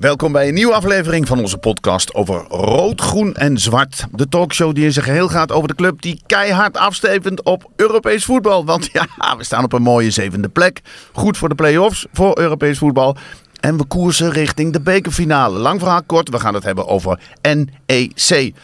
Welkom 0.00 0.32
bij 0.32 0.48
een 0.48 0.54
nieuwe 0.54 0.74
aflevering 0.74 1.26
van 1.26 1.38
onze 1.40 1.58
podcast 1.58 2.14
over 2.14 2.44
rood, 2.48 3.00
groen 3.00 3.34
en 3.34 3.58
zwart. 3.58 4.06
De 4.12 4.28
talkshow 4.28 4.74
die 4.74 4.84
in 4.84 4.92
zijn 4.92 5.04
geheel 5.04 5.28
gaat 5.28 5.52
over 5.52 5.68
de 5.68 5.74
club 5.74 6.02
die 6.02 6.22
keihard 6.26 6.76
afstevend 6.76 7.42
op 7.42 7.70
Europees 7.76 8.24
voetbal. 8.24 8.64
Want 8.64 8.88
ja, 8.92 9.06
we 9.38 9.44
staan 9.44 9.64
op 9.64 9.72
een 9.72 9.82
mooie 9.82 10.10
zevende 10.10 10.48
plek. 10.48 10.80
Goed 11.12 11.36
voor 11.36 11.48
de 11.48 11.54
play-offs 11.54 12.06
voor 12.12 12.38
Europees 12.38 12.78
voetbal. 12.78 13.16
En 13.60 13.76
we 13.76 13.84
koersen 13.84 14.30
richting 14.30 14.72
de 14.72 14.80
bekerfinale. 14.80 15.58
Lang 15.58 15.80
verhaal 15.80 16.02
kort, 16.02 16.28
we 16.28 16.40
gaan 16.40 16.54
het 16.54 16.64
hebben 16.64 16.86
over 16.86 17.20
NEC. 17.42 18.54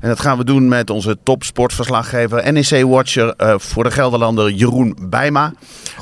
En 0.00 0.08
dat 0.08 0.20
gaan 0.20 0.38
we 0.38 0.44
doen 0.44 0.68
met 0.68 0.90
onze 0.90 1.18
topsportverslaggever, 1.22 2.52
NEC-watcher 2.52 3.34
uh, 3.38 3.54
voor 3.58 3.84
de 3.84 3.90
Gelderlander 3.90 4.50
Jeroen 4.50 4.96
Bijma. 5.00 5.52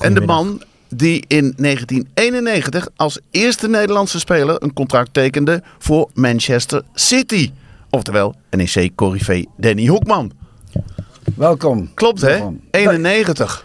En 0.00 0.14
de 0.14 0.20
man 0.20 0.62
die 0.94 1.24
in 1.28 1.54
1991 1.56 2.88
als 2.96 3.18
eerste 3.30 3.68
Nederlandse 3.68 4.18
speler 4.18 4.62
een 4.62 4.72
contract 4.72 5.14
tekende 5.14 5.62
voor 5.78 6.10
Manchester 6.14 6.82
City. 6.94 7.50
Oftewel 7.90 8.34
NEC-corrivé 8.50 9.44
Danny 9.56 9.86
Hoekman. 9.86 10.32
Welkom. 11.36 11.90
Klopt 11.94 12.20
hè? 12.20 12.28
Welkom. 12.28 12.60
91. 12.70 13.64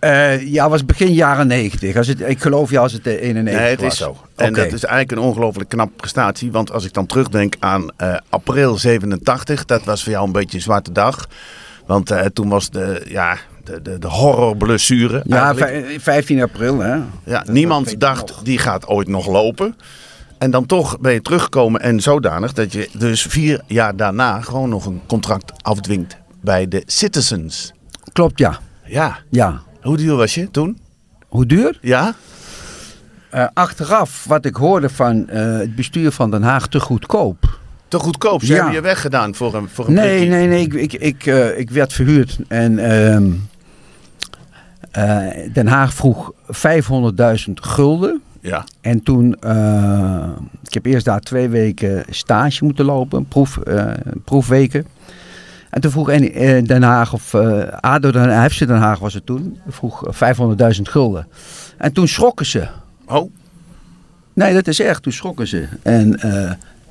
Uh, 0.00 0.52
ja, 0.52 0.68
was 0.68 0.84
begin 0.84 1.12
jaren 1.12 1.46
90. 1.46 1.96
Als 1.96 2.06
het, 2.06 2.20
ik 2.20 2.40
geloof 2.40 2.70
je 2.70 2.78
als 2.78 2.92
het 2.92 3.06
91 3.06 3.60
Nee, 3.60 3.70
het 3.70 3.82
is 3.82 3.96
zo. 3.96 4.16
En 4.36 4.52
dat 4.52 4.72
is 4.72 4.84
eigenlijk 4.84 5.10
een 5.10 5.28
ongelooflijk 5.28 5.68
knap 5.68 5.90
prestatie. 5.96 6.52
Want 6.52 6.72
als 6.72 6.84
ik 6.84 6.92
dan 6.92 7.06
terugdenk 7.06 7.54
aan 7.58 7.90
uh, 7.98 8.16
april 8.28 8.78
87, 8.78 9.64
dat 9.64 9.84
was 9.84 10.02
voor 10.02 10.12
jou 10.12 10.26
een 10.26 10.32
beetje 10.32 10.56
een 10.56 10.62
zwarte 10.62 10.92
dag. 10.92 11.28
Want 11.86 12.10
uh, 12.10 12.20
toen 12.20 12.48
was 12.48 12.70
de, 12.70 13.02
ja, 13.08 13.36
de, 13.70 13.82
de, 13.82 13.98
de 13.98 14.08
horrorblessure. 14.08 15.22
Ja, 15.26 15.54
15 15.98 16.42
april 16.42 16.78
hè. 16.78 16.98
Ja, 17.24 17.44
niemand 17.50 18.00
dacht 18.00 18.44
die 18.44 18.58
gaat 18.58 18.86
ooit 18.86 19.08
nog 19.08 19.26
lopen. 19.26 19.76
En 20.38 20.50
dan 20.50 20.66
toch 20.66 20.98
ben 21.00 21.12
je 21.12 21.22
teruggekomen 21.22 21.80
en 21.80 22.00
zodanig 22.00 22.52
dat 22.52 22.72
je 22.72 22.88
dus 22.98 23.22
vier 23.22 23.60
jaar 23.66 23.96
daarna 23.96 24.40
gewoon 24.40 24.68
nog 24.68 24.86
een 24.86 25.00
contract 25.06 25.62
afdwingt 25.62 26.16
bij 26.40 26.68
de 26.68 26.82
Citizens. 26.86 27.72
Klopt, 28.12 28.38
ja. 28.38 28.58
Ja. 28.84 29.18
Ja. 29.30 29.60
Hoe 29.80 29.96
duur 29.96 30.16
was 30.16 30.34
je 30.34 30.50
toen? 30.50 30.78
Hoe 31.28 31.46
duur? 31.46 31.78
Ja. 31.80 32.14
Uh, 33.34 33.46
achteraf, 33.54 34.24
wat 34.28 34.44
ik 34.44 34.54
hoorde 34.56 34.88
van 34.88 35.26
uh, 35.32 35.58
het 35.58 35.74
bestuur 35.74 36.12
van 36.12 36.30
Den 36.30 36.42
Haag, 36.42 36.68
te 36.68 36.80
goedkoop. 36.80 37.58
Te 37.88 37.98
goedkoop? 37.98 38.40
Ze 38.44 38.46
ja. 38.46 38.54
hebben 38.54 38.74
je 38.74 38.80
weggedaan 38.80 39.34
voor 39.34 39.54
een, 39.54 39.68
voor 39.68 39.86
een 39.86 39.92
Nee, 39.94 40.16
prikkie. 40.16 40.30
nee, 40.30 40.46
nee. 40.46 40.62
Ik, 40.62 40.72
ik, 40.74 40.92
ik, 40.92 41.26
uh, 41.26 41.58
ik 41.58 41.70
werd 41.70 41.92
verhuurd 41.92 42.38
en 42.48 42.78
Den 45.52 45.66
Haag 45.66 45.94
vroeg 45.94 46.32
500.000 46.46 47.52
gulden. 47.54 48.22
Ja. 48.40 48.64
En 48.80 49.02
toen, 49.02 49.32
ik 50.66 50.74
heb 50.74 50.86
eerst 50.86 51.04
daar 51.04 51.20
twee 51.20 51.48
weken 51.48 52.04
stage 52.08 52.64
moeten 52.64 52.84
lopen, 52.84 53.26
proef, 53.26 53.58
proefweken. 54.24 54.86
En 55.70 55.80
toen 55.80 55.90
vroeg 55.90 56.06
Den 56.06 56.82
Haag, 56.82 57.12
of 57.12 57.34
ADO 57.80 58.10
Den 58.10 58.30
Haag, 58.30 58.58
Den 58.58 58.76
Haag 58.76 58.98
was 58.98 59.14
het 59.14 59.26
toen, 59.26 59.58
vroeg 59.68 60.04
500.000 60.14 60.82
gulden. 60.82 61.26
En 61.76 61.92
toen 61.92 62.08
schrokken 62.08 62.46
ze. 62.46 62.68
Oh. 63.06 63.32
Nee, 64.32 64.54
dat 64.54 64.66
is 64.66 64.80
echt, 64.80 65.02
toen 65.02 65.12
schrokken 65.12 65.46
ze. 65.46 65.68
En 65.82 66.20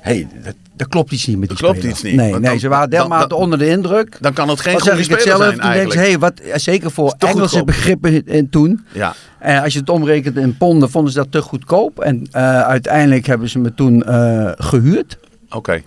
hey, 0.00 0.28
dat, 0.44 0.54
dat, 0.72 0.88
klopt 0.88 1.12
iets 1.12 1.26
niet 1.26 1.38
met 1.38 1.48
die 1.48 1.58
dat 1.58 1.70
klopt 1.70 1.84
iets 1.84 2.02
niet. 2.02 2.14
Nee, 2.14 2.32
dan, 2.32 2.40
nee 2.40 2.58
ze 2.58 2.68
waren 2.68 2.90
dermate 2.90 3.34
onder 3.34 3.58
de 3.58 3.68
indruk. 3.68 4.16
Dan 4.20 4.32
kan 4.32 4.48
het 4.48 4.60
geen 4.60 4.72
dan 4.72 4.82
goede 4.82 5.02
speler 5.02 5.22
zelf, 5.22 5.42
zijn 5.42 5.58
toen 5.58 5.72
denk 5.72 5.92
hey, 5.92 6.18
wat, 6.18 6.32
zeker 6.54 6.90
voor 6.90 7.14
Engelse 7.18 7.64
begrippen 7.64 8.26
en 8.26 8.48
toen. 8.50 8.84
Ja. 8.92 9.14
En 9.38 9.62
als 9.62 9.72
je 9.72 9.78
het 9.78 9.88
omrekent 9.88 10.36
in 10.36 10.56
ponden, 10.56 10.90
vonden 10.90 11.12
ze 11.12 11.18
dat 11.18 11.32
te 11.32 11.42
goedkoop. 11.42 12.00
En 12.00 12.28
uh, 12.36 12.60
uiteindelijk 12.60 13.26
hebben 13.26 13.48
ze 13.48 13.58
me 13.58 13.74
toen 13.74 14.04
uh, 14.08 14.50
gehuurd. 14.54 15.18
Oké. 15.50 15.56
Okay. 15.56 15.84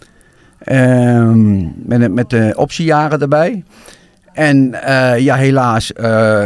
Um, 1.18 1.74
met, 1.86 2.12
met 2.12 2.30
de 2.30 2.54
optiejaren 2.56 3.22
erbij. 3.22 3.64
En 4.34 4.76
uh, 4.88 5.20
ja, 5.20 5.36
helaas 5.36 5.92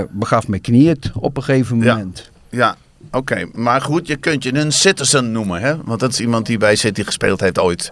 begaf 0.10 0.48
mijn 0.48 0.62
knie 0.62 0.90
het 0.90 1.12
op 1.14 1.38
een 1.38 1.44
gegeven 1.44 1.78
moment. 1.78 2.32
Ja, 2.50 2.58
ja. 2.58 2.76
Oké. 3.18 3.34
Okay. 3.34 3.50
Maar 3.54 3.82
goed, 3.82 4.08
je 4.08 4.16
kunt 4.16 4.44
je 4.44 4.56
een 4.56 4.72
citizen 4.72 5.32
noemen, 5.32 5.62
hè? 5.62 5.84
Want 5.84 6.00
dat 6.00 6.12
is 6.12 6.20
iemand 6.20 6.46
die 6.46 6.58
bij 6.58 6.76
City 6.76 7.04
gespeeld 7.04 7.40
heeft 7.40 7.60
ooit. 7.60 7.92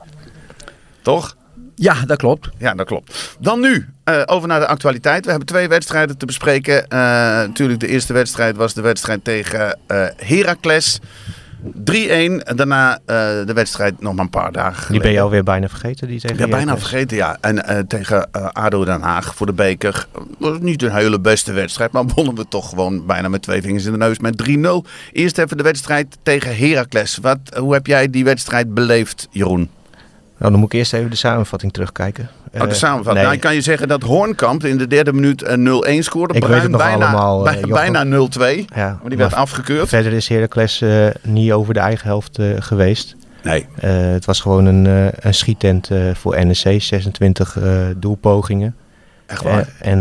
Toch? 1.02 1.36
Ja, 1.76 2.06
dat 2.06 2.18
klopt. 2.18 2.50
Ja, 2.58 2.74
dat 2.74 2.86
klopt. 2.86 3.38
Dan 3.40 3.60
nu, 3.60 3.90
uh, 4.06 4.22
over 4.26 4.48
naar 4.48 4.60
de 4.60 4.68
actualiteit. 4.68 5.24
We 5.24 5.30
hebben 5.30 5.48
twee 5.48 5.68
wedstrijden 5.68 6.18
te 6.18 6.26
bespreken. 6.26 6.86
natuurlijk, 6.90 7.80
de 7.80 7.88
eerste 7.88 8.14
wedstrijd 8.14 8.56
was 8.56 8.74
de 8.74 8.82
wedstrijd 8.82 9.24
tegen 9.24 9.80
Heracles. 10.18 11.00
3-1. 11.66 12.56
Daarna 12.56 12.92
uh, 12.94 12.98
de 13.46 13.54
wedstrijd 13.54 14.02
nog 14.02 14.14
maar 14.14 14.24
een 14.24 14.30
paar 14.30 14.52
dagen 14.52 14.74
geleden. 14.74 14.92
Die 14.92 15.02
ben 15.02 15.12
je 15.12 15.22
alweer 15.22 15.44
bijna 15.44 15.70
vergeten? 15.70 16.08
Die 16.08 16.20
tegen 16.20 16.38
ja, 16.38 16.48
bijna 16.48 16.78
vergeten, 16.78 17.18
ja. 17.18 17.38
En 17.42 17.56
uh, 17.56 17.80
tegen 17.80 18.30
uh, 18.36 18.48
ADO 18.52 18.86
Den 18.86 19.02
Haag 19.02 19.36
voor 19.36 19.46
de 19.46 19.54
beker. 19.54 20.08
was 20.38 20.60
niet 20.60 20.84
een 20.84 20.96
hele 20.96 21.20
beste 21.20 21.52
wedstrijd. 21.52 21.92
Maar 21.92 22.06
wonnen 22.06 22.36
we 22.36 22.48
toch 22.48 22.70
gewoon 22.70 23.06
bijna 23.06 23.28
met 23.28 23.42
twee 23.42 23.62
vingers 23.62 23.86
in 23.86 23.92
de 23.92 23.98
neus 23.98 24.20
met 24.20 24.44
3-0. 24.50 24.90
Eerst 25.12 25.38
even 25.38 25.58
de 25.58 25.64
wedstrijd 25.64 26.18
tegen 26.24 26.58
Heracles. 26.58 27.18
Wat, 27.18 27.40
hoe 27.58 27.74
heb 27.74 27.88
jij 27.88 28.10
die 28.10 28.24
wedstrijd 28.24 28.74
beleefd, 28.74 29.28
Jeroen? 29.32 29.70
Nou, 30.38 30.52
dan 30.52 30.60
moet 30.60 30.74
ik 30.74 30.80
eerst 30.80 30.94
even 30.94 31.10
de 31.10 31.16
samenvatting 31.16 31.74
terugkijken. 31.74 32.30
Oh, 32.54 32.62
de 32.62 32.74
samenvatting. 32.74 33.16
Nee. 33.16 33.26
Nou, 33.26 33.38
kan 33.38 33.54
je 33.54 33.62
zeggen 33.62 33.88
dat 33.88 34.04
Hoornkamp 34.04 34.64
in 34.64 34.78
de 34.78 34.88
derde 34.88 35.14
minuut 35.14 35.44
0-1 35.44 35.48
scoorde. 36.00 36.34
Ik 36.34 36.40
Bruin 36.40 36.54
weet 36.54 36.62
het 36.62 36.72
nog 36.72 36.82
bijna, 36.82 37.06
allemaal. 37.06 37.44
bij, 37.44 37.62
uh, 37.62 37.74
bijna 37.74 38.06
0-2. 38.06 38.66
Ja, 38.76 39.00
maar 39.02 39.10
die 39.10 39.18
werd 39.18 39.34
afgekeurd. 39.34 39.88
Verder 39.88 40.14
is 40.14 40.28
Heracles 40.28 40.82
uh, 40.82 41.08
niet 41.22 41.52
over 41.52 41.74
de 41.74 41.80
eigen 41.80 42.08
helft 42.08 42.40
uh, 42.40 42.56
geweest. 42.60 43.16
Nee. 43.44 43.66
Uh, 43.84 43.92
het 43.92 44.26
was 44.26 44.40
gewoon 44.40 44.66
een, 44.66 45.12
een 45.20 45.34
schiettent 45.34 45.90
voor 46.14 46.46
NEC. 46.46 46.82
26 46.82 47.58
doelpogingen. 47.98 48.76
Echt 49.26 49.44
waar? 49.44 49.70
en 49.80 50.00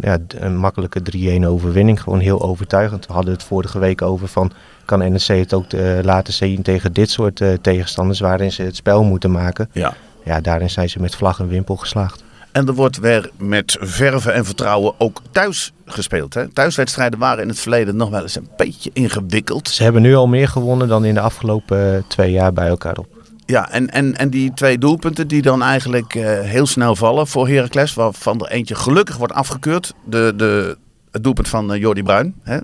ja, 0.00 0.18
een 0.28 0.56
makkelijke 0.56 1.00
3-1 1.40 1.46
overwinning. 1.46 2.02
Gewoon 2.02 2.20
heel 2.20 2.42
overtuigend. 2.42 3.06
We 3.06 3.12
hadden 3.12 3.32
het 3.32 3.42
vorige 3.42 3.78
week 3.78 4.02
over 4.02 4.28
van... 4.28 4.52
kan 4.84 4.98
NEC 4.98 5.26
het 5.26 5.54
ook 5.54 5.72
laten 6.02 6.32
zien 6.32 6.62
tegen 6.62 6.92
dit 6.92 7.10
soort 7.10 7.42
tegenstanders... 7.60 8.20
waarin 8.20 8.52
ze 8.52 8.62
het 8.62 8.76
spel 8.76 9.04
moeten 9.04 9.30
maken. 9.30 9.70
Ja 9.72 9.94
ja, 10.24 10.40
daarin 10.40 10.70
zijn 10.70 10.88
ze 10.88 11.00
met 11.00 11.16
vlag 11.16 11.40
en 11.40 11.48
wimpel 11.48 11.76
geslaagd. 11.76 12.24
En 12.52 12.66
er 12.66 12.74
wordt 12.74 12.98
weer 12.98 13.30
met 13.38 13.76
verven 13.80 14.34
en 14.34 14.44
vertrouwen 14.44 14.94
ook 14.98 15.20
thuis 15.30 15.72
gespeeld. 15.86 16.34
Hè? 16.34 16.48
Thuiswedstrijden 16.48 17.18
waren 17.18 17.42
in 17.42 17.48
het 17.48 17.58
verleden 17.58 17.96
nog 17.96 18.10
wel 18.10 18.22
eens 18.22 18.36
een 18.36 18.48
beetje 18.56 18.90
ingewikkeld. 18.92 19.68
Ze 19.68 19.82
hebben 19.82 20.02
nu 20.02 20.14
al 20.14 20.28
meer 20.28 20.48
gewonnen 20.48 20.88
dan 20.88 21.04
in 21.04 21.14
de 21.14 21.20
afgelopen 21.20 22.04
twee 22.08 22.30
jaar 22.30 22.52
bij 22.52 22.68
elkaar 22.68 22.98
op. 22.98 23.11
Ja, 23.46 23.70
en, 23.70 23.90
en, 23.90 24.16
en 24.16 24.30
die 24.30 24.54
twee 24.54 24.78
doelpunten 24.78 25.28
die 25.28 25.42
dan 25.42 25.62
eigenlijk 25.62 26.14
uh, 26.14 26.40
heel 26.40 26.66
snel 26.66 26.96
vallen 26.96 27.26
voor 27.26 27.48
Heracles. 27.48 27.94
Waarvan 27.94 28.40
er 28.40 28.50
eentje 28.50 28.74
gelukkig 28.74 29.16
wordt 29.16 29.32
afgekeurd. 29.32 29.94
De, 30.04 30.32
de, 30.36 30.78
het 31.10 31.24
doelpunt 31.24 31.48
van 31.48 31.72
uh, 31.72 31.80
Jordi 31.80 32.02
Bruin. 32.02 32.34
Hè? 32.42 32.58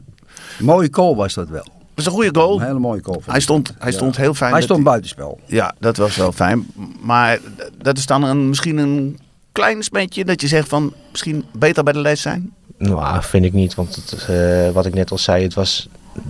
Mooie 0.58 0.88
goal 0.90 1.16
was 1.16 1.34
dat 1.34 1.48
wel. 1.48 1.64
Dat 1.64 2.06
is 2.06 2.06
een 2.06 2.12
goede 2.12 2.40
goal. 2.40 2.60
Een 2.60 2.66
hele 2.66 2.78
mooie 2.78 3.00
goal. 3.02 3.22
Hij 3.26 3.40
stond, 3.40 3.74
hij 3.78 3.92
stond 3.92 4.16
ja. 4.16 4.22
heel 4.22 4.34
fijn. 4.34 4.52
Hij 4.52 4.62
stond 4.62 4.84
buitenspel. 4.84 5.40
Ja, 5.46 5.74
dat 5.78 5.96
was 5.96 6.16
wel 6.16 6.32
fijn. 6.32 6.66
Maar 7.00 7.38
dat 7.78 7.98
is 7.98 8.06
dan 8.06 8.22
een, 8.22 8.48
misschien 8.48 8.78
een 8.78 9.18
klein 9.52 9.82
smetje 9.82 10.24
dat 10.24 10.40
je 10.40 10.48
zegt 10.48 10.68
van 10.68 10.92
misschien 11.10 11.44
beter 11.52 11.84
bij 11.84 11.92
de 11.92 12.00
les 12.00 12.20
zijn? 12.20 12.52
Nou, 12.78 13.22
vind 13.22 13.44
ik 13.44 13.52
niet. 13.52 13.74
Want 13.74 13.94
het, 13.94 14.26
uh, 14.30 14.70
wat 14.70 14.86
ik 14.86 14.94
net 14.94 15.10
al 15.10 15.18
zei, 15.18 15.42
het 15.42 15.54
was 15.54 15.88
uh, 16.14 16.20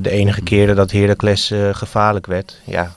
de 0.00 0.10
enige 0.10 0.42
keren 0.42 0.76
dat 0.76 0.90
Heracles 0.90 1.50
uh, 1.50 1.74
gevaarlijk 1.74 2.26
werd. 2.26 2.60
Ja, 2.64 2.92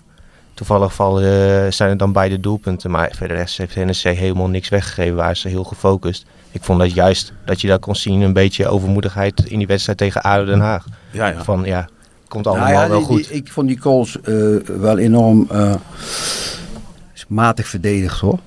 toevallig 0.56 0.94
vallen, 0.94 1.74
zijn 1.74 1.90
het 1.90 2.00
dan 2.00 2.12
beide 2.12 2.40
doelpunten. 2.40 2.92
Maar 2.92 3.12
verder 3.16 3.38
heeft 3.38 3.76
NEC 3.76 4.18
helemaal 4.18 4.48
niks 4.48 4.70
weggegeven. 4.70 5.16
Waren 5.16 5.38
ze 5.38 5.48
heel 5.48 5.64
gefocust. 5.64 6.26
Ik 6.52 6.64
vond 6.64 6.80
dat 6.80 6.94
juist 6.94 7.34
dat 7.46 7.62
je 7.62 7.68
daar 7.68 7.80
kon 7.80 7.96
zien 7.96 8.22
een 8.22 8.34
beetje 8.34 8.68
overmoedigheid 8.68 9.46
in 9.46 9.58
die 9.58 9.68
wedstrijd 9.68 9.98
tegen 9.98 10.22
ADO 10.22 10.46
Den 10.46 10.60
Haag. 10.60 10.86
Ja, 11.12 11.28
ja. 11.28 11.44
Van 11.44 11.64
ja, 11.64 11.88
komt 12.28 12.48
allemaal 12.48 12.68
nou 12.68 12.80
ja, 12.82 12.90
wel 12.90 12.98
die, 12.98 13.08
goed. 13.08 13.28
Die, 13.28 13.38
ik 13.38 13.52
vond 13.52 13.68
die 13.68 13.80
calls 13.80 14.18
uh, 14.24 14.60
wel 14.62 14.98
enorm 14.98 15.48
uh, 15.52 15.76
matig 17.28 17.68
verdedigd 17.68 18.20
hoor. 18.20 18.40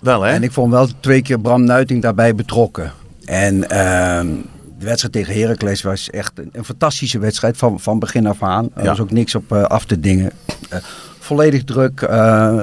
Wel 0.00 0.22
hè? 0.22 0.32
En 0.32 0.42
ik 0.42 0.52
vond 0.52 0.72
wel 0.72 0.88
twee 1.00 1.22
keer 1.22 1.40
Bram 1.40 1.64
Nuiting 1.64 2.02
daarbij 2.02 2.34
betrokken. 2.34 2.92
En 3.24 3.54
uh, 3.54 3.68
de 4.78 4.84
wedstrijd 4.84 5.12
tegen 5.12 5.34
Heracles 5.34 5.82
was 5.82 6.10
echt 6.10 6.38
een, 6.38 6.48
een, 6.52 6.64
fantastische 6.64 7.18
wedstrijd 7.18 7.56
van, 7.56 7.80
van 7.80 7.98
begin 7.98 8.26
af 8.26 8.42
aan. 8.42 8.70
Er 8.74 8.82
Ja. 8.82 8.88
was 8.88 9.00
ook 9.00 9.10
niks 9.10 9.34
op 9.34 9.52
uh, 9.52 9.62
af 9.62 9.84
te 9.84 10.00
dingen. 10.00 10.32
Volledig 11.32 11.64
druk 11.64 12.00
uh, 12.00 12.58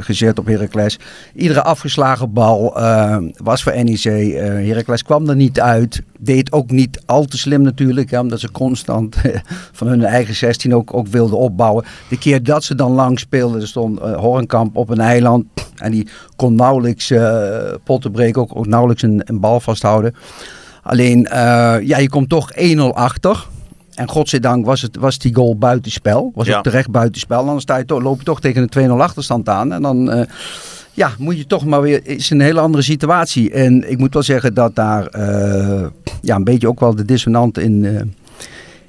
gezet 0.00 0.38
op 0.38 0.46
Heracles. 0.46 0.98
Iedere 1.34 1.62
afgeslagen 1.62 2.32
bal 2.32 2.78
uh, 2.78 3.16
was 3.36 3.62
voor 3.62 3.84
NEC. 3.84 4.04
Uh, 4.04 4.42
Heracles 4.42 5.02
kwam 5.02 5.28
er 5.28 5.36
niet 5.36 5.60
uit. 5.60 6.02
Deed 6.18 6.52
ook 6.52 6.70
niet 6.70 7.02
al 7.06 7.24
te 7.24 7.38
slim 7.38 7.62
natuurlijk. 7.62 8.10
Ja, 8.10 8.20
omdat 8.20 8.40
ze 8.40 8.50
constant 8.50 9.16
van 9.72 9.86
hun 9.86 10.04
eigen 10.04 10.34
16 10.34 10.74
ook, 10.74 10.94
ook 10.94 11.06
wilden 11.06 11.38
opbouwen. 11.38 11.84
De 12.08 12.18
keer 12.18 12.42
dat 12.42 12.64
ze 12.64 12.74
dan 12.74 12.92
lang 12.92 13.18
speelden, 13.18 13.68
stond 13.68 13.98
Hornkamp 13.98 14.76
op 14.76 14.88
een 14.88 15.00
eiland. 15.00 15.44
En 15.76 15.90
die 15.90 16.08
kon 16.36 16.54
nauwelijks 16.54 17.12
potten 17.84 18.10
breken. 18.12 18.42
Ook, 18.42 18.56
ook 18.56 18.66
nauwelijks 18.66 19.02
een, 19.02 19.22
een 19.24 19.40
bal 19.40 19.60
vasthouden. 19.60 20.14
Alleen, 20.82 21.26
ja, 21.82 21.98
je 21.98 22.08
komt 22.08 22.28
toch 22.28 22.52
1-0 22.56 22.80
achter. 22.92 23.46
En 24.00 24.08
godzijdank 24.08 24.66
was, 24.66 24.82
het, 24.82 24.96
was 24.96 25.18
die 25.18 25.34
goal 25.34 25.56
buitenspel. 25.56 26.32
Was 26.34 26.46
Ja. 26.46 26.56
ook 26.56 26.62
terecht 26.62 26.90
buitenspel. 26.90 27.38
Anders 27.38 27.62
sta 27.62 27.76
je 27.76 27.84
toch, 27.84 28.02
loop 28.02 28.18
je 28.18 28.24
toch 28.24 28.40
tegen 28.40 28.68
een 28.72 28.90
2-0 28.90 28.92
achterstand 28.92 29.48
aan. 29.48 29.72
En 29.72 29.82
dan 29.82 30.10
eh, 30.10 30.26
ja, 30.92 31.10
moet 31.18 31.36
je 31.38 31.46
toch 31.46 31.64
maar 31.64 31.82
weer... 31.82 32.00
is 32.06 32.30
een 32.30 32.40
hele 32.40 32.60
andere 32.60 32.82
situatie. 32.82 33.50
En 33.52 33.90
ik 33.90 33.98
moet 33.98 34.12
wel 34.14 34.22
zeggen 34.22 34.54
dat 34.54 34.74
daar 34.74 35.06
eh, 35.06 35.86
ja, 36.22 36.36
een 36.36 36.44
beetje 36.44 36.68
ook 36.68 36.80
wel 36.80 36.94
de 36.94 37.04
dissonant 37.04 37.58
in... 37.58 37.84
eh, 37.84 38.00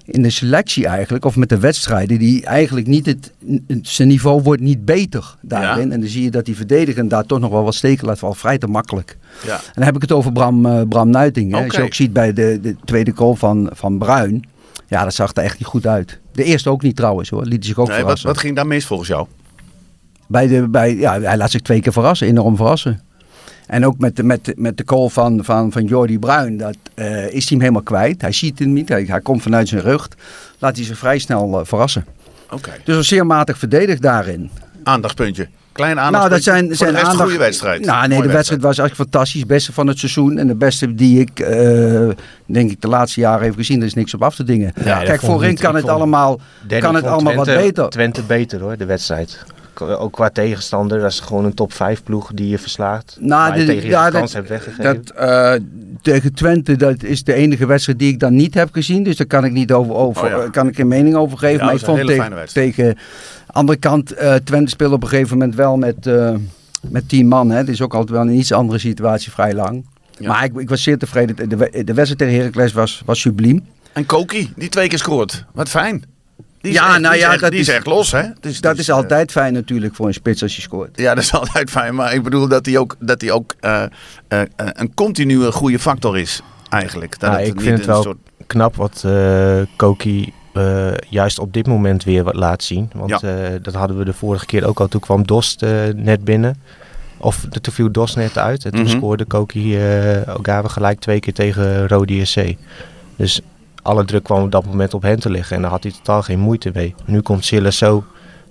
in 0.06 0.22
de 0.22 0.30
selectie 0.30 0.88
eigenlijk, 0.88 1.25
of 1.25 1.36
met 1.36 1.50
de 1.50 1.60
wedstrijden, 1.60 2.19
die 2.19 2.46
eigenlijk 2.46 2.88
niet 2.88 3.06
het, 3.06 3.31
zijn 3.81 4.08
niveau 4.08 4.42
wordt 4.42 4.62
niet 4.62 4.86
beter 4.86 5.36
daarin. 5.42 5.88
Ja. 5.88 5.94
En 5.94 6.00
dan 6.00 6.10
zie 6.10 6.24
je 6.24 6.31
dat 6.31 6.46
die 6.46 6.56
verdediger 6.56 7.08
daar 7.08 7.25
toch 7.25 7.40
nog 7.40 7.52
wel 7.52 7.63
wat 7.63 7.75
steken 7.75 8.08
laat 8.08 8.19
vallen, 8.19 8.36
vrij 8.36 8.58
te 8.58 8.68
makkelijk. 8.68 9.18
Ja. 9.46 9.56
En 9.56 9.72
dan 9.74 9.84
heb 9.84 9.96
ik 9.96 10.02
het 10.02 10.12
over 10.12 10.31
Bram, 10.31 10.88
Bram 10.90 11.10
Nuiting. 11.10 11.56
Als 11.56 11.75
je 11.75 11.81
ook 11.81 11.94
ziet 11.94 12.13
bij 12.13 12.34
de, 12.34 12.60
de 12.62 12.75
tweede 12.86 13.12
goal 13.16 13.36
van, 13.36 13.69
van 13.74 13.98
Bruin, 13.98 14.44
ja, 14.91 15.03
dat 15.03 15.13
zag 15.13 15.35
er 15.35 15.43
echt 15.43 15.59
niet 15.59 15.67
goed 15.67 15.88
uit. 15.88 16.19
De 16.31 16.43
eerste 16.43 16.69
ook 16.69 16.81
niet 16.81 16.95
trouwens 16.95 17.29
hoor, 17.29 17.43
liet 17.43 17.53
hij 17.53 17.63
zich 17.63 17.77
ook 17.77 17.88
Nee, 17.88 17.95
wat, 17.95 18.01
verrassen. 18.03 18.27
wat 18.27 18.38
ging 18.38 18.55
daar 18.55 18.67
mis 18.67 18.85
volgens 18.85 19.09
jou? 19.09 19.27
Bij 20.27 20.47
de, 20.47 20.67
bij, 20.67 20.95
ja, 20.95 21.21
hij 21.21 21.38
laat 21.38 21.51
zich 21.51 21.61
twee 21.61 21.81
keer 21.81 21.91
verrassen, 21.91 22.27
enorm 22.27 22.55
verrassen. 22.55 23.01
En 23.67 23.85
ook 23.85 23.97
met 23.97 24.15
de, 24.15 24.23
met, 24.23 24.53
met 24.55 24.77
de 24.77 24.83
goal 24.85 25.09
van, 25.09 25.43
van, 25.43 25.71
van 25.71 25.85
Jordi 25.85 26.19
Bruin, 26.19 26.57
dat 26.57 26.77
eh, 26.93 27.25
is 27.25 27.31
hij 27.31 27.41
hem 27.47 27.59
helemaal 27.59 27.81
kwijt. 27.81 28.21
Hij 28.21 28.31
ziet 28.31 28.59
hem 28.59 28.73
niet, 28.73 28.89
hij, 28.89 29.03
hij 29.03 29.21
komt 29.21 29.41
vanuit 29.41 29.67
zijn 29.67 29.81
rug. 29.81 30.09
Laat 30.59 30.75
hij 30.75 30.85
zich 30.85 30.97
vrij 30.97 31.19
snel 31.19 31.59
eh, 31.59 31.65
verrassen. 31.65 32.05
Oké. 32.49 32.71
Dus 32.83 32.95
was 32.95 33.07
zeer 33.07 33.25
matig 33.25 33.57
verdedigd 33.57 34.01
daarin. 34.01 34.49
Aandachtpuntje. 34.83 35.47
Klein 35.71 35.95
Nou, 35.95 36.29
dat 36.29 36.44
zijn, 36.44 36.68
Voor 36.68 36.75
zijn 36.75 36.89
de 36.89 36.95
rest 36.95 37.06
een 37.06 37.12
aandacht- 37.12 37.29
goede 37.29 37.44
wedstrijd. 37.44 37.85
Nou, 37.85 38.00
nee, 38.07 38.18
Mooie 38.18 38.27
de 38.27 38.33
wedstrijd 38.33 38.62
was 38.62 38.77
eigenlijk 38.77 39.09
fantastisch. 39.09 39.45
Beste 39.45 39.73
van 39.73 39.88
het 39.88 40.00
seizoen. 40.00 40.38
En 40.38 40.47
de 40.47 40.56
beste 40.56 40.95
die 40.95 41.19
ik, 41.19 41.39
eh, 41.39 42.09
denk 42.45 42.71
ik, 42.71 42.81
de 42.81 42.88
laatste 42.88 43.19
jaren 43.19 43.45
heb 43.45 43.56
gezien. 43.56 43.79
Er 43.79 43.85
is 43.85 43.94
niks 43.94 44.13
op 44.13 44.23
af 44.23 44.35
te 44.35 44.44
dingen. 44.44 44.73
Kijk, 44.83 45.21
voorin 45.21 45.56
kan 45.57 45.75
het 45.75 45.88
allemaal, 45.88 46.39
kan 46.79 46.95
het 46.95 47.06
allemaal 47.06 47.35
wat 47.35 47.45
beter. 47.45 47.89
Twente 47.89 48.21
beter 48.21 48.59
hoor, 48.59 48.77
de 48.77 48.85
wedstrijd. 48.85 49.44
Ook 49.79 50.13
qua 50.13 50.29
tegenstander, 50.29 51.00
dat 51.00 51.12
is 51.12 51.19
gewoon 51.19 51.45
een 51.45 51.53
top 51.53 51.73
5 51.73 52.03
ploeg 52.03 52.31
die 52.33 52.47
je 52.50 52.57
verslaat. 52.57 53.18
Nou, 53.19 53.29
waar 53.50 53.59
je 53.59 53.65
de- 53.65 53.71
tegen 53.71 53.83
je 53.85 53.89
ja, 53.89 54.06
de 54.06 54.12
dat- 54.12 54.19
kans 54.19 54.33
hebt 54.33 54.50
weggegeven. 54.50 54.83
Dat, 54.83 55.09
eh, 55.15 55.53
tegen 56.01 56.33
Twente, 56.33 56.75
dat 56.75 57.03
is 57.03 57.23
de 57.23 57.33
enige 57.33 57.65
wedstrijd 57.65 58.00
die 58.00 58.12
ik 58.12 58.19
dan 58.19 58.35
niet 58.35 58.53
heb 58.53 58.69
gezien. 58.71 59.03
Dus 59.03 59.18
daar 59.18 59.27
kan 59.27 59.45
ik 59.45 59.51
niet 59.51 59.71
over, 59.71 59.94
over 59.95 60.23
Oh 60.23 60.29
ja. 60.44 60.50
kan 60.50 60.68
ik 60.68 60.75
geen 60.75 60.88
mening 60.88 61.15
over 61.15 61.38
geven. 61.38 61.57
Ja, 61.57 61.63
maar 61.63 61.71
dat 61.73 61.81
ik 61.81 61.88
is 61.88 61.88
een 61.88 61.95
vond 61.95 61.97
hele 61.97 62.09
tegen, 62.09 62.23
fijne 62.23 62.35
wedstrijd. 62.39 62.75
tegen 62.75 62.97
andere 63.47 63.77
kant, 63.79 64.12
eh, 64.12 64.35
Twente 64.35 64.69
speelde 64.71 64.95
op 64.95 65.03
een 65.03 65.09
gegeven 65.09 65.38
moment 65.38 65.56
wel 65.56 65.77
met, 65.77 66.07
eh 66.07 66.35
met 66.89 67.09
tien 67.09 67.27
man. 67.27 67.50
Hè. 67.50 67.57
Het 67.57 67.69
is 67.69 67.81
ook 67.81 67.94
altijd 67.94 68.12
wel 68.17 68.21
een 68.27 68.35
iets 68.38 68.51
andere 68.51 68.79
situatie, 68.79 69.31
vrij 69.31 69.53
lang. 69.53 69.85
Ja. 70.17 70.27
Maar 70.27 70.44
ik, 70.44 70.56
ik 70.59 70.69
was 70.69 70.83
zeer 70.83 70.97
tevreden. 70.97 71.35
De, 71.50 71.56
de 71.83 71.94
wedstrijd 71.94 72.17
tegen 72.17 72.35
Heracles 72.35 72.74
was, 72.74 73.01
was 73.06 73.19
subliem. 73.19 73.65
En 73.94 74.06
Koki, 74.06 74.53
die 74.56 74.69
twee 74.69 74.88
keer 74.88 74.97
scoort. 74.97 75.45
Wat 75.53 75.69
fijn. 75.69 76.03
Die 76.62 76.72
is 76.72 76.78
Ja, 76.78 76.90
echt, 76.90 77.00
nou 77.00 77.13
die 77.13 77.22
ja, 77.22 77.28
is 77.28 77.34
echt, 77.34 77.42
dat 77.42 77.52
die 77.52 77.60
is 77.60 77.68
echt 77.68 77.86
los, 77.86 78.12
hè? 78.12 78.22
Dus, 78.40 78.62
Dat 78.62 78.72
dus, 78.72 78.81
is 78.81 78.88
eh, 78.90 78.96
altijd 78.96 79.31
fijn 79.31 79.54
natuurlijk 79.54 79.96
voor 79.96 80.08
een 80.08 80.13
spits 80.13 80.42
als 80.42 80.56
je 80.56 80.62
scoort. 80.62 80.90
Ja, 81.00 81.16
dat 81.16 81.24
is 81.24 81.34
altijd 81.42 81.69
fijn. 81.69 81.96
Maar 81.96 82.13
ik 82.13 82.24
bedoel 82.24 82.48
dat 82.48 82.66
hij 82.66 82.78
ook, 82.78 82.96
dat 83.00 83.22
hij 83.22 83.31
ook 83.31 83.54
eh, 83.60 83.84
eh, 84.28 84.42
een 84.56 84.94
continue 84.94 85.52
goede 85.52 85.80
factor 85.80 86.18
is, 86.18 86.42
eigenlijk. 86.69 87.19
Dat 87.19 87.31
Ja, 87.31 87.38
het 87.38 87.48
ik 87.48 87.54
niet 87.54 87.63
vind 87.63 87.78
het 87.78 87.88
een 87.88 87.94
wel 87.94 88.02
soort- 88.04 88.18
knap 88.48 88.75
wat 88.75 89.04
eh, 89.06 89.62
Koki 89.75 90.34
eh, 90.54 90.92
juist 91.10 91.40
op 91.40 91.54
dit 91.54 91.68
moment 91.68 92.04
weer 92.04 92.24
wat 92.24 92.36
laat 92.36 92.63
zien. 92.63 92.90
Want 92.96 93.22
Ja. 93.22 93.44
eh, 93.44 93.50
dat 93.62 93.74
hadden 93.74 93.98
we 93.98 94.06
de 94.06 94.13
vorige 94.13 94.46
keer 94.46 94.66
ook 94.66 94.80
al. 94.80 94.88
Toen 94.88 95.02
kwam 95.02 95.25
Dost 95.28 95.62
net 95.96 96.24
binnen. 96.24 96.56
Of 97.18 97.46
de- 97.50 97.62
toen 97.62 97.74
viel 97.74 97.92
Dost 97.92 98.16
net 98.16 98.38
uit. 98.38 98.66
En 98.66 98.72
toen 98.72 98.81
Mhm. 98.81 98.90
scoorde 98.98 99.25
Koki 99.25 99.78
eh 99.78 100.36
Ogawa 100.38 100.68
gelijk 100.68 101.00
twee 101.00 101.19
keer 101.19 101.34
tegen 101.34 101.88
Rode 101.88 102.25
SC. 102.25 102.42
Dus 103.16 103.42
alle 103.81 104.06
druk 104.06 104.24
kwam 104.24 104.44
op 104.44 104.51
dat 104.51 104.66
moment 104.66 104.94
op 104.94 105.01
hen 105.01 105.19
te 105.19 105.30
liggen. 105.30 105.56
En 105.56 105.62
daar 105.62 105.72
had 105.72 105.83
hij 105.83 105.92
totaal 105.92 106.22
geen 106.22 106.39
moeite 106.39 106.72
mee. 106.74 106.95
Nu 107.06 107.22
komt 107.22 107.45
Silla 107.45 107.72
zo 107.72 108.04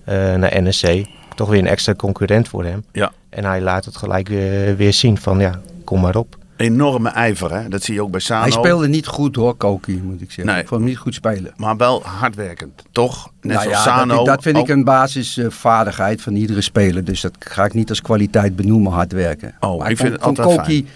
eh, 0.04 0.14
naar 0.34 0.62
NSC. 0.62 1.04
Toch 1.34 1.48
weer 1.48 1.58
een 1.58 1.66
extra 1.66 1.94
concurrent 1.94 2.48
voor 2.48 2.64
hem. 2.64 2.84
Ja. 2.92 3.12
En 3.28 3.44
hij 3.44 3.60
laat 3.60 3.84
het 3.84 3.96
gelijk 3.96 4.28
weer, 4.28 4.76
weer 4.76 4.92
zien 4.92 5.18
van 5.18 5.38
ja, 5.38 5.60
kom 5.84 6.00
maar 6.00 6.16
op. 6.16 6.36
enorme 6.56 7.08
ijver, 7.08 7.54
hè? 7.54 7.68
Dat 7.68 7.82
zie 7.82 7.94
je 7.94 8.02
ook 8.02 8.10
bij 8.10 8.20
Sano. 8.20 8.42
Hij 8.42 8.50
speelde 8.50 8.88
niet 8.88 9.06
goed 9.06 9.36
hoor, 9.36 9.54
Koki, 9.54 10.00
moet 10.04 10.20
ik 10.20 10.26
zeggen. 10.30 10.46
Nee. 10.46 10.62
Ik 10.62 10.68
vond 10.68 10.80
hem 10.80 10.90
niet 10.90 10.98
goed 10.98 11.14
spelen. 11.14 11.52
Maar 11.56 11.76
wel 11.76 12.02
hardwerkend, 12.02 12.82
toch? 12.92 13.30
Net 13.40 13.52
Nou 13.52 13.62
zoals 13.68 13.84
ja, 13.84 13.96
Sano. 13.96 14.16
dat, 14.16 14.26
dat 14.26 14.42
vind 14.42 14.56
ook. 14.56 14.62
ik 14.68 14.68
een 14.68 14.84
basisvaardigheid 14.84 16.22
van 16.22 16.34
iedere 16.34 16.60
speler. 16.60 17.04
Dus 17.04 17.20
dat 17.20 17.32
ga 17.38 17.64
ik 17.64 17.74
niet 17.74 17.88
als 17.88 18.00
kwaliteit 18.02 18.56
benoemen, 18.56 18.92
hard 18.92 19.12
werken. 19.12 19.54
Oh, 19.60 19.78
maar 19.78 19.90
ik 19.90 19.96
vind 19.96 20.12
het 20.12 20.22
altijd 20.22 20.56
Koki, 20.56 20.86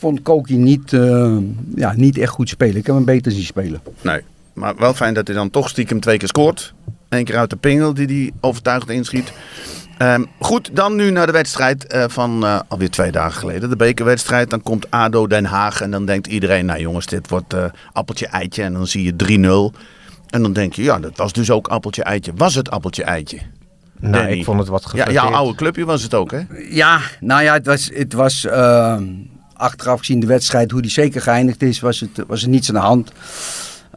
vond 0.00 0.22
Koki 0.22 0.56
niet, 0.56 0.92
eh, 0.92 1.36
ja, 1.74 1.92
niet 1.96 2.18
echt 2.18 2.32
goed 2.32 2.48
spelen. 2.48 2.76
Ik 2.76 2.86
heb 2.86 2.94
hem 2.94 3.04
beter 3.04 3.32
zien 3.32 3.42
spelen. 3.44 3.80
Nee, 4.02 4.20
maar 4.52 4.76
wel 4.76 4.94
fijn 4.94 5.14
dat 5.14 5.26
hij 5.26 5.36
dan 5.36 5.50
toch 5.50 5.68
stiekem 5.68 6.00
twee 6.00 6.16
keer 6.18 6.28
scoort. 6.28 6.74
Eén 7.08 7.24
keer 7.24 7.36
uit 7.36 7.50
de 7.50 7.56
pingel 7.56 7.94
die 7.94 8.06
hij 8.06 8.32
overtuigend 8.40 8.90
inschiet. 8.90 9.32
Ehm, 9.98 10.24
goed, 10.38 10.70
dan 10.72 10.96
nu 10.96 11.10
naar 11.10 11.26
de 11.26 11.32
wedstrijd 11.32 11.86
eh, 11.86 12.04
van 12.08 12.44
eh, 12.44 12.60
alweer 12.68 12.90
twee 12.90 13.10
dagen 13.12 13.38
geleden. 13.40 13.70
De 13.70 13.76
bekerwedstrijd. 13.76 14.50
Dan 14.50 14.62
komt 14.62 14.90
ADO 14.90 15.26
Den 15.26 15.44
Haag 15.44 15.80
en 15.80 15.90
dan 15.90 16.06
denkt 16.06 16.26
iedereen... 16.26 16.66
nou 16.66 16.80
jongens, 16.80 17.06
dit 17.06 17.28
wordt 17.28 17.54
eh, 17.54 17.64
appeltje-eitje. 17.92 18.62
En 18.62 18.72
dan 18.72 18.86
zie 18.86 19.04
je 19.04 19.70
3-0. 19.72 19.78
En 20.30 20.42
dan 20.42 20.52
denk 20.52 20.72
je, 20.72 20.82
ja, 20.82 20.98
dat 20.98 21.16
was 21.16 21.32
dus 21.32 21.50
ook 21.50 21.68
appeltje-eitje. 21.68 22.32
Was 22.36 22.54
het 22.54 22.70
appeltje-eitje? 22.70 23.38
Nou, 24.00 24.12
Danny. 24.14 24.32
ik 24.38 24.44
vond 24.44 24.58
het 24.58 24.68
wat 24.68 24.82
Ja, 24.82 24.88
geflatteerd. 24.88 25.22
jouw 25.22 25.32
oude 25.32 25.54
clubje 25.54 25.84
was 25.84 26.02
het 26.02 26.14
ook, 26.14 26.30
hè? 26.30 26.40
Ja, 26.70 27.00
nou 27.20 27.42
ja, 27.42 27.52
het 27.52 27.66
was, 27.66 27.90
het 27.94 28.12
was 28.12 28.44
eh, 28.46 28.96
achteraf 29.60 29.98
gezien 29.98 30.20
de 30.20 30.26
wedstrijd, 30.26 30.70
hoe 30.70 30.82
die 30.82 30.90
zeker 30.90 31.20
geëindigd 31.20 31.62
is, 31.62 31.80
was 31.80 32.00
het, 32.00 32.10
was 32.26 32.42
er 32.42 32.48
niets 32.48 32.68
aan 32.68 32.74
de 32.74 32.80
hand. 32.80 33.12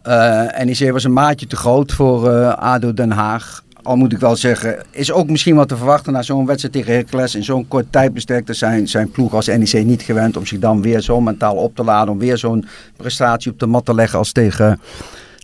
Eh 0.03 0.63
NEC 0.63 0.91
was 0.91 1.03
een 1.03 1.13
maatje 1.13 1.47
te 1.47 1.55
groot 1.55 1.91
voor 1.91 2.31
eh, 2.31 2.53
ADO 2.53 2.93
Den 2.93 3.11
Haag. 3.11 3.63
Al 3.83 3.95
moet 3.95 4.13
ik 4.13 4.19
wel 4.19 4.35
zeggen, 4.35 4.83
is 4.91 5.11
ook 5.11 5.29
misschien 5.29 5.55
wat 5.55 5.67
te 5.67 5.77
verwachten 5.77 6.13
na 6.13 6.21
zo'n 6.21 6.45
wedstrijd 6.45 6.73
tegen 6.73 6.93
Heracles. 6.93 7.35
In 7.35 7.43
zo'n 7.43 7.67
kort 7.67 7.85
tijdbestek 7.89 8.47
zijn, 8.51 8.87
zijn 8.87 9.11
ploeg 9.11 9.33
als 9.33 9.47
NEC 9.47 9.85
niet 9.85 10.01
gewend 10.01 10.37
om 10.37 10.45
zich 10.45 10.59
dan 10.59 10.81
weer 10.81 11.01
zo 11.01 11.21
mentaal 11.21 11.55
op 11.55 11.75
te 11.75 11.83
laden. 11.83 12.13
Om 12.13 12.19
weer 12.19 12.37
zo'n 12.37 12.65
prestatie 12.97 13.51
op 13.51 13.59
de 13.59 13.65
mat 13.65 13.85
te 13.85 13.93
leggen 13.93 14.19
als 14.19 14.31
tegen, 14.31 14.79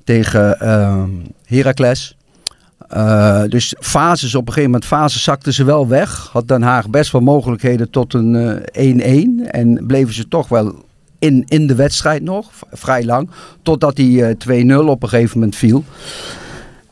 tegen 0.03 0.59
eh, 0.59 1.03
Heracles. 1.45 2.17
Eh, 2.89 3.43
dus 3.47 3.75
fases, 3.79 4.35
op 4.35 4.41
een 4.41 4.53
gegeven 4.53 4.71
moment 4.71 4.89
fases 4.89 5.23
zakten 5.23 5.53
ze 5.53 5.63
wel 5.63 5.87
weg. 5.87 6.29
Had 6.31 6.47
Den 6.47 6.61
Haag 6.61 6.89
best 6.89 7.11
wel 7.11 7.21
mogelijkheden 7.21 7.89
tot 7.89 8.13
een 8.13 8.61
eh, 8.73 9.45
1-1. 9.45 9.49
en 9.51 9.83
bleven 9.87 10.13
ze 10.13 10.27
toch 10.27 10.47
wel 10.47 10.85
in, 11.19 11.43
in 11.47 11.67
de 11.67 11.75
wedstrijd 11.75 12.23
nog, 12.23 12.51
vrij 12.71 13.05
lang. 13.05 13.29
Totdat 13.61 13.95
die 13.95 14.25
eh, 14.25 14.83
2-0 14.83 14.85
op 14.85 15.03
een 15.03 15.09
gegeven 15.09 15.39
moment 15.39 15.55
viel. 15.55 15.83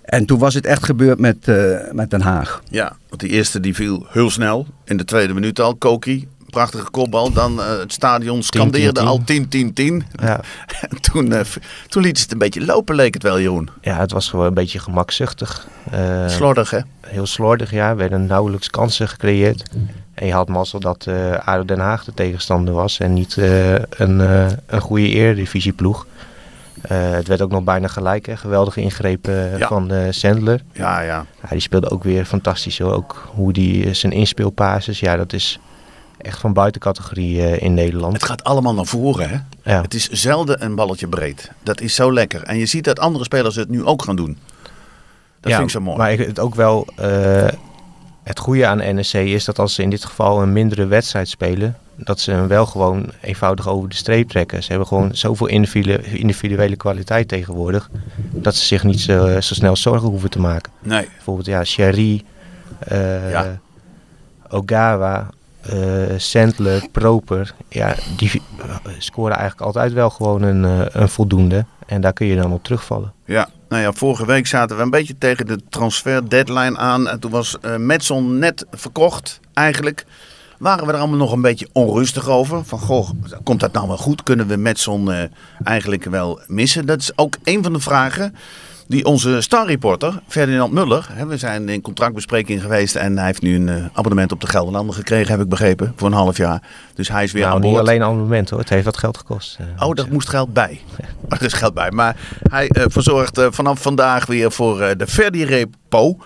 En 0.01 0.25
toen 0.25 0.39
was 0.39 0.53
het 0.53 0.65
echt 0.65 0.86
gebeurd 0.86 1.19
met, 1.19 1.48
eh, 1.48 1.91
met 1.91 2.10
Den 2.10 2.22
Haag. 2.22 2.62
Ja, 2.69 2.95
want 3.10 3.22
die 3.22 3.29
eerste 3.29 3.60
die 3.60 3.75
viel 3.75 4.05
heel 4.10 4.29
snel. 4.29 4.67
In 4.86 4.98
de 4.98 5.05
tweede 5.05 5.33
minuut 5.33 5.60
al. 5.60 5.75
Koki, 5.75 6.27
prachtige 6.50 6.89
kopbal. 6.92 7.32
Dan 7.32 7.62
eh, 7.62 7.77
het 7.80 7.94
stadion 7.94 8.44
scandeerde 8.44 9.01
10-10-10. 9.01 9.04
al 9.04 9.22
10-10-10. 9.22 10.08
Ja, 10.22 10.39
En 10.89 11.01
toen, 11.01 11.34
eh, 11.34 11.44
v- 11.46 11.58
toen 11.88 12.01
liet 12.04 12.18
ze 12.18 12.24
het 12.24 12.32
een 12.32 12.38
beetje 12.38 12.66
lopen, 12.66 12.96
leek 12.96 13.13
het 13.13 13.24
wel, 13.24 13.39
Jeroen. 13.39 13.70
ja, 13.82 13.98
het 14.00 14.12
was 14.12 14.30
gewoon 14.30 14.46
een 14.46 14.54
beetje 14.54 14.80
gemakzuchtig. 14.80 15.68
Eh, 15.92 16.27
Slordig, 16.27 16.70
hè? 16.70 16.80
heel 17.08 17.25
slordig, 17.25 17.72
ja. 17.72 17.89
Er 17.89 17.96
werden 17.98 18.25
nauwelijks 18.25 18.70
kansen 18.70 19.08
gecreëerd. 19.08 19.63
En 20.13 20.25
je 20.27 20.34
had 20.34 20.48
mazzel 20.48 20.80
dat 20.80 21.06
eh 21.08 21.32
ADO 21.48 21.66
Den 21.66 21.80
Haag 21.80 22.04
de 22.04 22.13
tegenstander 22.13 22.74
was 22.74 23.00
en 23.00 23.13
niet 23.13 23.38
een, 23.89 24.20
een 24.66 24.82
goede 24.82 25.10
eredivisieploeg. 25.10 26.06
Eh 26.82 27.12
het 27.12 27.27
werd 27.27 27.42
ook 27.42 27.51
nog 27.51 27.63
bijna 27.63 27.88
gelijk, 27.88 28.25
hè. 28.25 28.38
geweldige 28.38 28.82
ingrepen 28.82 29.58
Ja. 29.58 29.68
van 29.68 29.92
eh 29.92 30.08
Sandler. 30.10 30.62
Ja, 30.74 31.01
ja. 31.01 31.25
Ja, 31.42 31.50
die 31.50 31.60
speelde 31.60 31.89
ook 31.89 32.04
weer 32.04 32.25
fantastisch. 32.25 32.80
Hoor. 32.80 32.94
Ook 32.94 33.27
hoe 33.34 33.54
die 33.54 33.94
zijn 33.94 34.12
inspeelpases, 34.13 35.00
ja, 35.00 35.16
dat 35.18 35.34
is 35.34 35.60
echt 36.17 36.39
van 36.39 36.53
buitencategorie 36.53 37.41
eh, 37.43 37.62
in 37.62 37.74
Nederland. 37.74 38.13
Het 38.13 38.24
gaat 38.24 38.43
allemaal 38.43 38.74
naar 38.74 38.86
voren, 38.86 39.29
hè? 39.29 39.38
Ja. 39.74 39.81
Het 39.81 39.93
is 39.93 40.09
zelden 40.09 40.63
een 40.63 40.75
balletje 40.75 41.07
breed. 41.07 41.51
Dat 41.63 41.81
is 41.81 41.95
zo 41.95 42.13
lekker. 42.13 42.43
En 42.43 42.57
je 42.57 42.65
ziet 42.65 42.83
dat 42.83 43.00
andere 43.00 43.24
spelers 43.24 43.55
het 43.55 43.69
nu 43.69 43.86
ook 43.86 44.03
gaan 44.03 44.15
doen. 44.15 44.38
Dat 45.39 45.51
Ja, 45.51 45.57
vind 45.57 45.69
ik 45.69 45.75
zo 45.75 45.81
mooi. 45.81 45.97
Maar 45.97 46.12
ik, 46.12 46.19
het 46.19 46.39
ook 46.39 46.55
wel. 46.55 46.88
eh, 46.95 47.47
het 48.24 48.39
goede 48.39 48.67
aan 48.67 48.77
NEC 48.77 49.13
is 49.13 49.45
dat 49.45 49.59
als 49.59 49.74
ze 49.74 49.81
in 49.81 49.89
dit 49.89 50.05
geval 50.05 50.41
een 50.41 50.53
mindere 50.53 50.86
wedstrijd 50.86 51.27
spelen. 51.29 51.77
Dat 51.95 52.19
ze 52.19 52.31
hem 52.31 52.47
wel 52.47 52.65
gewoon 52.65 53.09
eenvoudig 53.21 53.67
over 53.67 53.89
de 53.89 53.95
streep 53.95 54.29
trekken. 54.29 54.63
Ze 54.63 54.69
hebben 54.69 54.88
gewoon 54.88 55.15
zoveel 55.15 55.47
individuele, 55.47 56.75
kwaliteit 56.75 57.27
tegenwoordig. 57.27 57.89
Dat 58.31 58.55
ze 58.55 58.65
zich 58.65 58.83
niet 58.83 59.00
zo, 59.00 59.41
zo 59.41 59.53
snel 59.53 59.75
zorgen 59.75 60.07
hoeven 60.09 60.29
te 60.29 60.39
maken. 60.39 60.71
Nee. 60.79 61.07
Bijvoorbeeld 61.15 61.47
ja, 61.47 61.63
Sherry, 61.63 62.24
eh, 62.79 63.31
Ja. 63.31 63.59
Ogawa, 64.50 65.29
Sandler, 66.17 66.88
Proper. 66.91 67.53
Ja, 67.69 67.95
die 68.17 68.41
eh, 68.57 68.75
scoren 68.97 69.36
eigenlijk 69.36 69.67
altijd 69.67 69.93
wel 69.93 70.09
gewoon 70.09 70.41
een, 70.41 70.65
eh, 70.65 71.01
een 71.01 71.09
voldoende. 71.09 71.65
En 71.86 72.01
daar 72.01 72.13
kun 72.13 72.27
je 72.27 72.36
dan 72.36 72.53
op 72.53 72.63
terugvallen. 72.63 73.13
Ja, 73.25 73.50
nou 73.69 73.81
ja, 73.81 73.91
vorige 73.91 74.25
week 74.25 74.47
zaten 74.47 74.77
we 74.77 74.83
een 74.83 74.89
beetje 74.89 75.17
tegen 75.17 75.45
de 75.45 75.59
transfer 75.69 76.29
deadline 76.29 76.77
aan. 76.77 77.07
En 77.07 77.19
toen 77.19 77.31
was 77.31 77.59
eh 77.59 77.75
Metson 77.75 78.39
net 78.39 78.65
verkocht, 78.71 79.39
eigenlijk. 79.53 80.05
Waren 80.57 80.86
we 80.86 80.93
er 80.93 81.00
allemaal 81.00 81.17
nog 81.17 81.31
een 81.31 81.41
beetje 81.41 81.67
onrustig 81.71 82.29
over. 82.29 82.65
Van, 82.65 82.79
goh, 82.79 83.09
komt 83.43 83.59
dat 83.59 83.74
nou 83.74 83.88
wel 83.88 83.97
goed? 83.97 84.24
Kunnen 84.24 84.47
we 84.47 84.55
Metson 84.55 85.12
eh, 85.12 85.24
eigenlijk 85.63 86.03
wel 86.03 86.39
missen? 86.47 86.86
Dat 86.86 87.00
is 87.00 87.17
ook 87.17 87.38
een 87.43 87.63
van 87.63 87.74
de 87.74 87.79
vragen 87.79 88.36
die 88.88 89.06
onze 89.06 89.41
starreporter, 89.41 90.20
Ferdinand 90.27 90.72
Muller, 90.74 91.08
hè, 91.12 91.25
we 91.25 91.38
zijn 91.38 91.70
in 91.70 91.82
contractbespreking 91.82 92.62
geweest 92.62 92.96
en 92.96 93.17
hij 93.17 93.25
heeft 93.25 93.41
nu 93.41 93.56
een 93.56 93.70
eh, 93.70 93.86
abonnement 93.94 94.32
op 94.32 94.41
de 94.41 94.48
Gelderlander 94.48 94.96
gekregen, 94.96 95.32
heb 95.32 95.41
ik 95.41 95.50
begrepen, 95.50 95.94
voor 95.96 96.08
een 96.08 96.13
half 96.13 96.38
jaar. 96.38 96.62
Dus 96.94 97.08
hij 97.10 97.24
is 97.24 97.32
weer 97.32 97.41
nou, 97.41 97.56
aan 97.56 97.62
niet 97.62 97.72
boord. 97.72 97.82
alleen 97.88 98.03
abonnement 98.03 98.50
hoor, 98.50 98.60
het 98.60 98.70
heeft 98.70 98.86
wat 98.86 98.98
geld 98.98 99.17
gekost. 99.17 99.58
eh, 99.77 99.88
Oh, 99.88 99.96
daar 99.96 100.08
moest 100.12 100.29
geld 100.29 100.53
bij. 100.53 100.82
Er 101.29 101.44
is 101.44 101.53
geld 101.53 101.74
bij. 101.74 101.91
Maar 101.91 102.15
hij 102.50 102.67
eh, 102.67 102.84
verzorgt 102.88 103.41
vanaf 103.50 103.82
vandaag 103.82 104.25
weer 104.25 104.51
voor 104.51 104.77
de 104.98 105.08
Verdi 105.08 105.46
Repo. 105.46 106.17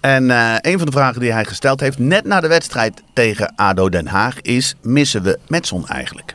En 0.00 0.30
eh, 0.30 0.54
een 0.60 0.76
van 0.76 0.86
de 0.86 0.92
vragen 0.92 1.20
die 1.20 1.32
hij 1.32 1.44
gesteld 1.44 1.80
heeft, 1.80 1.98
net 1.98 2.24
na 2.24 2.40
de 2.40 2.48
wedstrijd 2.48 3.02
tegen 3.12 3.52
ADO 3.56 3.88
Den 3.88 4.06
Haag, 4.06 4.40
is: 4.40 4.74
missen 4.80 5.22
we 5.22 5.38
Metson 5.48 5.88
eigenlijk? 5.88 6.34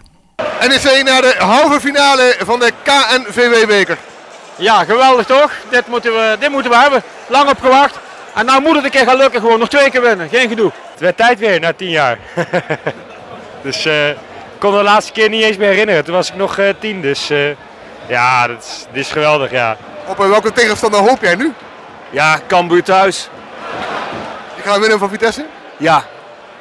NEC 0.67 1.01
naar 1.05 1.21
de 1.21 1.35
halve 1.37 1.79
finale 1.79 2.35
van 2.39 2.59
de 2.59 2.71
KNVB-beker. 2.83 3.97
Ja, 4.57 4.83
geweldig 4.83 5.25
toch? 5.25 5.51
Dit 5.69 5.87
moeten, 5.87 6.13
we, 6.13 6.35
dit 6.39 6.49
moeten 6.49 6.71
we 6.71 6.77
hebben. 6.77 7.03
Lang 7.27 7.49
op 7.49 7.59
gewacht. 7.59 7.99
En 8.35 8.45
nou 8.45 8.61
moet 8.61 8.75
het 8.75 8.83
een 8.83 8.89
keer 8.89 9.05
gaan 9.05 9.17
lukken. 9.17 9.41
Gewoon 9.41 9.59
nog 9.59 9.69
twee 9.69 9.89
keer 9.89 10.01
winnen. 10.01 10.29
Geen 10.29 10.49
gedoe. 10.49 10.71
Het 10.91 10.99
werd 10.99 11.17
tijd 11.17 11.39
weer 11.39 11.59
na 11.59 11.73
tien 11.73 11.89
jaar. 11.89 12.17
dus 13.63 13.85
eh, 13.85 14.09
ik 14.09 14.17
kon 14.59 14.71
de 14.71 14.83
laatste 14.83 15.11
keer 15.11 15.29
niet 15.29 15.43
eens 15.43 15.57
meer 15.57 15.69
herinneren. 15.69 16.03
Toen 16.03 16.13
was 16.13 16.29
ik 16.29 16.35
nog 16.35 16.57
eh, 16.57 16.69
tien. 16.79 17.01
Dus 17.01 17.29
eh, 17.29 17.49
ja, 18.07 18.47
dat 18.47 18.57
is, 18.63 18.85
dit 18.91 19.03
is 19.03 19.11
geweldig. 19.11 19.51
Ja, 19.51 19.77
Op 20.05 20.17
welke 20.17 20.51
tegenstander 20.51 20.99
hoop 20.99 21.21
jij 21.21 21.35
nu? 21.35 21.53
ja 22.09 22.39
Cambuur 22.47 22.83
thuis. 22.83 23.29
Je 24.55 24.61
gaat 24.61 24.79
winnen 24.79 24.99
van 24.99 25.09
Vitesse? 25.09 25.45
Ja. 25.77 26.03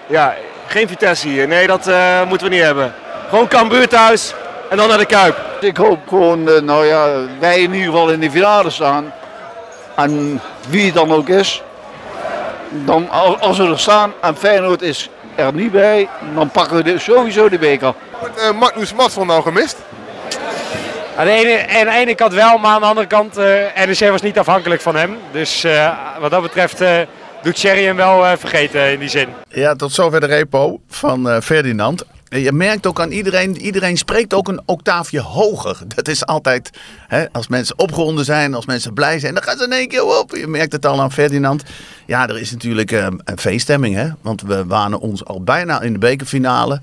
ja, 0.06 0.34
geen 0.66 0.88
Vitesse 0.88 1.28
hier. 1.28 1.48
Nee, 1.48 1.66
dat 1.66 1.86
eh, 1.86 2.22
moeten 2.22 2.48
we 2.48 2.54
niet 2.54 2.64
hebben. 2.64 2.94
Gewoon 3.28 3.48
Cambuur 3.48 3.88
thuis 3.88 4.34
en 4.70 4.76
dan 4.76 4.88
naar 4.88 4.98
de 4.98 5.06
Kuip. 5.06 5.36
Ik 5.60 5.76
hoop 5.76 5.98
gewoon, 6.08 6.48
eh, 6.50 6.60
nou 6.60 6.86
ja, 6.86 7.08
wij 7.38 7.60
in 7.60 7.72
ieder 7.74 7.90
geval 7.90 8.10
in 8.10 8.20
de 8.20 8.30
finale 8.30 8.70
staan. 8.70 9.12
En 9.96 10.40
wie 10.68 10.84
het 10.84 10.94
dan 10.94 11.12
ook 11.12 11.28
is. 11.28 11.62
Dan, 12.70 13.10
als, 13.40 13.58
we 13.58 13.64
er 13.66 13.78
staan 13.78 14.12
en 14.20 14.36
Feyenoord 14.36 14.82
is 14.82 15.10
er 15.34 15.52
niet 15.54 15.72
bij, 15.72 16.08
dan 16.34 16.50
pakken 16.50 16.76
we 16.76 16.82
de- 16.82 16.98
sowieso 16.98 17.48
de 17.48 17.58
beker. 17.58 17.94
Wordt 18.20 18.42
uh, 18.42 18.58
Magnus 18.58 18.94
Matson 18.94 19.26
nou 19.26 19.42
gemist? 19.42 19.76
Aan 21.16 21.24
de, 21.24 21.30
ene, 21.30 21.78
aan 21.78 21.84
de 21.84 21.92
ene 22.00 22.14
kant 22.14 22.32
wel, 22.32 22.58
maar 22.58 22.70
aan 22.70 22.80
de 22.80 22.86
andere 22.86 23.06
kant, 23.06 23.36
eh 23.36 23.86
NEC 23.86 24.10
was 24.10 24.22
niet 24.22 24.38
afhankelijk 24.38 24.80
van 24.80 24.96
hem. 24.96 25.16
Dus 25.32 25.64
eh, 25.64 25.90
wat 26.20 26.30
dat 26.30 26.42
betreft 26.42 26.80
eh, 26.80 26.90
doet 27.42 27.54
Thierry 27.60 27.84
hem 27.84 27.96
wel 27.96 28.26
eh, 28.26 28.32
vergeten 28.38 28.92
in 28.92 28.98
die 28.98 29.08
zin. 29.08 29.28
Ja, 29.48 29.74
tot 29.74 29.92
zover 29.92 30.20
de 30.20 30.26
repo 30.26 30.80
van 30.88 31.28
eh, 31.30 31.40
Ferdinand. 31.40 32.04
En 32.36 32.42
Je 32.42 32.52
merkt 32.52 32.86
ook 32.86 33.00
aan 33.00 33.10
iedereen, 33.10 33.60
iedereen 33.60 33.96
spreekt 33.96 34.34
ook 34.34 34.48
een 34.48 34.60
octaafje 34.64 35.20
hoger. 35.20 35.78
Dat 35.94 36.08
is 36.08 36.26
altijd, 36.26 36.70
hè, 37.06 37.32
als 37.32 37.48
mensen 37.48 37.78
opgewonden 37.78 38.24
zijn, 38.24 38.54
als 38.54 38.66
mensen 38.66 38.94
blij 38.94 39.18
zijn, 39.18 39.34
dan 39.34 39.42
gaan 39.42 39.58
ze 39.58 39.64
in 39.64 39.72
één 39.72 39.88
keer 39.88 40.04
op. 40.04 40.36
Je 40.36 40.46
merkt 40.46 40.72
het 40.72 40.86
al 40.86 41.00
aan 41.00 41.12
Ferdinand. 41.12 41.62
Ja, 42.06 42.28
er 42.28 42.38
is 42.38 42.50
natuurlijk 42.50 42.92
eh, 42.92 43.06
een 43.24 43.38
feeststemming, 43.38 43.94
hè. 43.94 44.08
Want 44.20 44.42
we 44.42 44.66
wanen 44.66 45.00
ons 45.00 45.24
al 45.24 45.42
bijna 45.42 45.80
in 45.80 45.92
de 45.92 45.98
bekerfinale. 45.98 46.80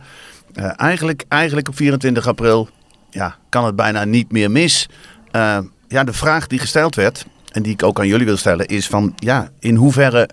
Eh, 0.54 0.72
eigenlijk, 0.76 1.24
eigenlijk 1.28 1.68
op 1.68 1.76
24 1.76 2.28
april 2.28 2.70
ja, 3.10 3.36
kan 3.50 3.66
het 3.66 3.76
bijna 3.76 4.04
niet 4.04 4.32
meer 4.32 4.52
mis. 4.52 4.90
Eh, 5.32 5.58
ja, 5.88 6.04
de 6.04 6.14
vraag 6.14 6.48
die 6.48 6.60
gesteld 6.60 6.96
werd, 6.96 7.26
en 7.52 7.62
die 7.62 7.74
ik 7.74 7.84
ook 7.84 8.00
aan 8.00 8.08
jullie 8.08 8.26
wil 8.26 8.38
stellen, 8.38 8.66
is 8.66 8.88
van, 8.88 9.14
ja, 9.16 9.50
in 9.60 9.76
hoeverre 9.76 10.30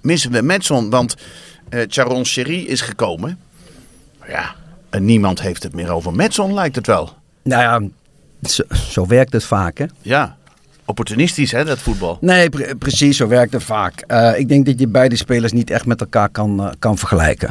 missen 0.00 0.32
we 0.32 0.42
Metson? 0.42 0.90
Want 0.90 1.14
eh 1.68 1.84
Charon 1.88 2.26
Sherry 2.26 2.64
is 2.64 2.80
gekomen. 2.80 3.38
Ja, 4.28 4.54
en 4.90 5.04
niemand 5.04 5.40
heeft 5.40 5.62
het 5.62 5.74
meer 5.74 5.90
over 5.90 6.12
Metson, 6.14 6.54
lijkt 6.54 6.76
het 6.76 6.86
wel. 6.86 7.12
Nou 7.42 7.62
ja, 7.62 7.88
zo, 8.48 8.62
zo 8.90 9.06
werkt 9.06 9.32
het 9.32 9.44
vaak 9.44 9.78
hè. 9.78 9.84
Ja, 10.02 10.36
opportunistisch 10.84 11.52
hè, 11.52 11.64
dat 11.64 11.78
voetbal. 11.78 12.18
Nee, 12.20 12.48
pre- 12.50 12.74
precies, 12.74 13.16
zo 13.16 13.28
werkt 13.28 13.52
het 13.52 13.62
vaak. 13.62 14.04
Eh, 14.06 14.38
ik 14.38 14.48
denk 14.48 14.66
dat 14.66 14.78
je 14.78 14.88
beide 14.88 15.16
spelers 15.16 15.52
niet 15.52 15.70
echt 15.70 15.86
met 15.86 16.00
elkaar 16.00 16.28
kan, 16.28 16.60
eh, 16.60 16.70
kan 16.78 16.98
vergelijken. 16.98 17.50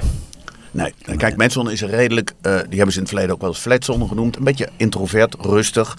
Nee, 0.72 0.94
kijk, 1.18 1.38
Metson 1.38 1.72
is 1.72 1.82
een 1.82 1.90
redelijk, 1.90 2.34
eh, 2.42 2.54
die 2.54 2.78
hebben 2.78 2.92
ze 2.92 2.98
in 2.98 3.00
het 3.00 3.10
verleden 3.10 3.34
ook 3.34 3.42
wel 3.42 3.50
eens 3.50 3.60
Fletson 3.60 4.08
genoemd. 4.08 4.36
Een 4.36 4.44
beetje 4.44 4.70
introvert, 4.78 5.36
rustig. 5.40 5.98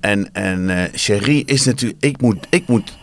En 0.00 0.32
en 0.32 0.90
Sherry 0.96 1.42
is 1.46 1.64
natuurlijk, 1.64 2.04
ik 2.04 2.20
moet, 2.20 2.46
ik 2.48 2.66
moet, 2.66 2.96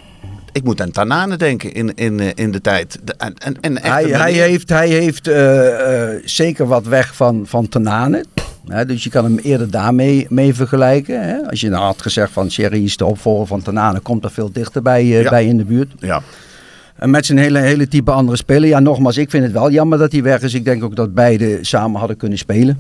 ik 0.52 0.64
moet 0.64 0.82
aan 0.82 0.92
Tanane 0.92 1.38
denken 1.38 1.74
in, 1.74 1.96
in, 1.96 2.20
eh, 2.20 2.28
in 2.36 2.52
de 2.52 2.62
tijd. 2.62 3.00
De, 3.04 3.14
en, 3.18 3.34
en, 3.38 3.58
en 3.62 3.78
echt 3.82 3.94
Hij, 3.94 4.04
hij 4.04 4.32
heeft, 4.32 4.70
hij 4.70 4.90
heeft 4.90 5.28
eh, 5.28 6.14
eh, 6.14 6.22
zeker 6.26 6.68
wat 6.68 6.86
weg 6.86 7.16
van, 7.16 7.44
van 7.46 7.70
Tanane. 7.70 8.26
Hè, 8.68 8.86
dus 8.86 9.04
je 9.04 9.10
kan 9.10 9.24
hem 9.24 9.38
eerder 9.38 9.72
daarmee 9.72 10.26
mee 10.30 10.54
vergelijken. 10.54 11.24
Hè. 11.28 11.50
Als 11.50 11.62
je 11.62 11.70
nou 11.70 11.84
had 11.84 12.02
gezegd 12.02 12.32
van 12.32 12.52
Sherry 12.52 12.84
is 12.84 12.98
de 12.98 13.06
opvolger 13.06 13.48
van 13.48 13.62
Tanane, 13.62 14.00
komt 14.00 14.24
er 14.24 14.32
veel 14.32 14.52
dichter 14.52 14.82
bij, 14.82 15.06
Ja. 15.06 15.30
bij 15.30 15.46
in 15.46 15.58
de 15.58 15.66
buurt. 15.66 15.92
Ja, 16.00 16.22
En 16.96 17.10
met 17.10 17.26
zijn 17.26 17.38
hele, 17.38 17.60
hele 17.60 17.88
type 17.88 18.12
andere 18.12 18.38
speler. 18.38 18.70
Ja, 18.70 18.80
nogmaals, 18.80 19.18
ik 19.18 19.30
vind 19.30 19.44
het 19.44 19.54
wel 19.54 19.72
jammer 19.72 19.98
dat 19.98 20.12
hij 20.12 20.24
weg 20.24 20.42
is. 20.42 20.54
Ik 20.54 20.66
denk 20.66 20.84
ook 20.84 20.96
dat 20.96 21.14
beide 21.14 21.58
samen 21.62 22.00
hadden 22.00 22.18
kunnen 22.18 22.38
spelen. 22.38 22.80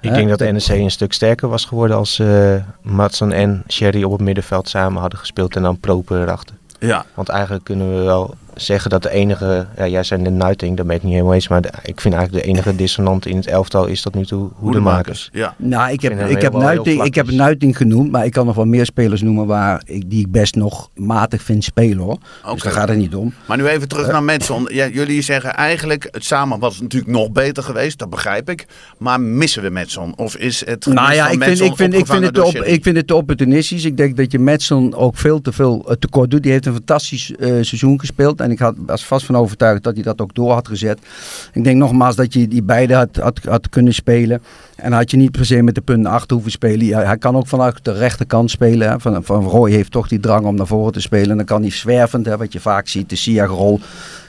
Ik 0.00 0.14
denk 0.14 0.28
dat 0.28 0.38
de 0.38 0.52
NEC 0.52 0.68
een 0.68 0.90
stuk 0.90 1.12
sterker 1.12 1.48
was 1.48 1.64
geworden 1.64 1.96
als 1.96 2.18
eh 2.18 2.54
Matson 2.82 3.32
en 3.32 3.62
Sherry 3.68 4.02
op 4.02 4.12
het 4.12 4.20
middenveld 4.20 4.68
samen 4.68 5.00
hadden 5.00 5.18
gespeeld 5.18 5.56
en 5.56 5.62
dan 5.62 5.78
Proper 5.80 6.20
erachter. 6.22 6.54
Ja. 6.80 7.04
Want 7.14 7.28
eigenlijk 7.28 7.64
kunnen 7.64 7.96
we 7.98 8.02
wel 8.04 8.34
zeggen 8.62 8.90
dat 8.90 9.02
de 9.02 9.10
enige, 9.10 9.66
ja, 9.76 9.86
jij 9.86 10.02
zei 10.02 10.22
de 10.22 10.30
Nuiting, 10.30 10.76
daar 10.76 10.86
ben 10.86 10.96
ik 10.96 11.02
niet 11.02 11.12
helemaal 11.12 11.34
eens, 11.34 11.48
maar 11.48 11.62
de- 11.62 11.72
ik 11.82 12.00
vind 12.00 12.14
eigenlijk 12.14 12.44
de 12.44 12.50
enige 12.50 12.76
dissonant 12.76 13.26
in 13.26 13.36
het 13.36 13.46
elftal 13.46 13.86
is 13.86 14.02
tot 14.02 14.14
nu 14.14 14.24
toe 14.26 14.50
Hoedemakers. 14.54 15.28
Ja. 15.32 15.54
Nou, 15.56 15.92
ik 15.92 16.00
heb, 16.02 16.28
ik 16.28 16.42
heb, 16.42 16.52
Nuiting, 16.52 17.02
ik 17.02 17.14
heb. 17.14 17.30
Nuiting 17.30 17.76
genoemd, 17.76 18.10
maar 18.10 18.24
ik 18.24 18.32
kan 18.32 18.46
nog 18.46 18.54
wel 18.54 18.64
meer 18.64 18.84
spelers 18.84 19.22
noemen 19.22 19.46
waar 19.46 19.82
ik, 19.84 20.10
die 20.10 20.20
ik 20.20 20.30
best 20.30 20.54
nog 20.54 20.90
matig 20.94 21.42
vind 21.42 21.64
spelen 21.64 21.98
hoor. 21.98 22.18
Dus 22.52 22.62
daar 22.62 22.72
gaat 22.72 22.88
het 22.88 22.98
niet 22.98 23.14
om. 23.14 23.32
Maar 23.46 23.56
nu 23.56 23.66
even 23.66 23.88
terug 23.88 24.06
naar 24.12 24.22
Metson. 24.22 24.68
Ja, 24.72 24.88
jullie 24.88 25.22
zeggen 25.22 25.54
eigenlijk, 25.54 26.08
het 26.10 26.24
samen 26.24 26.58
was 26.58 26.80
natuurlijk 26.80 27.12
nog 27.12 27.30
beter 27.32 27.62
geweest, 27.62 27.98
dat 27.98 28.10
begrijp 28.10 28.50
ik. 28.50 28.66
Maar 28.98 29.20
missen 29.20 29.62
we 29.62 29.70
Metson? 29.70 30.16
Of 30.16 30.36
is 30.36 30.66
het 30.66 30.86
Nou 30.86 31.12
ja, 31.14 31.24
ik 31.24 31.28
vind, 31.30 31.38
Metson 31.38 31.66
ik, 31.66 31.76
vind, 31.76 31.94
ik, 31.94 32.06
vind 32.06 32.24
het 32.24 32.38
op, 32.38 32.54
ik 32.54 32.82
vind 32.82 32.96
het 32.96 33.06
te 33.06 33.14
opportunistisch. 33.14 33.84
Ik 33.84 33.96
denk 33.96 34.16
dat 34.16 34.32
je 34.32 34.38
Madsen 34.38 34.94
ook 34.94 35.16
veel 35.16 35.40
te 35.40 35.52
veel 35.52 35.84
eh, 35.88 35.94
tekort 35.96 36.30
doet. 36.30 36.42
Die 36.42 36.52
heeft 36.52 36.66
een 36.66 36.72
fantastisch 36.72 37.34
eh, 37.36 37.46
seizoen 37.48 38.00
gespeeld. 38.00 38.40
En 38.40 38.49
ik 38.50 38.58
had, 38.58 38.74
was 38.86 39.06
vast 39.06 39.26
van 39.26 39.36
overtuigd 39.36 39.82
dat 39.82 39.94
hij 39.94 40.02
dat 40.02 40.20
ook 40.20 40.34
door 40.34 40.52
had 40.52 40.68
gezet. 40.68 40.98
Ik 41.52 41.64
denk 41.64 41.76
nogmaals 41.76 42.16
dat 42.16 42.32
je 42.32 42.48
die 42.48 42.62
beide 42.62 42.94
had, 42.94 43.16
had, 43.16 43.40
had 43.44 43.68
kunnen 43.68 43.94
spelen. 43.94 44.42
En 44.76 44.92
had 44.92 45.10
je 45.10 45.16
niet 45.16 45.30
per 45.30 45.46
se 45.46 45.62
met 45.62 45.74
de 45.74 45.80
punten 45.80 46.10
achter 46.10 46.32
hoeven 46.32 46.52
spelen. 46.52 46.86
Ja, 46.86 47.02
hij 47.02 47.18
kan 47.18 47.36
ook 47.36 47.46
vanuit 47.46 47.84
de 47.84 47.92
rechterkant 47.92 48.50
spelen. 48.50 48.90
Hè. 48.90 49.00
Van, 49.00 49.24
van 49.24 49.44
Roy 49.44 49.70
heeft 49.70 49.90
toch 49.90 50.08
die 50.08 50.20
drang 50.20 50.46
om 50.46 50.54
naar 50.54 50.66
voren 50.66 50.92
te 50.92 51.00
spelen. 51.00 51.30
En 51.30 51.36
dan 51.36 51.46
kan 51.46 51.60
hij 51.60 51.70
zwervend, 51.70 52.26
hè, 52.26 52.36
wat 52.36 52.52
je 52.52 52.60
vaak 52.60 52.88
ziet, 52.88 53.08
de 53.08 53.16
Siag-rol, 53.16 53.80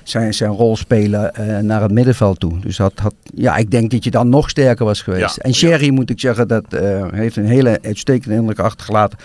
zijn, 0.03 0.33
zijn 0.33 0.51
rol 0.51 0.75
spelen 0.75 1.35
eh, 1.35 1.57
naar 1.57 1.81
het 1.81 1.91
middenveld 1.91 2.39
toe. 2.39 2.59
Dus 2.59 2.77
dat 2.77 2.93
had, 2.95 3.13
ja, 3.33 3.55
ik 3.55 3.71
denk 3.71 3.91
dat 3.91 4.03
je 4.03 4.11
dan 4.11 4.29
nog 4.29 4.49
sterker 4.49 4.85
was 4.85 5.01
geweest. 5.01 5.35
Ja, 5.35 5.43
en 5.43 5.53
Sherry, 5.53 5.89
moet 5.89 6.09
ik 6.09 6.19
zeggen, 6.19 6.47
dat 6.47 6.73
eh, 6.73 7.05
heeft 7.11 7.35
een 7.35 7.45
hele 7.45 7.79
uitstekende 7.81 8.35
indruk 8.35 8.59
achtergelaten 8.59 9.17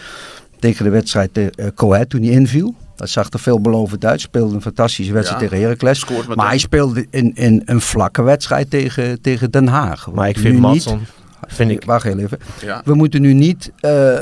tegen 0.58 0.84
de 0.84 0.90
wedstrijd 0.90 1.38
uh, 1.38 1.46
Coët 1.74 2.10
toen 2.10 2.22
hij 2.22 2.30
inviel. 2.30 2.74
Dat 2.96 3.08
zag 3.08 3.30
er 3.30 3.38
veelbelovend 3.38 4.04
uit. 4.04 4.20
Speelde 4.20 4.54
een 4.54 4.62
fantastische 4.62 5.12
wedstrijd 5.12 5.42
Ja, 5.42 5.48
tegen 5.48 5.64
Heracles. 5.64 6.04
Maar 6.34 6.46
hij 6.48 6.58
speelde 6.58 7.06
in, 7.10 7.34
in 7.34 7.62
een 7.64 7.80
vlakke 7.80 8.22
wedstrijd 8.22 8.70
tegen, 8.70 9.20
tegen 9.20 9.50
Den 9.50 9.66
Haag. 9.68 10.10
Maar 10.12 10.28
ik 10.28 10.38
vind 10.38 10.52
niet- 10.52 10.62
Matson, 10.62 11.06
vind 11.46 11.70
ik, 11.70 11.84
Wacht 11.84 12.02
heel 12.04 12.18
even. 12.18 12.38
Ja. 12.62 12.80
We 12.84 12.94
moeten 12.94 13.20
nu 13.20 13.32
niet 13.32 13.72
eh, 13.80 14.12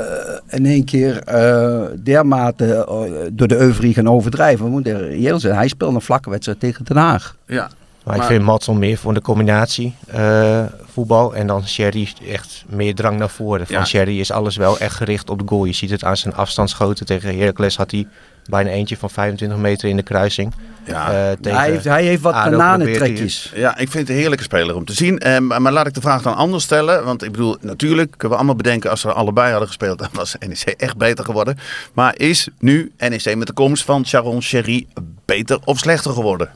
in 0.49 0.65
één 0.65 0.83
keer 0.85 1.19
eh, 1.23 1.81
dermate 2.03 2.73
eh, 2.75 3.01
door 3.31 3.47
de 3.47 3.57
euforie 3.57 3.93
gaan 3.93 4.09
overdrijven. 4.09 4.65
We 4.65 4.71
moeten 4.71 4.97
reëel 5.07 5.39
zijn. 5.39 5.55
Hij 5.55 5.67
speelde 5.67 5.95
een 5.95 6.01
vlakke 6.01 6.29
wedstrijd 6.29 6.59
tegen 6.59 6.85
Den 6.85 6.97
Haag. 6.97 7.35
Ja. 7.47 7.69
maar 8.03 8.15
ik 8.15 8.23
vind 8.23 8.43
Matson 8.43 8.79
meer 8.79 8.97
voor 8.97 9.13
de 9.13 9.21
combinatie 9.21 9.93
eh, 10.07 10.63
voetbal 10.93 11.35
en 11.35 11.47
dan 11.47 11.67
Sherry 11.67 12.09
echt 12.29 12.63
meer 12.67 12.95
drang 12.95 13.17
naar 13.17 13.29
voren. 13.29 13.65
Van 13.67 13.75
Ja. 13.75 13.85
Sherry 13.85 14.19
is 14.19 14.31
alles 14.31 14.55
wel 14.55 14.79
echt 14.79 14.95
gericht 14.95 15.29
op 15.29 15.39
de 15.39 15.45
goal. 15.47 15.65
Je 15.65 15.73
ziet 15.73 15.89
het 15.89 16.03
aan 16.03 16.17
zijn 16.17 16.35
afstandsschoten 16.35 17.05
tegen 17.05 17.37
Heracles 17.37 17.77
had 17.77 17.91
hij 17.91 18.07
bijna 18.49 18.69
eentje 18.69 18.97
van 18.97 19.09
25 19.09 19.57
meter 19.57 19.89
in 19.89 19.95
de 19.95 20.03
kruising. 20.03 20.53
Ja. 20.85 21.11
Eh, 21.11 21.37
tegen 21.41 21.59
Hij 21.59 21.71
heeft, 21.71 21.83
hij 21.83 22.03
heeft 22.03 22.21
wat 22.21 22.33
bananentrekjes. 22.33 23.51
Ja, 23.55 23.77
ik 23.77 23.89
vind 23.89 23.93
het 23.93 24.09
een 24.09 24.15
heerlijke 24.21 24.43
speler 24.43 24.75
om 24.75 24.85
te 24.85 24.93
zien. 24.93 25.19
Eh, 25.19 25.37
maar 25.39 25.61
maar 25.61 25.71
laat 25.71 25.87
ik 25.87 25.93
de 25.93 26.01
vraag 26.01 26.21
dan 26.21 26.35
anders 26.35 26.63
stellen. 26.63 27.03
Want 27.03 27.23
ik 27.23 27.31
bedoel, 27.31 27.57
natuurlijk 27.61 28.11
kunnen 28.11 28.29
we 28.29 28.35
allemaal 28.35 28.55
bedenken... 28.55 28.89
als 28.89 29.01
ze 29.01 29.13
allebei 29.13 29.49
hadden 29.49 29.67
gespeeld, 29.67 29.99
dan 29.99 30.09
was 30.11 30.35
NEC 30.47 30.61
echt 30.77 30.97
beter 30.97 31.25
geworden. 31.25 31.57
Maar 31.93 32.13
is 32.17 32.47
nu 32.59 32.91
NEC 32.97 33.35
met 33.35 33.47
de 33.47 33.53
komst 33.53 33.83
van 33.83 34.05
Sharon 34.05 34.41
Sherry 34.41 34.87
beter 35.25 35.59
of 35.63 35.77
slechter 35.77 36.11
geworden? 36.11 36.49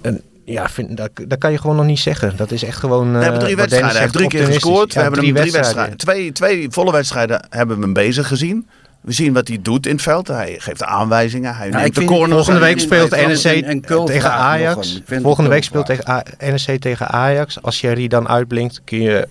En 0.00 0.22
ja, 0.44 0.68
vind, 0.68 0.96
dat, 0.96 1.10
dat 1.26 1.38
kan 1.38 1.52
je 1.52 1.58
gewoon 1.58 1.76
nog 1.76 1.84
niet 1.84 1.98
zeggen. 1.98 2.36
Dat 2.36 2.50
is 2.50 2.62
echt 2.62 2.76
gewoon. 2.76 3.12
we 3.12 3.22
hebben 3.22 3.40
drie 3.40 3.56
wedstrijden. 3.56 3.90
Hij 3.90 4.00
heeft 4.00 4.12
drie 4.12 4.28
keer 4.28 4.44
gescoord. 4.44 4.94
we 4.94 5.00
hebben 5.00 5.24
hem 5.24 5.34
drie 5.34 5.52
wedstrijden. 5.52 5.96
Twee, 5.96 6.32
twee 6.32 6.66
volle 6.70 6.92
wedstrijden 6.92 7.46
hebben 7.50 7.76
we 7.76 7.82
hem 7.82 7.92
bezig 7.92 8.28
gezien. 8.28 8.66
We 9.08 9.14
zien 9.14 9.32
wat 9.32 9.48
hij 9.48 9.58
doet 9.62 9.86
in 9.86 9.92
het 9.92 10.02
veld. 10.02 10.28
Hij 10.28 10.54
geeft 10.58 10.82
aanwijzingen. 10.82 11.56
Hij 11.56 11.68
Ja, 11.70 11.78
neemt 11.80 11.94
de 11.94 12.04
corners. 12.04 12.32
Volgende 12.32 12.60
week 12.60 12.80
speelt 12.80 13.10
NEC 13.10 14.06
tegen 14.06 14.32
Ajax. 14.32 15.02
een. 15.06 15.22
Volgende 15.22 15.48
de 15.48 15.54
week 15.54 15.64
speelt 15.64 15.86
tegen 15.86 16.22
NEC 16.38 16.80
tegen 16.80 17.08
Ajax. 17.08 17.62
Als 17.62 17.76
Sherry 17.76 18.08
dan 18.08 18.28
uitblinkt, 18.28 18.80
kun 18.84 19.00
je 19.00 19.28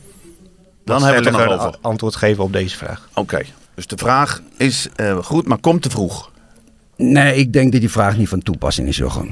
Dan 0.85 1.03
hebben 1.03 1.09
we 1.09 1.15
het 1.15 1.25
er 1.25 1.31
nog 1.31 1.41
stelliger 1.41 1.67
over. 1.67 1.79
antwoord 1.81 2.15
geven 2.15 2.43
op 2.43 2.53
deze 2.53 2.77
vraag. 2.77 3.09
Oké. 3.13 3.41
Dus 3.75 3.87
de 3.87 3.97
vraag 3.97 4.41
is 4.57 4.87
eh, 4.95 5.17
goed, 5.17 5.47
maar 5.47 5.57
komt 5.57 5.81
te 5.81 5.89
vroeg. 5.89 6.31
Nee, 6.95 7.35
ik 7.35 7.53
denk 7.53 7.71
dat 7.71 7.81
die 7.81 7.91
vraag 7.91 8.17
niet 8.17 8.29
van 8.29 8.39
toepassing 8.41 8.87
is, 8.87 8.97
Jochem. 8.97 9.31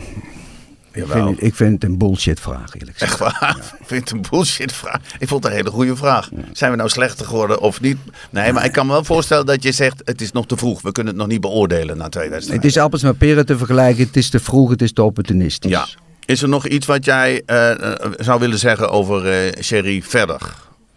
Ik 0.95 1.05
vind, 1.11 1.29
het- 1.29 1.41
ik 1.43 1.55
vind 1.55 1.71
het 1.81 1.83
een 1.91 1.97
bullshit 1.97 2.39
vraag, 2.39 2.73
eerlijk 2.75 2.97
gezegd. 2.97 3.11
Echt 3.21 3.39
waar? 3.39 3.57
Ik 3.79 3.85
vind 3.87 4.09
het 4.09 4.11
een 4.11 4.25
bullshit 4.29 4.71
vraag. 4.73 4.99
Ik 5.19 5.27
vond 5.27 5.43
het 5.43 5.51
een 5.51 5.57
hele 5.57 5.71
goede 5.71 5.95
vraag. 5.95 6.29
Zijn 6.53 6.71
we 6.71 6.77
nou 6.77 6.89
slechter 6.89 7.25
geworden 7.25 7.59
of 7.61 7.81
niet? 7.81 7.97
Nee, 8.29 8.53
maar 8.53 8.65
ik 8.65 8.71
kan 8.71 8.85
me 8.85 8.91
wel 8.91 9.03
voorstellen 9.03 9.45
dat 9.45 9.63
je 9.63 9.71
zegt... 9.71 10.01
het 10.05 10.21
is 10.21 10.31
nog 10.31 10.45
te 10.47 10.57
vroeg. 10.57 10.81
We 10.81 10.91
kunnen 10.91 11.13
het 11.13 11.21
nog 11.21 11.31
niet 11.31 11.41
beoordelen 11.41 11.97
na 11.97 12.09
twee 12.09 12.29
wedstrijden. 12.29 12.65
Het 12.67 12.75
is 12.75 12.81
appels 12.81 13.03
met 13.03 13.17
peren 13.17 13.45
te 13.45 13.57
vergelijken. 13.57 14.05
Het 14.05 14.17
is 14.17 14.29
te 14.29 14.39
vroeg, 14.39 14.69
het 14.69 14.81
is 14.81 14.93
te 14.93 15.03
opportunistisch. 15.03 15.71
Ja. 15.71 15.87
Is 16.25 16.41
er 16.41 16.49
nog 16.49 16.67
iets 16.67 16.85
wat 16.85 17.05
jij 17.05 17.41
eh, 17.45 17.71
eh, 17.71 18.11
zou 18.17 18.39
willen 18.39 18.59
zeggen 18.59 18.89
over 18.89 19.27
eh 19.31 19.61
Sherry 19.63 20.01
verder, 20.01 20.41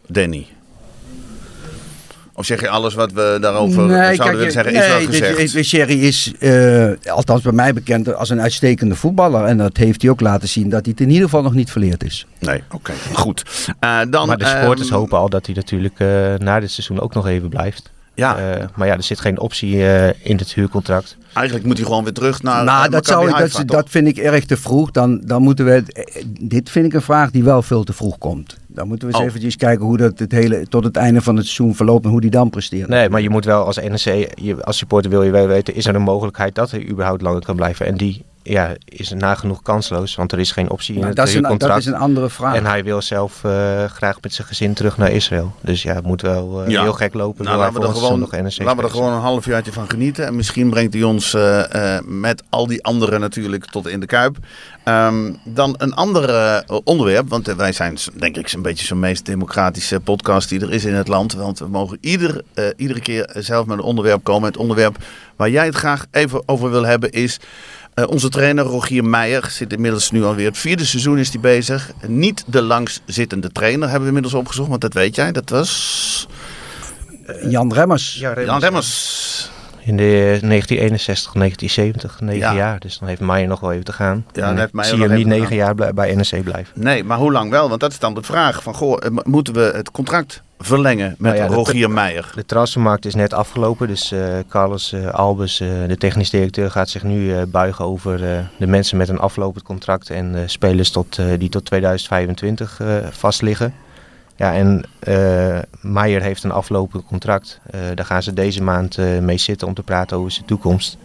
Danny? 0.06 0.46
Of 2.38 2.46
zeg 2.46 2.60
je 2.60 2.68
alles 2.68 2.94
wat 2.94 3.12
we 3.12 3.38
daarover 3.40 3.74
zouden 4.14 4.36
willen 4.36 4.52
zeggen, 4.52 4.74
is 4.74 4.86
wel 4.86 4.98
nee, 4.98 5.34
gezegd? 5.34 5.66
Sherry 5.66 6.04
is, 6.04 6.32
eh, 6.38 7.12
althans 7.12 7.42
bij 7.42 7.52
mij 7.52 7.72
bekend, 7.72 8.14
als 8.14 8.30
een 8.30 8.40
uitstekende 8.40 8.94
voetballer. 8.94 9.44
En 9.44 9.58
dat 9.58 9.76
heeft 9.76 10.02
hij 10.02 10.10
ook 10.10 10.20
laten 10.20 10.48
zien 10.48 10.68
dat 10.68 10.84
hij 10.84 10.90
het 10.90 11.00
in 11.00 11.08
ieder 11.08 11.24
geval 11.24 11.42
nog 11.42 11.54
niet 11.54 11.70
verleerd 11.70 12.04
is. 12.04 12.26
Nee, 12.38 12.62
oké, 12.70 12.92
goed. 13.12 13.42
Eh, 13.80 14.00
dan, 14.10 14.26
Maar 14.26 14.38
de 14.38 14.46
supporters 14.46 14.88
ehm, 14.88 14.96
hopen 14.96 15.18
al 15.18 15.28
dat 15.28 15.46
hij 15.46 15.54
natuurlijk 15.54 16.00
eh, 16.00 16.08
na 16.38 16.60
dit 16.60 16.70
seizoen 16.70 17.00
ook 17.00 17.14
nog 17.14 17.26
even 17.26 17.48
blijft. 17.48 17.90
Ja, 18.18 18.36
Eh, 18.38 18.64
maar 18.74 18.86
ja, 18.86 18.94
er 18.96 19.02
zit 19.02 19.20
geen 19.20 19.40
optie 19.40 19.86
eh, 19.86 20.08
in 20.30 20.36
het 20.36 20.54
huurcontract. 20.54 21.16
eigenlijk 21.32 21.66
moet 21.66 21.76
hij 21.76 21.86
gewoon 21.86 22.04
weer 22.04 22.12
terug 22.12 22.42
naar 22.42 22.64
nou, 22.64 22.88
dat, 22.90 23.06
zou, 23.06 23.30
dat, 23.38 23.62
dat 23.66 23.90
vind 23.90 24.06
ik 24.08 24.16
erg 24.16 24.44
te 24.44 24.56
vroeg. 24.56 24.90
Dan, 24.90 25.20
dan 25.24 25.42
moeten 25.42 25.64
we. 25.64 25.82
eh, 25.92 26.24
Dit 26.40 26.70
vind 26.70 26.86
ik 26.86 26.92
een 26.92 27.02
vraag 27.02 27.30
die 27.30 27.44
wel 27.44 27.62
veel 27.62 27.84
te 27.84 27.92
vroeg 27.92 28.18
komt. 28.18 28.56
Dan 28.66 28.88
moeten 28.88 29.08
we 29.08 29.14
eens 29.14 29.22
Oh. 29.22 29.28
eventjes 29.28 29.56
kijken 29.56 29.84
hoe 29.86 29.96
dat 29.96 30.18
het 30.18 30.32
hele, 30.32 30.66
tot 30.68 30.84
het 30.84 30.96
einde 30.96 31.20
van 31.22 31.36
het 31.36 31.44
seizoen 31.44 31.74
verloopt 31.74 32.04
en 32.04 32.10
hoe 32.10 32.20
die 32.20 32.30
dan 32.30 32.50
presteert. 32.50 32.88
Nee, 32.88 33.08
maar 33.08 33.20
je 33.20 33.30
moet 33.30 33.44
wel 33.44 33.64
als 33.64 33.76
NEC, 33.76 34.28
je, 34.40 34.64
als 34.64 34.76
supporter 34.78 35.10
wil 35.10 35.22
je 35.22 35.30
wel 35.30 35.46
weten, 35.46 35.74
is 35.74 35.86
er 35.86 35.94
een 35.94 36.02
mogelijkheid 36.02 36.54
dat 36.54 36.70
hij 36.70 36.88
überhaupt 36.88 37.22
langer 37.22 37.44
kan 37.44 37.56
blijven? 37.56 37.86
En 37.86 37.96
die 37.96 38.24
ja, 38.48 38.74
is 38.84 39.10
nagenoeg 39.10 39.62
kansloos, 39.62 40.14
want 40.14 40.32
er 40.32 40.38
is 40.38 40.52
geen 40.52 40.70
optie 40.70 40.94
in 40.96 41.04
het 41.04 41.16
dat, 41.16 41.28
is 41.28 41.34
een, 41.34 41.58
dat 41.58 41.76
is 41.76 41.86
een 41.86 41.94
andere 41.94 42.30
vraag. 42.30 42.54
En 42.54 42.66
hij 42.66 42.84
wil 42.84 43.02
zelf 43.02 43.44
eh, 43.44 43.84
graag 43.84 44.20
met 44.20 44.32
zijn 44.32 44.46
gezin 44.46 44.74
terug 44.74 44.96
naar 44.96 45.10
Israël. 45.10 45.52
Dus 45.60 45.82
ja, 45.82 45.94
het 45.94 46.04
moet 46.04 46.22
wel 46.22 46.62
eh, 46.62 46.70
Ja. 46.70 46.82
heel 46.82 46.92
gek 46.92 47.14
lopen. 47.14 47.44
Nou, 47.44 47.58
laten 47.58 47.80
we, 47.80 47.86
er 47.86 47.94
gewoon, 47.94 48.18
nog 48.18 48.32
laten 48.32 48.76
we 48.76 48.82
er 48.82 48.90
gewoon 48.90 49.12
een 49.12 49.20
halfjaartje 49.20 49.72
van 49.72 49.90
genieten. 49.90 50.26
En 50.26 50.36
misschien 50.36 50.70
brengt 50.70 50.94
hij 50.94 51.02
ons 51.02 51.34
eh, 51.34 51.96
eh, 51.96 52.04
met 52.04 52.42
al 52.48 52.66
die 52.66 52.84
anderen 52.84 53.20
natuurlijk 53.20 53.64
tot 53.64 53.88
in 53.88 54.00
de 54.00 54.06
Kuip. 54.06 54.36
Ehm, 54.84 55.32
dan 55.44 55.74
een 55.78 55.94
ander 55.94 56.64
onderwerp. 56.84 57.28
Want 57.28 57.46
wij 57.46 57.72
zijn 57.72 57.98
denk 58.14 58.36
ik 58.36 58.48
zo'n 58.48 58.62
beetje 58.62 58.86
zo'n 58.86 58.98
meest 58.98 59.26
democratische 59.26 60.00
podcast 60.00 60.48
die 60.48 60.60
er 60.60 60.72
is 60.72 60.84
in 60.84 60.94
het 60.94 61.08
land. 61.08 61.32
Want 61.32 61.58
we 61.58 61.68
mogen 61.68 61.98
ieder, 62.00 62.42
eh, 62.54 62.64
iedere 62.76 63.00
keer 63.00 63.30
zelf 63.34 63.66
met 63.66 63.78
een 63.78 63.84
onderwerp 63.84 64.24
komen. 64.24 64.48
Het 64.48 64.56
onderwerp 64.56 64.96
waar 65.36 65.50
jij 65.50 65.66
het 65.66 65.74
graag 65.74 66.06
even 66.10 66.42
over 66.46 66.70
wil 66.70 66.86
hebben 66.86 67.10
is... 67.10 67.38
eh, 67.98 68.08
onze 68.08 68.28
trainer 68.28 68.64
Rogier 68.64 69.04
Meijer 69.04 69.50
zit 69.50 69.72
inmiddels 69.72 70.10
nu 70.10 70.24
alweer 70.24 70.46
het 70.46 70.58
vierde 70.58 70.84
seizoen 70.84 71.18
is 71.18 71.30
hij 71.30 71.40
bezig. 71.40 71.90
Niet 72.06 72.44
de 72.46 72.62
langstzittende 72.62 73.52
trainer 73.52 73.82
hebben 73.82 74.00
we 74.00 74.06
inmiddels 74.06 74.34
opgezocht, 74.34 74.68
want 74.68 74.80
dat 74.80 74.92
weet 74.92 75.14
jij. 75.14 75.32
Dat 75.32 75.50
was 75.50 76.28
Jan 77.42 77.72
Remmers. 77.72 78.14
Ja, 78.14 78.32
Remmers, 78.32 78.46
Jan 78.46 78.60
ja. 78.60 78.66
Remmers. 78.66 79.50
In 79.88 79.96
de 79.96 80.38
1961, 80.40 81.32
1970, 81.32 82.20
negen 82.20 82.40
Ja. 82.40 82.54
jaar. 82.54 82.78
Dus 82.80 82.98
dan 82.98 83.08
heeft 83.08 83.20
Meijer 83.20 83.48
nog 83.48 83.60
wel 83.60 83.72
even 83.72 83.84
te 83.84 83.92
gaan. 83.92 84.24
Ja, 84.32 84.46
dan 84.46 84.58
heeft 84.58 84.72
Meijer 84.72 84.94
zie 84.94 85.02
je 85.02 85.08
nog 85.08 85.18
hem 85.18 85.28
niet 85.28 85.38
negen 85.38 85.56
jaar 85.56 85.74
bij 85.94 86.14
NEC 86.14 86.44
blijven. 86.44 86.82
Nee, 86.82 87.04
maar 87.04 87.18
hoe 87.18 87.32
lang 87.32 87.50
wel? 87.50 87.68
Want 87.68 87.80
dat 87.80 87.90
is 87.90 87.98
dan 87.98 88.14
de 88.14 88.22
vraag. 88.22 88.62
Van, 88.62 88.74
goh, 88.74 88.96
eh, 89.04 89.10
moeten 89.22 89.54
we 89.54 89.70
het 89.74 89.90
contract 89.90 90.42
verlengen 90.58 91.14
met 91.18 91.34
Nou 91.34 91.50
ja, 91.50 91.54
Rogier 91.56 91.90
Meijer? 91.90 92.30
De 92.34 92.44
transfermarkt 92.44 93.04
is 93.04 93.14
net 93.14 93.32
afgelopen, 93.32 93.88
dus 93.88 94.12
eh, 94.12 94.20
Carlos 94.48 94.92
eh, 94.92 95.06
Albers, 95.06 95.60
eh, 95.60 95.68
de 95.86 95.96
technisch 95.96 96.30
directeur, 96.30 96.70
gaat 96.70 96.88
zich 96.88 97.02
nu 97.02 97.46
buigen 97.46 97.84
over 97.84 98.18
de 98.58 98.66
mensen 98.66 98.96
met 98.96 99.08
een 99.08 99.18
aflopend 99.18 99.64
contract 99.64 100.10
en 100.10 100.42
spelers 100.46 100.90
tot, 100.90 101.18
die 101.38 101.48
tot 101.48 101.64
2025 101.64 102.80
eh, 102.80 102.86
vastliggen. 103.10 103.74
Ja, 104.38 104.54
en 104.54 104.82
eh 104.98 105.58
Meijer 105.80 106.22
heeft 106.22 106.44
een 106.44 106.50
aflopend 106.50 107.04
contract. 107.04 107.60
Eh, 107.70 107.80
daar 107.94 108.04
gaan 108.04 108.22
ze 108.22 108.32
deze 108.32 108.62
maand 108.62 108.98
eh, 108.98 109.18
mee 109.18 109.38
zitten 109.38 109.66
om 109.66 109.74
te 109.74 109.82
praten 109.82 110.16
over 110.16 110.30
zijn 110.30 110.46
toekomst. 110.46 110.96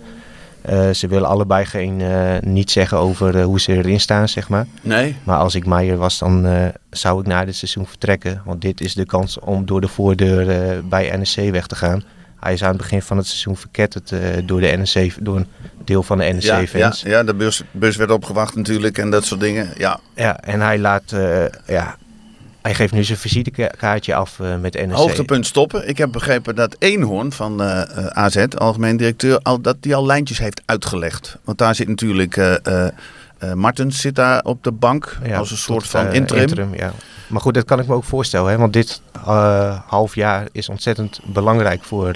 Ze 0.94 1.08
willen 1.08 1.30
allebei 1.30 1.66
geen, 1.66 2.02
niet 2.44 2.72
zeggen 2.72 2.98
over 2.98 3.42
hoe 3.42 3.60
ze 3.60 3.74
erin 3.74 4.00
staan, 4.00 4.30
zeg 4.30 4.50
maar. 4.50 4.66
Nee? 4.82 5.16
Maar 5.24 5.38
als 5.38 5.56
ik 5.56 5.66
Meijer 5.66 5.98
was, 5.98 6.20
dan 6.20 6.48
zou 6.90 7.20
ik 7.20 7.28
na 7.28 7.46
dit 7.46 7.56
seizoen 7.56 7.88
vertrekken. 7.88 8.42
Want 8.46 8.62
dit 8.62 8.82
is 8.82 8.94
de 8.94 9.06
kans 9.06 9.40
om 9.40 9.66
door 9.66 9.82
de 9.82 9.88
voordeur 9.88 10.46
bij 10.88 11.18
NEC 11.18 11.52
weg 11.52 11.68
te 11.68 11.76
gaan. 11.76 12.04
Hij 12.40 12.54
is 12.54 12.64
aan 12.64 12.70
het 12.70 12.78
begin 12.78 13.02
van 13.02 13.18
het 13.18 13.28
seizoen 13.28 13.58
verketterd 13.58 14.14
door, 14.46 14.62
de 14.62 14.68
NEC, 14.68 15.16
door 15.20 15.36
een 15.36 15.48
deel 15.84 16.04
van 16.04 16.18
de 16.18 16.24
Ja, 16.24 16.32
ja, 16.40 16.58
NEC-fans. 16.58 17.02
Ja, 17.02 17.10
ja, 17.10 17.24
de 17.24 17.34
bus, 17.34 17.64
bus 17.72 17.96
werd 17.96 18.12
opgewacht 18.12 18.56
natuurlijk 18.56 18.98
en 18.98 19.10
dat 19.10 19.26
soort 19.26 19.40
dingen. 19.40 19.70
Ja, 19.78 20.00
en 20.40 20.62
hij 20.62 20.80
laat... 20.80 21.16
ja, 21.68 21.98
hij 22.64 22.74
geeft 22.74 22.94
nu 22.94 23.04
zijn 23.04 23.18
visitekaartje 23.18 24.16
af 24.16 24.40
eh, 24.40 24.58
met 24.58 24.74
NEC. 24.74 24.92
hoogtepunt 24.92 25.46
stoppen. 25.46 25.88
Ik 25.88 25.98
heb 25.98 26.12
begrepen 26.12 26.56
dat 26.56 26.76
Eenhoorn 26.80 27.32
van 27.32 27.62
eh, 27.62 27.82
eh, 27.82 28.06
AZ, 28.06 28.46
algemeen 28.58 28.98
directeur, 28.98 29.40
al, 29.42 29.62
dat 29.62 29.78
die 29.80 29.96
al 29.96 30.06
lijntjes 30.06 30.38
heeft 30.38 30.62
uitgelegd. 30.66 31.38
Want 31.44 31.58
daar 31.58 31.76
zit 31.76 31.88
natuurlijk... 31.88 32.62
Martens 33.54 34.02
zit 34.02 34.16
daar 34.16 34.44
op 34.44 34.64
de 34.64 34.72
bank 34.72 35.18
Ja, 35.24 35.38
als 35.38 35.52
een 35.52 35.58
soort 35.58 35.88
van 35.88 36.12
interim. 36.12 36.76
ja. 36.76 36.94
Maar 37.28 37.42
goed, 37.42 37.54
dat 37.54 37.66
kan 37.66 37.80
ik 37.80 37.88
me 37.88 37.94
ook 37.94 38.04
voorstellen. 38.04 38.52
Hè? 38.52 38.58
Want 38.58 38.74
dit 38.74 39.02
half 39.88 40.16
jaar 40.16 40.48
is 40.52 40.70
ontzettend 40.70 41.20
belangrijk 41.26 41.84
voor 41.84 42.14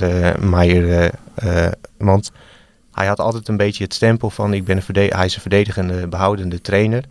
eh, 1.37 1.67
want 1.97 2.31
hij 2.91 3.07
had 3.07 3.19
altijd 3.19 3.47
een 3.47 3.57
beetje 3.57 3.83
het 3.83 3.93
stempel 3.93 4.29
van... 4.29 4.53
Ik 4.53 4.65
ben 4.65 4.81
een 4.87 5.09
hij 5.09 5.25
is 5.25 5.35
een 5.35 5.41
verdedigende, 5.41 6.07
behoudende 6.07 6.61
trainer. 6.61 7.03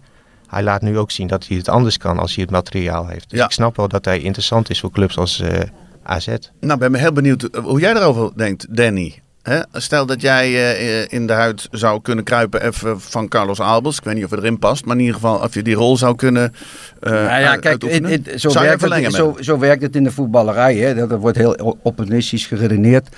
Hij 0.49 0.63
laat 0.63 0.83
nu 0.83 0.99
ook 0.99 1.11
zien 1.11 1.27
dat 1.27 1.47
hij 1.47 1.57
het 1.57 1.69
anders 1.69 1.99
kan 1.99 2.19
als 2.19 2.35
hij 2.35 2.43
het 2.43 2.53
materiaal 2.53 3.07
heeft. 3.07 3.31
Dus 3.31 3.39
Ja. 3.39 3.45
ik 3.45 3.51
snap 3.51 3.77
wel 3.77 3.89
dat 3.89 4.05
hij 4.05 4.21
interessant 4.21 4.71
is 4.71 4.81
voor 4.81 4.91
clubs 4.91 5.17
als 5.19 5.41
eh, 5.41 5.61
AZ. 6.03 6.29
Nou, 6.61 6.79
ben 6.79 6.91
me 6.91 6.99
heel 6.99 7.13
benieuwd 7.13 7.43
eh, 7.43 7.63
hoe 7.65 7.81
jij 7.81 7.93
daarover 7.93 8.31
denkt, 8.37 8.67
Danny. 8.77 9.21
Hè? 9.43 9.61
Stel 9.73 10.07
dat 10.07 10.21
jij 10.21 10.45
eh, 10.55 11.07
in 11.09 11.27
de 11.27 11.33
huid 11.33 11.69
zou 11.71 12.01
kunnen 12.03 12.25
kruipen 12.25 12.63
even 12.63 13.01
van 13.01 13.29
Carlos 13.29 13.61
Albers. 13.61 13.97
Ik 13.99 14.05
weet 14.05 14.15
niet 14.15 14.25
of 14.25 14.31
het 14.31 14.39
erin 14.41 14.59
past, 14.59 14.85
maar 14.85 14.95
in 14.95 15.01
ieder 15.01 15.15
geval 15.15 15.39
of 15.39 15.55
je 15.55 15.63
die 15.63 15.75
rol 15.75 15.97
zou 15.97 16.17
kunnen 16.17 16.55
eh 17.01 17.11
Nou 17.11 17.23
ja, 17.25 17.51
uit- 17.51 17.61
kijk, 17.61 17.83
zo, 17.83 18.49
zou 18.49 18.65
werkt 18.65 18.83
het, 19.05 19.13
zo, 19.15 19.37
zo 19.41 19.59
werkt 19.59 19.83
het 19.83 19.97
in 19.97 20.05
de 20.05 20.11
voetballerij. 20.13 20.77
Hè. 20.77 20.95
Dat, 20.95 21.09
dat 21.11 21.21
wordt 21.21 21.37
heel 21.37 21.79
opportunistisch 21.83 22.47
geredeneerd. 22.47 23.09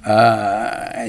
Eh, 0.00 0.12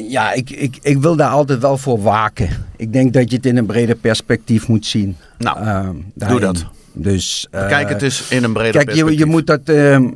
ja, 0.09 0.31
ik, 0.31 0.49
ik, 0.49 0.77
ik 0.81 0.97
wil 0.97 1.15
daar 1.15 1.29
altijd 1.29 1.59
wel 1.59 1.77
voor 1.77 2.01
waken. 2.01 2.49
Ik 2.81 2.93
denk 2.93 3.13
dat 3.13 3.29
je 3.29 3.35
het 3.35 3.45
in 3.45 3.57
een 3.57 3.65
breder 3.65 3.95
perspectief 3.95 4.67
moet 4.67 4.85
zien. 4.85 5.15
Nou, 5.37 5.59
Eh, 5.59 5.89
doe 6.29 6.39
dat. 6.39 6.65
Dus, 6.93 7.47
eh, 7.51 7.67
Kijk 7.67 7.89
het 7.89 8.01
eens 8.01 8.29
in 8.29 8.43
een 8.43 8.53
breder 8.53 8.71
Kijk, 8.71 8.83
je, 8.83 9.03
perspectief. 9.03 9.19
je 9.19 9.25
moet 9.25 9.47
dat. 9.47 9.59
ehm, 9.63 10.07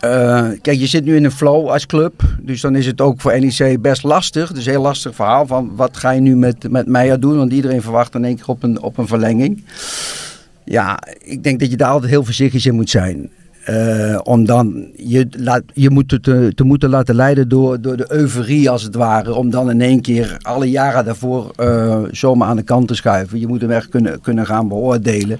eh, 0.00 0.48
kijk, 0.62 0.78
je 0.78 0.86
zit 0.86 1.04
nu 1.04 1.16
in 1.16 1.24
een 1.24 1.30
flow 1.30 1.68
als 1.68 1.86
club. 1.86 2.22
Dus 2.40 2.60
dan 2.60 2.76
is 2.76 2.86
het 2.86 3.00
ook 3.00 3.20
voor 3.20 3.40
NEC 3.40 3.80
best 3.82 4.02
lastig. 4.02 4.52
Dus 4.52 4.64
een 4.66 4.70
heel 4.72 4.82
lastig 4.82 5.14
verhaal 5.14 5.46
van 5.46 5.72
wat 5.76 5.96
ga 5.96 6.10
je 6.10 6.20
nu 6.20 6.36
met, 6.36 6.70
met 6.70 6.86
Meijer 6.86 7.20
doen? 7.20 7.36
Want 7.36 7.52
iedereen 7.52 7.82
verwacht 7.82 8.14
in 8.14 8.24
één 8.24 8.36
keer 8.36 8.46
op 8.48 8.62
een, 8.62 8.82
op 8.82 8.98
een 8.98 9.06
verlenging. 9.06 9.64
Ja, 10.64 10.98
ik 11.18 11.42
denk 11.42 11.60
dat 11.60 11.70
je 11.70 11.76
daar 11.76 11.90
altijd 11.90 12.10
heel 12.10 12.24
voorzichtig 12.24 12.66
in 12.66 12.74
moet 12.74 12.90
zijn. 12.90 13.30
Eh, 13.64 14.18
om 14.22 14.44
dan 14.44 14.88
je, 14.96 15.26
laat, 15.30 15.62
je 15.72 15.90
moet 15.90 16.08
te, 16.22 16.52
te 16.54 16.64
moeten 16.64 16.90
laten 16.90 17.14
leiden 17.14 17.48
door, 17.48 17.80
door 17.80 17.96
de 17.96 18.12
euforie 18.12 18.70
als 18.70 18.82
het 18.82 18.94
ware. 18.94 19.34
Om 19.34 19.50
dan 19.50 19.70
in 19.70 19.80
één 19.80 20.00
keer 20.00 20.36
alle 20.42 20.70
jaren 20.70 21.04
daarvoor 21.04 21.52
eh, 21.56 22.02
zomaar 22.10 22.48
aan 22.48 22.56
de 22.56 22.62
kant 22.62 22.88
te 22.88 22.94
schuiven. 22.94 23.40
Je 23.40 23.46
moet 23.46 23.60
hem 23.60 23.70
echt 23.70 23.88
kunnen, 23.88 24.20
kunnen 24.20 24.46
gaan 24.46 24.68
beoordelen. 24.68 25.38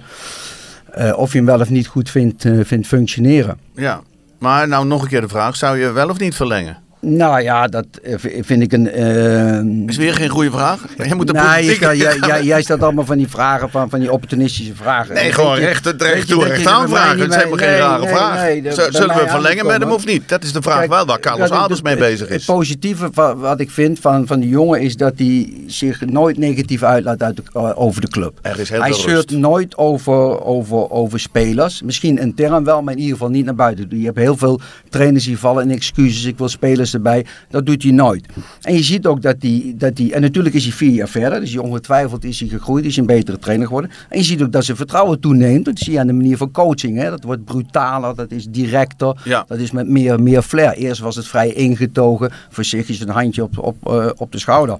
Eh, 0.90 1.18
of 1.18 1.32
je 1.32 1.37
hem 1.38 1.46
wel 1.46 1.60
of 1.60 1.70
niet 1.70 1.87
goed 1.87 2.10
vindt, 2.10 2.48
vindt 2.62 2.87
functioneren. 2.87 3.58
Ja, 3.74 4.00
maar 4.38 4.68
nou 4.68 4.87
nog 4.87 5.02
een 5.02 5.08
keer 5.08 5.20
de 5.20 5.28
vraag. 5.28 5.56
Zou 5.56 5.78
je 5.78 5.92
wel 5.92 6.08
of 6.08 6.18
niet 6.18 6.34
verlengen? 6.34 6.84
Nou 7.07 7.43
ja, 7.43 7.67
dat 7.67 7.87
eh, 8.03 8.14
vind 8.40 8.62
ik 8.62 8.73
een. 8.73 8.90
eh, 8.90 9.88
Is 9.88 9.97
weer 9.97 10.14
geen 10.14 10.29
goede 10.29 10.51
vraag. 10.51 10.85
Je 11.09 11.14
moet 11.14 11.27
de 11.27 11.33
nee, 11.33 11.64
je 11.64 11.97
jij, 11.97 12.17
jij, 12.27 12.45
jij 12.45 12.62
stelt 12.62 12.83
allemaal 12.83 13.05
van 13.05 13.17
die 13.19 13.29
vragen, 13.29 13.71
van, 13.71 13.90
van 13.90 14.01
die 14.01 14.12
opportunistische 14.12 14.75
vragen. 14.75 15.14
Nee, 15.14 15.33
gewoon 15.33 15.57
recht, 15.59 15.87
recht 15.99 16.29
toe, 16.29 16.45
recht 16.45 16.67
aan 16.67 16.88
vragen. 16.88 17.19
Het 17.21 17.35
helemaal 17.35 17.57
mee- 17.57 17.64
geen 17.64 17.69
nee, 17.69 17.79
rare 17.79 18.05
nee, 18.45 18.62
nee, 18.62 18.62
bij 18.62 18.73
Zullen 18.90 19.17
we 19.17 19.25
verlengen 19.29 19.67
met 19.67 19.81
hem 19.83 19.90
of 19.90 20.07
niet? 20.07 20.29
Dat 20.29 20.43
is 20.43 20.53
de 20.53 20.62
vraag 20.62 20.79
Kijk, 20.79 20.90
wel 20.90 21.07
waar 21.07 21.21
Carlos 21.21 21.51
Albers 21.51 21.83
mee 21.83 21.93
het- 21.95 22.03
bezig 22.03 22.29
Het 22.29 22.38
is. 22.38 22.45
positieve 22.45 23.09
van, 23.12 23.38
wat 23.38 23.61
ik 23.61 23.71
vind 23.71 23.99
van, 24.01 24.27
van 24.27 24.40
die 24.40 24.49
jongen 24.49 24.81
is 24.81 24.97
dat 24.97 25.12
hij 25.17 25.53
zich 25.67 26.01
nooit 26.07 26.38
negatief 26.38 26.83
uitlaat 26.83 27.23
uit 27.23 27.37
de, 27.37 27.43
eh, 27.53 27.71
over 27.75 28.01
de 28.01 28.09
club. 28.09 28.38
Er 28.43 28.61
is 28.61 28.69
heel 28.69 28.81
hij 28.81 28.93
zeurt 28.93 29.31
nooit 29.31 29.77
over, 29.77 30.45
over, 30.45 30.90
over 30.90 31.21
spelers. 31.21 31.83
Misschien 31.83 32.19
intern 32.19 32.64
wel, 32.64 32.83
maar 32.83 32.93
in 32.95 32.99
ieder 33.01 33.12
geval 33.17 33.31
niet 33.31 33.45
naar 33.45 33.55
buiten. 33.55 33.87
Je 33.90 34.05
hebt 34.05 34.19
heel 34.19 34.37
veel 34.37 34.61
trainers 34.90 35.25
die 35.25 35.38
vallen 35.38 35.62
in 35.64 35.71
excuses. 35.77 36.25
Ik 36.25 36.38
wil 36.38 36.49
spelers 36.49 36.93
erbij. 36.94 37.26
Dat 37.50 37.66
doet 37.66 37.83
hij 37.83 37.92
nooit. 37.92 38.26
En 38.62 38.74
je 38.74 38.83
ziet 38.83 39.07
ook 39.07 39.22
dat 39.22 39.37
hij, 39.38 39.74
dat 39.76 39.98
hij 39.98 40.12
en 40.12 40.20
natuurlijk 40.20 40.54
is 40.54 40.62
hij 40.64 40.72
vier 40.72 40.90
jaar 40.92 41.09
verder, 41.09 41.40
dus 41.40 41.52
hij 41.52 41.62
ongetwijfeld 41.62 42.24
is 42.24 42.40
hij 42.40 42.48
gegroeid, 42.48 42.85
is 42.85 42.96
hij 42.96 43.04
een 43.09 43.14
betere 43.16 43.38
trainer 43.38 43.66
geworden. 43.66 43.90
En 44.09 44.18
je 44.18 44.24
ziet 44.24 44.42
ook 44.42 44.52
dat 44.52 44.64
zijn 44.64 44.76
vertrouwen 44.76 45.20
toeneemt. 45.20 45.64
Dat 45.64 45.78
zie 45.78 45.92
je 45.92 45.98
aan 46.00 46.07
de 46.07 46.12
manier 46.12 46.37
van 46.37 46.50
coaching. 46.50 46.98
Hè. 46.98 47.11
Dat 47.11 47.24
wordt 47.24 47.44
brutaler, 47.44 48.14
dat 48.14 48.30
is 48.30 48.46
directer, 48.48 49.20
Ja. 49.24 49.44
dat 49.48 49.59
is 49.59 49.70
met 49.70 49.88
meer, 49.88 50.22
meer 50.22 50.42
flair. 50.42 50.72
Eerst 50.72 51.00
was 51.00 51.16
het 51.16 51.26
vrij 51.26 51.52
ingetogen, 51.52 52.30
voorzichtig 52.50 53.00
een 53.00 53.09
handje 53.09 53.42
op, 53.42 53.59
op, 53.59 53.76
eh, 53.88 54.11
op 54.16 54.33
de 54.33 54.38
schouder. 54.38 54.76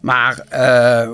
Maar 0.00 0.44
eh, 0.48 1.08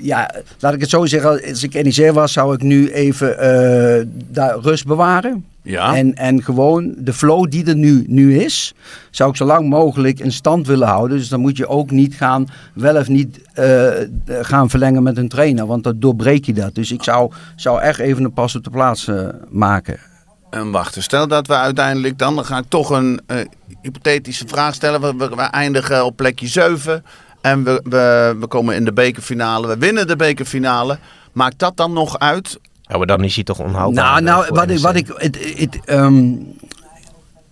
ja, 0.00 0.30
laat 0.58 0.74
ik 0.74 0.80
het 0.80 0.90
zo 0.90 1.06
zeggen, 1.06 1.30
als 1.30 1.62
ik 1.62 1.82
NEC 1.82 2.12
was, 2.12 2.32
zou 2.32 2.54
ik 2.54 2.62
nu 2.62 2.90
even 2.90 3.38
eh, 3.38 4.06
daar 4.30 4.58
rust 4.58 4.86
bewaren. 4.86 5.44
Ja. 5.66 5.96
En, 5.96 6.14
en 6.14 6.42
gewoon 6.42 6.94
de 6.98 7.12
flow 7.12 7.50
die 7.50 7.66
er 7.66 7.76
nu, 7.76 8.04
nu 8.06 8.38
is, 8.38 8.74
zou 9.10 9.30
ik 9.30 9.36
zo 9.36 9.44
lang 9.44 9.68
mogelijk 9.68 10.20
in 10.20 10.32
stand 10.32 10.66
willen 10.66 10.88
houden. 10.88 11.18
Dus 11.18 11.28
dan 11.28 11.40
moet 11.40 11.56
je 11.56 11.68
ook 11.68 11.90
niet 11.90 12.14
gaan, 12.14 12.48
wel 12.74 12.96
of 12.96 13.08
niet 13.08 13.40
eh, 13.52 13.88
gaan 14.26 14.70
verlengen 14.70 15.02
met 15.02 15.16
een 15.16 15.28
trainer, 15.28 15.66
want 15.66 15.84
dan 15.84 16.00
doorbreek 16.00 16.44
je 16.44 16.52
dat. 16.52 16.74
Dus 16.74 16.92
ik 16.92 17.02
zou, 17.02 17.32
zou 17.56 17.80
echt 17.80 17.98
even 17.98 18.24
een 18.24 18.32
pas 18.32 18.56
op 18.56 18.64
de 18.64 18.70
plaats 18.70 19.08
eh, 19.08 19.28
maken. 19.48 19.98
En 20.50 20.70
wacht, 20.70 21.02
stel 21.02 21.28
dat 21.28 21.46
we 21.46 21.54
uiteindelijk 21.54 22.18
dan, 22.18 22.34
dan 22.34 22.44
ga 22.44 22.58
ik 22.58 22.68
toch 22.68 22.90
een 22.90 23.20
eh, 23.26 23.36
hypothetische 23.82 24.48
vraag 24.48 24.74
stellen. 24.74 25.00
We, 25.00 25.14
we, 25.16 25.28
we 25.28 25.42
eindigen 25.42 26.04
op 26.04 26.16
plekje 26.16 26.46
7 26.46 27.04
en 27.40 27.64
we, 27.64 27.80
we, 27.84 28.36
we 28.40 28.46
komen 28.46 28.74
in 28.74 28.84
de 28.84 28.92
bekerfinale. 28.92 29.66
We 29.66 29.78
winnen 29.78 30.06
de 30.06 30.16
bekerfinale. 30.16 30.98
Maakt 31.32 31.58
dat 31.58 31.76
dan 31.76 31.92
nog 31.92 32.18
uit? 32.18 32.58
Ja, 32.88 32.96
maar 32.96 33.06
dan 33.06 33.24
is 33.24 33.34
hij 33.34 33.44
toch 33.44 33.58
onhoudbaar. 33.60 34.22
Nou, 34.22 34.22
nou 34.22 34.54
wat, 34.54 34.70
ik, 34.70 34.78
wat 34.78 34.96
ik. 34.96 35.06
Het, 35.16 35.58
het, 35.58 35.78
ehm, 35.84 36.32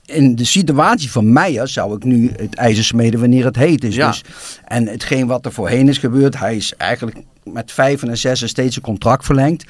in 0.05 0.37
de 0.37 0.45
situatie 0.45 1.11
van 1.11 1.33
Meijer 1.33 1.69
zou 1.69 1.97
ik 1.97 2.05
nu 2.05 2.33
het 2.37 2.55
ijzer 2.55 2.85
smeden 2.85 3.21
wanneer 3.21 3.45
het 3.45 3.57
heet 3.57 3.85
is. 3.85 3.95
Ja. 3.95 4.09
Dus, 4.09 4.25
en 4.65 4.87
hetgeen 4.87 5.27
wat 5.27 5.45
er 5.45 5.53
voorheen 5.53 5.89
is 5.89 5.99
gebeurd, 5.99 6.39
hij 6.39 6.57
is 6.57 6.77
eigenlijk 6.77 7.17
met 7.43 7.73
vijf 7.73 8.03
en 8.03 8.19
zes 8.19 8.49
steeds 8.49 8.77
een 8.77 8.83
contract 8.83 9.25
verlengd. 9.25 9.65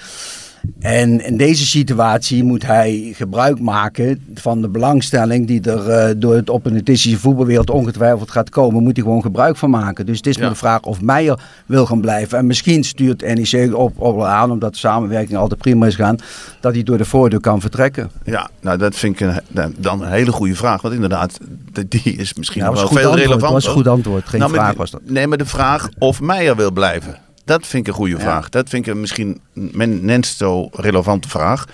En 0.81 1.25
in 1.27 1.37
deze 1.37 1.67
situatie 1.67 2.45
moet 2.45 2.67
hij 2.67 3.13
gebruik 3.15 3.61
maken 3.61 4.21
van 4.35 4.61
de 4.61 4.69
belangstelling 4.69 5.47
die 5.47 5.61
er 5.71 5.89
eh, 5.91 6.15
door 6.17 6.35
het 6.35 6.51
opportunistische 6.51 7.19
voetbalwereld 7.19 7.71
ongetwijfeld 7.71 8.31
gaat 8.31 8.51
komen. 8.51 8.83
Moet 8.83 8.97
hij 8.97 9.05
gewoon 9.05 9.23
gebruik 9.23 9.57
van 9.57 9.71
maken. 9.71 10.07
Dus 10.07 10.17
het 10.17 10.27
is 10.27 10.35
Ja. 10.35 10.41
maar 10.41 10.51
de 10.51 10.57
vraag 10.57 10.83
of 10.83 11.01
Meijer 11.01 11.39
wil 11.67 11.87
gaan 11.87 12.01
blijven. 12.01 12.39
En 12.39 12.47
misschien 12.47 12.85
stuurt 12.85 13.23
NEC 13.35 13.75
op, 13.77 14.01
op 14.01 14.23
aan, 14.23 14.51
omdat 14.51 14.73
de 14.73 14.79
samenwerking 14.79 15.39
altijd 15.39 15.61
prima 15.61 15.87
is 15.87 15.95
gaan, 15.95 16.17
dat 16.61 16.75
hij 16.75 16.83
door 16.83 16.99
de 16.99 17.05
voordeur 17.05 17.41
kan 17.41 17.61
vertrekken. 17.61 18.11
Ja, 18.25 18.51
nou 18.61 18.79
dat 18.79 18.95
vind 18.97 19.21
ik 19.21 19.27
een, 19.53 19.75
dan 19.79 20.03
een 20.03 20.11
hele 20.11 20.33
goede 20.33 20.55
vraag. 20.57 20.83
Want 20.83 20.95
inderdaad, 20.95 21.39
de- 21.73 21.89
die 21.89 22.03
is 22.17 22.35
misschien 22.35 22.63
Ja, 22.63 22.69
was 22.69 22.79
wel 22.79 22.89
veel 22.89 22.97
antwoord, 22.99 23.19
relevanter. 23.21 23.51
was 23.53 23.67
goed 23.67 23.89
antwoord, 23.89 24.29
geen 24.29 24.41
Nou, 24.41 24.53
vraag 24.53 24.75
was 24.75 24.91
dat. 24.91 25.01
Nee, 25.05 25.27
maar 25.27 25.39
de 25.39 25.47
vraag 25.47 25.89
of 25.99 26.21
Meijer 26.21 26.57
wil 26.57 26.71
blijven. 26.73 27.17
Dat 27.45 27.67
vind 27.67 27.87
ik 27.87 27.93
een 27.93 27.99
goede 27.99 28.19
vraag. 28.19 28.49
Dat 28.49 28.69
vind 28.69 28.87
ik 28.87 28.93
een 28.93 29.01
misschien 29.01 29.41
men, 29.53 30.05
net 30.05 30.27
zo 30.27 30.69
relevante 30.73 31.29
vraag. 31.29 31.65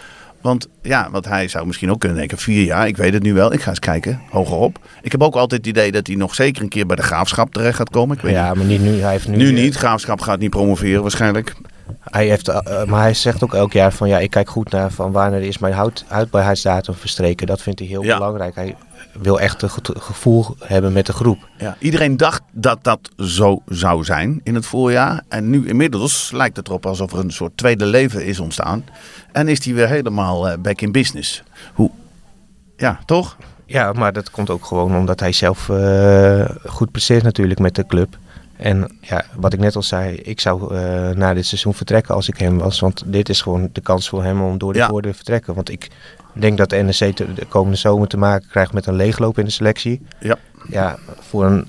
Want 0.41 0.69
ja, 0.83 1.09
want 1.11 1.25
hij 1.25 1.49
zou 1.49 1.67
misschien 1.67 1.91
ook 1.91 2.01
kunnen 2.01 2.19
denken, 2.19 2.39
vier 2.39 2.65
jaar, 2.65 2.87
ik 2.87 2.97
weet 2.97 3.13
het 3.13 3.23
nu 3.23 3.35
wel. 3.35 3.53
Ik 3.53 3.63
ga 3.63 3.69
eens 3.71 3.79
kijken, 3.79 4.21
hogerop. 4.31 4.79
Ik 5.03 5.13
heb 5.13 5.23
ook 5.23 5.35
altijd 5.35 5.67
het 5.67 5.77
idee 5.77 5.93
dat 5.93 6.07
hij 6.07 6.17
nog 6.17 6.35
zeker 6.35 6.63
een 6.63 6.69
keer 6.69 6.87
bij 6.87 6.97
de 6.97 7.03
graafschap 7.03 7.53
terecht 7.53 7.77
gaat 7.77 7.91
komen. 7.91 8.17
Ik 8.17 8.23
weet 8.23 8.33
Ja, 8.33 8.55
maar 8.55 8.65
niet 8.65 8.81
nu. 8.81 9.01
Hij 9.01 9.11
heeft 9.11 9.29
nu, 9.29 9.37
nu, 9.37 9.53
niet. 9.53 9.75
Graafschap 9.75 10.21
gaat 10.21 10.39
niet 10.39 10.51
promoveren 10.51 11.03
waarschijnlijk. 11.03 11.55
Hij 12.01 12.27
heeft, 12.27 12.49
eh, 12.49 12.81
eh, 12.83 12.89
maar 12.89 13.01
hij 13.01 13.15
zegt 13.15 13.43
ook 13.45 13.55
elk 13.55 13.73
jaar 13.73 13.93
van 13.93 14.09
ja, 14.09 14.19
ik 14.19 14.31
kijk 14.31 14.49
goed 14.51 14.71
naar 14.71 14.91
van 14.91 15.13
wanneer 15.13 15.43
is 15.43 15.59
mijn 15.59 15.75
houd, 15.75 16.05
houdbaarheidsdatum 16.09 16.95
verstreken. 16.95 17.47
Dat 17.47 17.63
vindt 17.63 17.79
hij 17.79 17.89
heel 17.89 18.03
Ja. 18.05 18.17
belangrijk. 18.17 18.55
Hij 18.55 18.77
wil 19.13 19.41
echt 19.41 19.63
een 19.63 19.71
goed 19.71 19.91
gevoel 19.99 20.57
hebben 20.59 20.93
met 20.93 21.07
de 21.07 21.13
groep. 21.13 21.49
Ja, 21.59 21.77
iedereen 21.79 22.17
dacht 22.17 22.43
dat 22.53 22.79
dat 22.85 23.11
zo 23.17 23.63
zou 23.67 24.05
zijn 24.05 24.41
in 24.43 24.55
het 24.55 24.67
voorjaar. 24.67 25.23
En 25.29 25.51
nu 25.51 25.69
inmiddels 25.69 26.31
lijkt 26.33 26.57
het 26.57 26.69
erop 26.69 26.87
alsof 26.87 27.13
er 27.13 27.19
een 27.19 27.33
soort 27.33 27.57
tweede 27.57 27.87
leven 27.87 28.25
is 28.25 28.41
ontstaan. 28.41 28.85
En 29.33 29.49
is 29.49 29.65
hij 29.65 29.75
weer 29.75 29.89
helemaal 29.89 30.49
eh, 30.49 30.59
back 30.59 30.81
in 30.81 30.93
business. 30.93 31.43
Hoe? 31.75 31.91
Ja, 32.77 33.01
toch? 33.05 33.37
Ja, 33.67 33.93
maar 33.93 34.13
dat 34.13 34.31
komt 34.31 34.51
ook 34.51 34.65
gewoon 34.65 34.97
omdat 34.97 35.21
hij 35.21 35.33
zelf 35.33 35.69
eh, 35.69 36.45
goed 36.67 36.91
presteert 36.91 37.23
natuurlijk 37.23 37.61
met 37.61 37.75
de 37.75 37.87
club. 37.87 38.17
En 38.61 38.97
ja, 39.01 39.25
wat 39.37 39.53
ik 39.53 39.59
net 39.59 39.77
al 39.77 39.83
zei, 39.83 40.15
ik 40.17 40.41
zou 40.41 40.75
eh, 40.75 41.11
na 41.11 41.35
dit 41.35 41.47
seizoen 41.47 41.75
vertrekken 41.75 42.15
als 42.15 42.29
ik 42.29 42.39
hem 42.39 42.59
was. 42.59 42.81
Want 42.81 43.03
dit 43.07 43.29
is 43.29 43.41
gewoon 43.41 43.69
de 43.73 43.81
kans 43.81 44.09
voor 44.09 44.25
hem 44.25 44.43
om 44.43 44.59
door 44.59 44.73
de 44.73 44.79
Ja. 44.79 44.89
te 44.89 45.15
vertrekken. 45.15 45.55
Want 45.55 45.71
ik 45.71 45.89
denk 46.33 46.59
dat 46.59 46.71
de 46.71 46.77
NEC 46.77 47.15
te- 47.17 47.35
de 47.35 47.47
komende 47.49 47.77
zomer 47.77 48.09
te 48.09 48.17
maken 48.17 48.49
krijgt 48.49 48.73
met 48.73 48.87
een 48.87 48.95
leegloop 48.97 49.39
in 49.39 49.45
de 49.45 49.51
selectie. 49.51 50.01
Ja. 50.21 50.37
Ja, 50.69 50.97
voor 51.21 51.45
een 51.45 51.67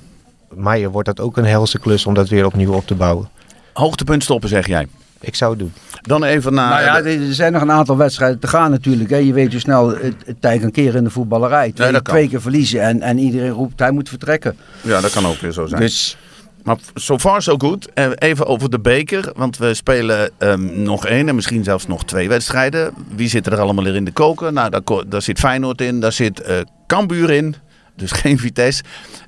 Meijer 0.53 0.89
wordt 0.91 1.07
dat 1.07 1.19
ook 1.19 1.37
een 1.37 1.45
helse 1.45 1.79
klus 1.79 2.05
om 2.05 2.13
dat 2.13 2.29
weer 2.29 2.45
opnieuw 2.45 2.73
op 2.73 2.87
te 2.87 2.95
bouwen. 2.95 3.29
Hoogtepunt 3.73 4.23
stoppen, 4.23 4.49
zeg 4.49 4.67
jij. 4.67 4.87
Ik 5.19 5.35
zou 5.35 5.49
het 5.51 5.59
doen. 5.59 5.73
Dan 6.01 6.23
even 6.23 6.53
naar... 6.53 6.69
Nou 6.69 6.83
ja, 6.83 7.01
de- 7.01 7.25
er 7.27 7.33
zijn 7.33 7.51
nog 7.53 7.61
een 7.61 7.71
aantal 7.71 7.97
wedstrijden 7.97 8.39
te 8.39 8.47
gaan 8.47 8.71
natuurlijk. 8.71 9.09
Hè. 9.09 9.15
Je 9.17 9.33
weet 9.33 9.51
hoe 9.51 9.59
snel 9.59 9.89
het, 9.89 10.13
het 10.25 10.41
tijd 10.41 10.61
kan 10.61 10.71
keren 10.71 10.95
in 10.97 11.03
de 11.03 11.09
voetballerij. 11.09 11.71
Twee, 11.71 12.01
twee 12.01 12.29
keer 12.29 12.41
verliezen 12.41 12.81
en, 12.81 13.01
en 13.01 13.17
iedereen 13.17 13.49
roept 13.51 13.79
hij 13.79 13.91
moet 13.91 14.09
vertrekken. 14.09 14.57
ja, 14.81 15.01
dat 15.01 15.11
kan 15.11 15.25
ook 15.25 15.35
weer 15.37 15.51
zo 15.51 15.65
zijn. 15.65 15.81
Dus 15.81 16.17
Maar 16.63 16.77
so 16.93 17.17
far 17.17 17.41
so 17.41 17.57
good. 17.57 17.89
Eh, 17.93 18.09
Even 18.15 18.45
over 18.45 18.69
de 18.69 18.79
beker. 18.79 19.31
Want 19.35 19.57
we 19.57 19.73
spelen 19.73 20.29
ehm, 20.37 20.83
nog 20.83 21.05
één 21.05 21.27
en 21.29 21.35
misschien 21.35 21.63
zelfs 21.63 21.87
nog 21.87 22.05
twee 22.05 22.27
wedstrijden. 22.27 22.93
Wie 23.15 23.29
zit 23.29 23.47
er 23.47 23.59
allemaal 23.59 23.85
in 23.85 24.05
de 24.05 24.11
koker? 24.11 24.53
Nou, 24.53 24.69
daar, 24.69 24.81
daar 25.07 25.21
zit 25.21 25.39
Feyenoord 25.39 25.81
in. 25.81 25.99
Daar 25.99 26.11
zit 26.11 26.41
eh 26.41 26.57
Cambuur 26.87 27.29
in. 27.29 27.55
Dus 27.95 28.11
geen 28.21 28.39
Vitesse. 28.39 28.83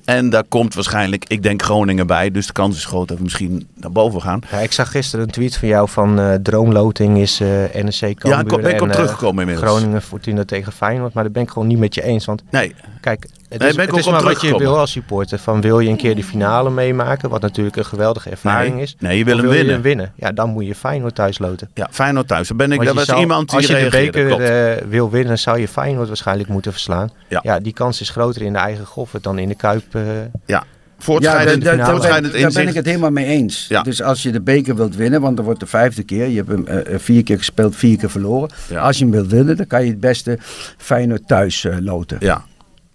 En 0.05 0.29
daar 0.29 0.43
komt 0.43 0.73
waarschijnlijk, 0.73 1.25
ik 1.27 1.43
denk 1.43 1.61
Groningen 1.61 2.07
bij. 2.07 2.31
Dus 2.31 2.47
de 2.47 2.53
kans 2.53 2.75
is 2.77 2.85
groot 2.85 3.07
dat 3.07 3.17
we 3.17 3.23
misschien 3.23 3.67
naar 3.75 3.91
boven 3.91 4.21
gaan. 4.21 4.39
Ja, 4.51 4.57
ik 4.57 4.71
zag 4.71 4.91
gisteren 4.91 5.25
een 5.25 5.31
tweet 5.31 5.57
van 5.57 5.67
jou 5.67 5.89
van 5.89 6.19
eh, 6.19 6.33
droomloting 6.33 7.17
is 7.17 7.39
eh 7.39 7.47
NEC 7.47 7.99
Cambuur 7.99 8.29
Ja, 8.29 8.39
ik 8.39 8.47
ben 8.61 8.75
ik 8.75 8.81
op 8.81 8.91
teruggekomen 8.91 9.39
inmiddels. 9.47 9.71
Groningen 9.71 10.01
Fortuna 10.01 10.45
tegen 10.45 10.71
Feyenoord. 10.71 11.13
Maar 11.13 11.23
daar 11.23 11.31
ben 11.31 11.41
ik 11.43 11.49
gewoon 11.49 11.67
niet 11.67 11.77
met 11.77 11.95
je 11.95 12.03
eens. 12.03 12.25
Want 12.25 12.43
Nee, 12.49 12.75
Kijk, 13.01 13.27
het 13.53 13.61
Nee, 13.61 13.69
is, 13.69 13.75
ben 13.75 13.83
ik 13.85 13.89
het 13.89 13.99
ook 13.99 13.99
is 13.99 14.05
op 14.07 14.11
maar 14.13 14.33
wat 14.33 14.41
je 14.41 14.57
wil 14.57 14.77
als 14.79 14.91
supporter. 14.91 15.39
Van 15.39 15.61
wil 15.61 15.79
je 15.79 15.89
een 15.89 15.97
keer 15.97 16.15
die 16.15 16.23
finale 16.23 16.69
meemaken, 16.69 17.29
wat 17.29 17.41
natuurlijk 17.41 17.75
een 17.75 17.85
geweldige 17.85 18.29
ervaring 18.29 18.73
Nee. 18.73 18.83
is. 18.83 18.95
Nee, 18.99 19.17
je 19.17 19.23
wil 19.23 19.33
hem 19.37 19.45
wil 19.45 19.53
winnen. 19.55 19.75
Je 19.75 19.81
winnen. 19.81 20.13
Ja, 20.15 20.31
dan 20.31 20.49
moet 20.49 20.65
je 20.65 20.75
Feyenoord 20.75 21.15
thuis 21.15 21.39
loten. 21.39 21.69
ja, 21.73 21.87
Feyenoord 21.91 22.27
thuis. 22.27 22.47
Dan 22.47 22.57
ben 22.57 22.71
ik, 22.71 22.77
dat 22.79 22.87
je 22.87 22.93
was 22.93 23.05
zou- 23.05 23.19
iemand 23.19 23.49
die 23.49 23.57
als 23.57 23.67
je 23.67 23.83
de 23.83 23.89
beker 23.89 24.41
eh, 24.41 24.83
wil 24.87 25.09
winnen, 25.09 25.39
zou 25.39 25.59
je 25.59 25.67
Feyenoord 25.67 26.07
waarschijnlijk 26.07 26.49
moeten 26.49 26.71
verslaan. 26.71 27.09
Ja. 27.29 27.39
Ja. 27.43 27.59
die 27.59 27.73
kans 27.73 28.01
is 28.01 28.09
groter 28.09 28.41
in 28.41 28.53
de 28.53 28.59
eigen 28.59 28.85
goffert 28.85 29.23
dan 29.23 29.37
in 29.37 29.47
de 29.47 29.55
Kuip. 29.55 29.95
eh. 29.95 30.01
ja, 30.01 30.23
ja, 30.45 30.63
voortschrijdend, 30.97 31.63
daar, 31.63 31.75
daar, 31.77 31.85
daar, 31.85 31.89
voortschrijdend 31.95 32.31
ben, 32.33 32.41
daar 32.41 32.51
ben 32.51 32.67
ik 32.67 32.73
het 32.73 32.85
helemaal 32.85 33.11
mee 33.11 33.25
eens. 33.25 33.65
Ja. 33.69 33.81
Dus 33.81 34.01
als 34.01 34.23
je 34.23 34.31
de 34.31 34.41
beker 34.41 34.75
wilt 34.75 34.95
winnen, 34.95 35.21
want 35.21 35.35
dan 35.35 35.45
wordt 35.45 35.59
de 35.59 35.65
vijfde 35.65 36.03
keer. 36.03 36.27
Je 36.27 36.35
hebt 36.35 36.47
hem 36.47 36.67
eh, 36.67 36.97
vier 36.99 37.23
keer 37.23 37.37
gespeeld, 37.37 37.75
vier 37.75 37.97
keer 37.97 38.09
verloren. 38.09 38.49
Ja. 38.69 38.79
Als 38.81 38.97
je 38.97 39.03
hem 39.03 39.13
wilt 39.13 39.27
winnen, 39.31 39.57
dan 39.57 39.67
kan 39.67 39.83
je 39.83 39.89
het 39.89 39.99
beste 39.99 40.37
Feyenoord 40.77 41.27
thuis 41.27 41.67
loten. 41.79 42.17
Ja. 42.19 42.43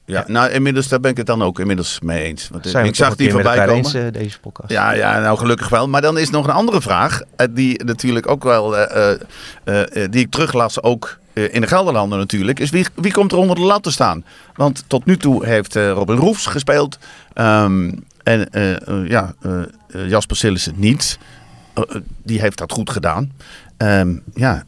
Ja, 0.08 0.24
nou 0.26 0.50
inmiddels 0.50 0.88
daar 0.88 1.00
ben 1.00 1.10
ik 1.10 1.16
het 1.16 1.26
dan 1.26 1.42
ook 1.42 1.58
inmiddels 1.60 2.00
mee 2.00 2.24
eens. 2.24 2.48
Want 2.48 2.64
eh, 2.64 2.70
Zijn 2.70 2.86
ik 2.86 2.94
zag 2.94 3.16
die 3.16 3.30
voorbij 3.30 3.58
komen. 3.58 3.74
eens, 3.74 3.94
eh, 3.94 4.02
deze 4.12 4.40
podcast. 4.40 4.70
Ja, 4.70 4.92
ja, 4.92 5.18
nou 5.20 5.38
gelukkig 5.38 5.68
wel. 5.68 5.88
Maar 5.88 6.00
dan 6.00 6.18
is 6.18 6.30
nog 6.30 6.46
een 6.46 6.52
andere 6.52 6.80
vraag. 6.80 7.20
eh, 7.36 7.46
die 7.50 7.84
natuurlijk 7.84 8.28
ook 8.28 8.44
wel. 8.44 8.70
die 10.10 10.20
ik 10.20 10.30
teruglas 10.30 10.82
ook 10.82 11.18
in 11.32 11.60
de 11.60 11.66
Gelderlanden 11.66 12.18
natuurlijk. 12.18 12.60
Is 12.60 12.70
wie, 12.70 12.86
wie 12.94 13.12
komt 13.12 13.32
er 13.32 13.38
onder 13.38 13.56
de 13.56 13.62
lat 13.62 13.82
te 13.82 13.90
staan? 13.90 14.24
Want 14.54 14.84
tot 14.86 15.04
nu 15.04 15.16
toe 15.16 15.46
heeft 15.46 15.74
Robin 15.74 16.16
Roefs 16.16 16.46
gespeeld. 16.46 16.98
Ehm, 17.32 17.92
en 18.22 18.48
ja, 19.08 19.34
Jasper 20.06 20.36
Sillissen 20.36 20.74
niet. 20.76 21.18
Die 22.22 22.40
heeft 22.40 22.58
dat 22.58 22.72
goed 22.72 22.90
gedaan. 22.90 23.32
Ehm, 23.76 24.16
ja. 24.34 24.64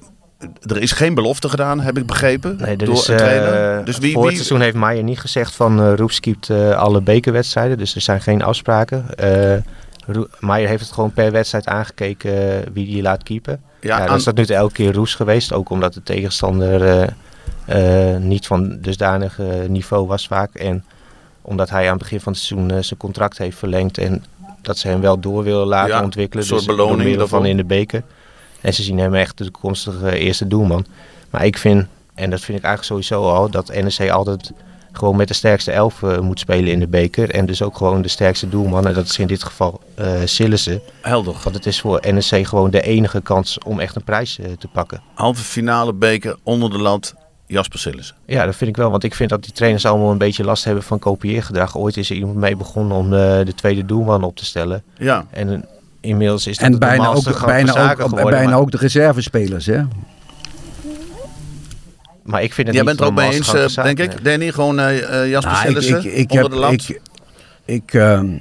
Er 0.66 0.76
is 0.82 0.92
geen 0.92 1.14
belofte 1.14 1.48
gedaan, 1.48 1.80
heb 1.80 1.98
ik 1.98 2.06
begrepen. 2.06 2.56
Nee, 2.60 2.76
er 2.76 2.84
door 2.84 2.94
is, 2.94 3.08
eh, 3.08 3.78
Dus 3.84 3.98
wie, 3.98 4.12
voor 4.12 4.20
het 4.22 4.28
wie, 4.30 4.36
seizoen 4.42 4.60
heeft 4.60 4.76
Maier 4.76 5.02
niet 5.02 5.20
gezegd 5.20 5.54
van 5.54 5.80
uh, 5.80 5.94
Roeps 5.94 6.20
keept 6.20 6.50
eh, 6.50 6.70
alle 6.78 7.00
bekerwedstrijden. 7.00 7.78
Dus 7.78 7.94
er 7.94 8.00
zijn 8.00 8.20
geen 8.20 8.42
afspraken. 8.42 9.04
Eh 9.16 9.56
Ro- 10.06 10.26
Maier 10.38 10.68
heeft 10.68 10.82
het 10.84 10.92
gewoon 10.92 11.12
per 11.12 11.32
wedstrijd 11.32 11.66
aangekeken 11.66 12.52
eh, 12.52 12.66
wie 12.72 12.86
die 12.86 13.02
laat 13.02 13.22
keepen. 13.22 13.60
ja, 13.80 13.98
Ja, 13.98 14.06
aan- 14.06 14.16
is 14.16 14.24
dat 14.24 14.34
nu 14.36 14.44
elke 14.44 14.72
keer 14.72 14.92
Roes 14.92 15.14
geweest. 15.14 15.52
Ook 15.52 15.70
omdat 15.70 15.94
de 15.94 16.02
tegenstander 16.02 16.84
eh, 17.66 18.12
eh, 18.14 18.20
niet 18.20 18.46
van 18.46 18.78
dusdanig 18.80 19.38
eh, 19.38 19.46
niveau 19.68 20.06
was 20.06 20.26
vaak. 20.26 20.54
En 20.54 20.84
omdat 21.42 21.70
hij 21.70 21.84
aan 21.84 21.90
het 21.92 21.98
begin 22.02 22.20
van 22.20 22.32
het 22.32 22.40
seizoen 22.42 22.70
eh, 22.70 22.82
zijn 22.82 22.98
contract 22.98 23.38
heeft 23.38 23.58
verlengd. 23.58 23.98
En 23.98 24.24
dat 24.62 24.78
ze 24.78 24.88
hem 24.88 25.00
wel 25.00 25.20
door 25.20 25.42
willen 25.44 25.66
laten 25.66 25.94
Ja, 25.94 26.02
ontwikkelen. 26.02 26.42
een 26.42 26.48
soort 26.50 26.66
dus 26.66 26.68
beloning 26.76 26.96
door 26.98 27.06
middel 27.08 27.28
van 27.28 27.42
daarvoor. 27.42 27.58
in 27.60 27.68
de 27.68 27.74
beker. 27.74 28.02
En 28.60 28.74
ze 28.74 28.82
zien 28.82 28.98
hem 28.98 29.14
echt 29.14 29.38
de 29.38 29.44
toekomstige 29.44 30.18
eerste 30.18 30.46
doelman. 30.46 30.86
Maar 31.30 31.44
ik 31.44 31.58
vind, 31.58 31.86
en 32.14 32.30
dat 32.30 32.40
vind 32.40 32.58
ik 32.58 32.64
eigenlijk 32.64 32.84
sowieso 32.84 33.30
al, 33.34 33.50
dat 33.50 33.68
NEC 33.68 34.10
altijd 34.10 34.52
gewoon 34.92 35.16
met 35.16 35.28
de 35.28 35.34
sterkste 35.34 35.70
elf 35.72 36.02
eh, 36.02 36.18
moet 36.18 36.38
spelen 36.40 36.72
in 36.72 36.80
de 36.80 36.88
beker. 36.88 37.30
En 37.30 37.46
dus 37.46 37.62
ook 37.62 37.76
gewoon 37.76 38.02
de 38.02 38.08
sterkste 38.08 38.48
doelman. 38.48 38.86
En 38.86 38.94
dat 38.94 39.04
is 39.04 39.18
in 39.18 39.26
dit 39.26 39.42
geval 39.42 39.80
eh 39.94 40.12
Sillissen. 40.24 40.80
helder. 41.00 41.34
Want 41.42 41.56
het 41.56 41.66
is 41.66 41.80
voor 41.80 42.00
NEC 42.12 42.46
gewoon 42.46 42.70
de 42.70 42.82
enige 42.82 43.20
kans 43.20 43.58
om 43.58 43.80
echt 43.80 43.96
een 43.96 44.04
prijs 44.04 44.38
eh, 44.38 44.46
te 44.58 44.68
pakken. 44.68 45.02
halve 45.14 45.42
finale 45.42 45.92
beker 45.92 46.36
onder 46.42 46.70
de 46.70 46.78
lat. 46.78 47.14
Jasper 47.46 47.78
Sillissen. 47.78 48.16
Ja, 48.26 48.44
dat 48.44 48.56
vind 48.56 48.70
ik 48.70 48.76
wel. 48.76 48.90
Want 48.90 49.04
ik 49.04 49.14
vind 49.14 49.30
dat 49.30 49.42
die 49.42 49.52
trainers 49.52 49.86
allemaal 49.86 50.10
een 50.10 50.18
beetje 50.18 50.44
last 50.44 50.64
hebben 50.64 50.82
van 50.82 50.98
kopieergedrag. 50.98 51.76
Ooit 51.76 51.96
is 51.96 52.10
er 52.10 52.16
iemand 52.16 52.36
mee 52.36 52.56
begonnen 52.56 52.96
om 52.96 53.10
de, 53.10 53.42
de 53.44 53.54
tweede 53.54 53.84
doelman 53.86 54.22
op 54.22 54.36
te 54.36 54.44
stellen. 54.44 54.82
Ja, 54.98 55.26
En 55.30 55.52
eh, 55.52 55.58
inmiddels 56.00 56.46
is 56.46 56.56
dat 56.58 56.66
En 56.66 56.78
bijna 56.78 57.08
ook, 57.08 57.46
bijna, 57.46 57.90
ook, 57.90 58.00
geworden. 58.00 58.30
bijna 58.30 58.50
maar, 58.50 58.58
ook 58.58 58.70
de 58.70 58.76
reservespelers, 58.76 59.66
hè? 59.66 59.82
maar 62.22 62.42
ik 62.42 62.52
vind 62.52 62.66
het 62.66 62.76
jij 62.76 62.84
niet 62.86 62.96
bent 62.96 63.00
er 63.00 63.06
ook 63.06 63.14
mee 63.14 63.32
eens, 63.32 63.76
eh, 63.76 63.84
denk 63.84 63.98
ik. 63.98 64.24
Danny, 64.24 64.52
gewoon 64.52 64.78
eh, 64.78 65.22
eh, 65.22 65.30
Jasper 65.30 65.52
Nou, 65.52 65.64
ik, 65.64 65.70
Sillissen 65.70 65.98
ik, 65.98 66.12
ik, 66.16 66.30
onder 66.30 66.42
heb, 66.42 66.50
de 66.52 66.58
lat. 66.58 66.72
ik, 66.72 67.00
ik, 67.64 67.94
ehm, 67.94 68.38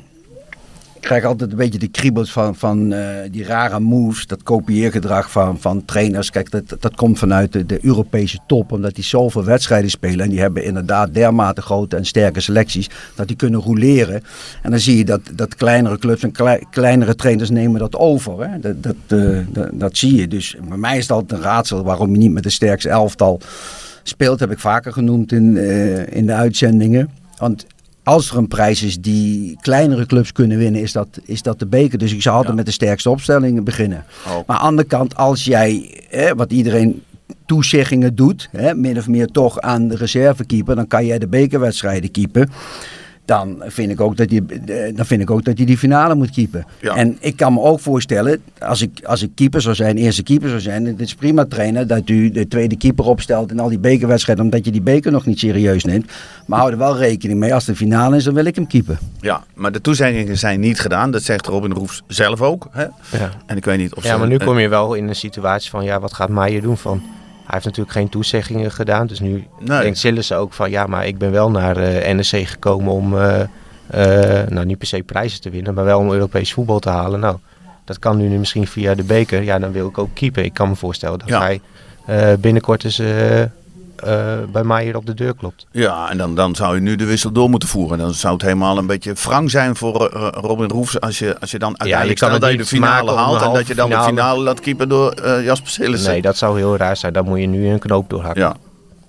ik 1.00 1.06
krijg 1.06 1.24
altijd 1.24 1.52
een 1.52 1.58
beetje 1.58 1.80
de 1.80 1.88
kriebels 1.88 2.32
van, 2.32 2.56
van 2.56 2.94
eh, 2.94 3.08
die 3.32 3.44
rare 3.44 3.80
moves, 3.80 4.28
dat 4.28 4.44
kopieergedrag 4.44 5.32
van, 5.32 5.60
van 5.60 5.86
trainers. 5.86 6.30
Kijk, 6.30 6.52
dat, 6.52 6.64
dat 6.80 6.96
komt 6.96 7.20
vanuit 7.20 7.54
de, 7.54 7.66
de 7.66 7.86
Europese 7.86 8.40
top, 8.48 8.72
omdat 8.72 8.96
die 8.96 9.04
zoveel 9.04 9.44
wedstrijden 9.44 9.90
spelen. 9.90 10.20
En 10.20 10.30
die 10.30 10.40
hebben 10.40 10.64
inderdaad 10.64 11.14
dermate 11.14 11.62
grote 11.62 11.96
en 11.96 12.06
sterke 12.06 12.40
selecties, 12.40 12.90
dat 13.16 13.28
die 13.28 13.36
kunnen 13.36 13.60
roleren. 13.60 14.24
En 14.62 14.72
dan 14.72 14.80
zie 14.80 14.98
je 14.98 15.06
dat, 15.06 15.22
dat 15.36 15.56
kleinere 15.56 15.98
clubs 15.98 16.24
en 16.24 16.32
klei- 16.32 16.64
kleinere 16.72 17.16
trainers 17.16 17.50
nemen 17.50 17.80
dat 17.80 17.96
over. 17.96 18.50
Hè? 18.50 18.60
Dat, 18.60 18.84
dat, 18.84 18.96
eh, 19.08 19.40
dat, 19.50 19.70
dat 19.74 19.98
zie 19.98 20.16
je. 20.16 20.28
Dus 20.28 20.56
bij 20.68 20.78
mij 20.78 20.98
is 20.98 21.12
altijd 21.12 21.40
een 21.40 21.46
raadsel 21.46 21.84
waarom 21.84 22.12
je 22.12 22.18
niet 22.18 22.32
met 22.32 22.44
de 22.44 22.50
sterkste 22.50 22.90
elftal 22.90 23.40
speelt. 24.04 24.40
Heb 24.40 24.52
ik 24.52 24.60
vaker 24.60 24.94
genoemd 24.94 25.32
in, 25.32 25.58
eh, 25.58 26.16
in 26.16 26.26
de 26.26 26.34
uitzendingen. 26.34 27.10
Want 27.38 27.66
als 28.10 28.32
er 28.32 28.38
een 28.38 28.48
prijs 28.48 28.84
is 28.84 28.98
die 29.02 29.58
kleinere 29.62 30.06
clubs 30.06 30.32
kunnen 30.32 30.58
winnen, 30.58 30.82
is 30.82 30.92
dat, 30.92 31.08
is 31.26 31.42
dat 31.42 31.60
de 31.60 31.66
beker. 31.66 31.98
Dus 31.98 32.14
ik 32.14 32.22
zou 32.22 32.36
altijd 32.36 32.54
Ja. 32.54 32.60
met 32.60 32.66
de 32.66 32.72
sterkste 32.72 33.10
opstellingen 33.10 33.64
beginnen. 33.64 34.04
Oh. 34.28 34.32
Maar 34.34 34.44
aan 34.46 34.56
de 34.56 34.68
andere 34.68 34.88
kant, 34.88 35.16
als 35.16 35.44
jij, 35.44 35.92
hè, 36.10 36.36
wat 36.36 36.52
iedereen 36.52 37.04
toezeggingen 37.46 38.16
doet, 38.16 38.50
hè, 38.52 38.74
min 38.74 38.98
of 38.98 39.08
meer 39.08 39.28
toch 39.28 39.60
aan 39.60 39.88
de 39.88 39.96
reservekeeper, 39.96 40.76
dan 40.76 40.88
kan 40.88 41.06
jij 41.06 41.20
de 41.20 41.28
bekerwedstrijden 41.28 42.12
keepen. 42.12 42.50
Dan 43.30 43.64
vind 43.66 43.92
ik 43.92 44.02
ook 44.02 44.18
dat 44.18 44.32
je, 44.32 44.44
eh, 44.66 44.96
dan 44.96 45.06
vind 45.06 45.22
ik 45.22 45.30
ook 45.32 45.44
dat 45.44 45.58
je 45.58 45.66
die 45.66 45.78
finale 45.78 46.16
moet 46.16 46.30
keepen. 46.32 46.66
Ja. 46.82 46.96
En 46.96 47.18
ik 47.20 47.36
kan 47.36 47.54
me 47.54 47.60
ook 47.62 47.80
voorstellen, 47.80 48.42
als 48.60 48.82
ik, 48.82 49.00
als 49.06 49.22
ik 49.22 49.30
keeper 49.36 49.62
zou 49.62 49.76
zijn, 49.76 49.98
eerste 49.98 50.24
keeper 50.24 50.50
zou 50.50 50.62
zijn, 50.62 50.86
het 50.86 51.00
is 51.00 51.16
prima 51.16 51.46
trainen 51.46 51.88
dat 51.88 52.10
u 52.10 52.32
de 52.32 52.48
tweede 52.48 52.78
keeper 52.78 53.06
opstelt 53.06 53.52
in 53.52 53.60
al 53.60 53.70
die 53.70 53.80
bekerwedstrijden, 53.80 54.44
omdat 54.44 54.66
je 54.66 54.72
die 54.72 54.82
beker 54.82 55.12
nog 55.12 55.26
niet 55.26 55.40
serieus 55.40 55.84
neemt. 55.84 56.12
Maar 56.46 56.60
hou 56.60 56.72
er 56.72 56.78
wel 56.78 56.98
rekening 56.98 57.40
mee, 57.40 57.54
als 57.54 57.66
de 57.66 57.76
finale 57.76 58.16
is, 58.16 58.24
dan 58.24 58.34
wil 58.34 58.46
ik 58.46 58.56
hem 58.56 58.68
keepen. 58.68 58.98
Ja, 59.22 59.44
maar 59.56 59.72
de 59.72 59.82
toezeggingen 59.82 60.38
zijn 60.38 60.60
niet 60.60 60.80
gedaan. 60.80 61.12
Dat 61.12 61.24
zegt 61.24 61.46
Robin 61.46 61.72
Roefs 61.74 62.02
zelf 62.08 62.42
ook. 62.42 62.68
Hè? 62.72 62.84
Ja. 62.84 63.32
En 63.46 63.58
ik 63.58 63.66
weet 63.66 63.78
niet 63.78 63.94
of 63.96 64.04
Ja, 64.04 64.12
ze- 64.14 64.18
maar 64.20 64.28
nu 64.28 64.36
eh, 64.36 64.46
kom 64.46 64.60
je 64.60 64.68
wel 64.68 64.94
in 64.94 65.08
een 65.08 65.16
situatie 65.16 65.70
van, 65.70 65.84
ja, 65.84 66.00
wat 66.00 66.14
gaat 66.14 66.30
Maier 66.30 66.62
doen? 66.62 66.78
Van, 66.78 67.02
hij 67.50 67.58
heeft 67.62 67.66
natuurlijk 67.66 67.98
geen 67.98 68.10
toezeggingen 68.10 68.72
gedaan. 68.72 69.08
Dus 69.08 69.20
nu 69.20 69.48
Nee. 69.60 69.82
denkt 69.82 69.98
Sillissen 69.98 70.38
ook 70.38 70.54
van, 70.54 70.70
ja, 70.70 70.86
maar 70.86 71.06
ik 71.08 71.18
ben 71.18 71.32
wel 71.32 71.52
naar 71.52 71.78
eh 71.78 72.14
NEC 72.14 72.48
gekomen 72.48 72.94
om, 72.94 73.18
eh, 73.18 73.42
eh, 73.88 74.48
nou 74.48 74.66
niet 74.66 74.78
per 74.78 74.88
se 74.88 75.04
prijzen 75.04 75.42
te 75.42 75.50
winnen, 75.50 75.74
maar 75.74 75.86
wel 75.86 76.00
om 76.00 76.12
Europees 76.12 76.54
voetbal 76.54 76.80
te 76.80 76.90
halen. 76.90 77.20
Nou, 77.20 77.38
dat 77.86 78.00
kan 78.00 78.18
nu 78.18 78.38
misschien 78.38 78.68
via 78.68 78.96
de 78.96 79.04
beker. 79.04 79.44
Ja, 79.44 79.60
dan 79.60 79.72
wil 79.72 79.88
ik 79.88 79.98
ook 79.98 80.10
keeper. 80.14 80.44
Ik 80.44 80.54
kan 80.54 80.70
me 80.70 80.76
voorstellen 80.76 81.20
dat 81.20 81.28
Ja. 81.28 81.42
hij 81.42 81.62
binnenkort 82.40 82.84
eens 82.84 83.02
eh, 84.04 84.20
eh, 84.20 84.50
bij 84.50 84.64
Maier 84.64 84.96
op 84.96 85.06
de 85.06 85.14
deur 85.14 85.36
klopt. 85.36 85.66
Ja, 85.72 86.10
en 86.10 86.18
dan, 86.18 86.36
dan 86.36 86.56
zou 86.56 86.76
je 86.76 86.82
nu 86.82 86.96
de 86.96 87.06
wissel 87.06 87.32
door 87.32 87.50
moeten 87.50 87.70
voeren. 87.70 87.98
Dan 87.98 88.14
zou 88.14 88.34
het 88.34 88.42
helemaal 88.42 88.78
een 88.78 88.86
beetje 88.86 89.14
wrang 89.14 89.52
zijn 89.52 89.76
voor 89.76 90.08
eh, 90.08 90.28
Robin 90.32 90.70
Roefs 90.70 91.00
als 91.00 91.20
je, 91.20 91.40
als 91.40 91.52
je 91.52 91.60
dan 91.60 91.80
uiteindelijk 91.80 92.20
kan 92.20 92.30
stelt 92.30 92.42
het 92.42 92.42
dat 92.42 92.68
je 92.68 92.78
de 92.78 92.78
finale 92.78 93.12
haalt 93.12 93.40
de 93.40 93.46
en 93.46 93.54
dat 93.54 93.68
je 93.68 93.76
dan 93.76 93.90
de 93.90 93.96
halve 93.96 94.10
finale 94.10 94.44
laat 94.44 94.60
keepen 94.60 94.90
door 94.90 95.12
eh, 95.12 95.44
Jasper 95.44 95.70
Sillissen. 95.70 96.12
Nee, 96.12 96.22
dat 96.22 96.38
zou 96.38 96.58
heel 96.58 96.78
raar 96.78 96.98
zijn. 96.98 97.14
Dan 97.14 97.26
moet 97.26 97.40
je 97.40 97.48
nu 97.48 97.68
een 97.68 97.80
knoop 97.80 98.10
doorhakken. 98.10 98.42
Ja, 98.44 98.56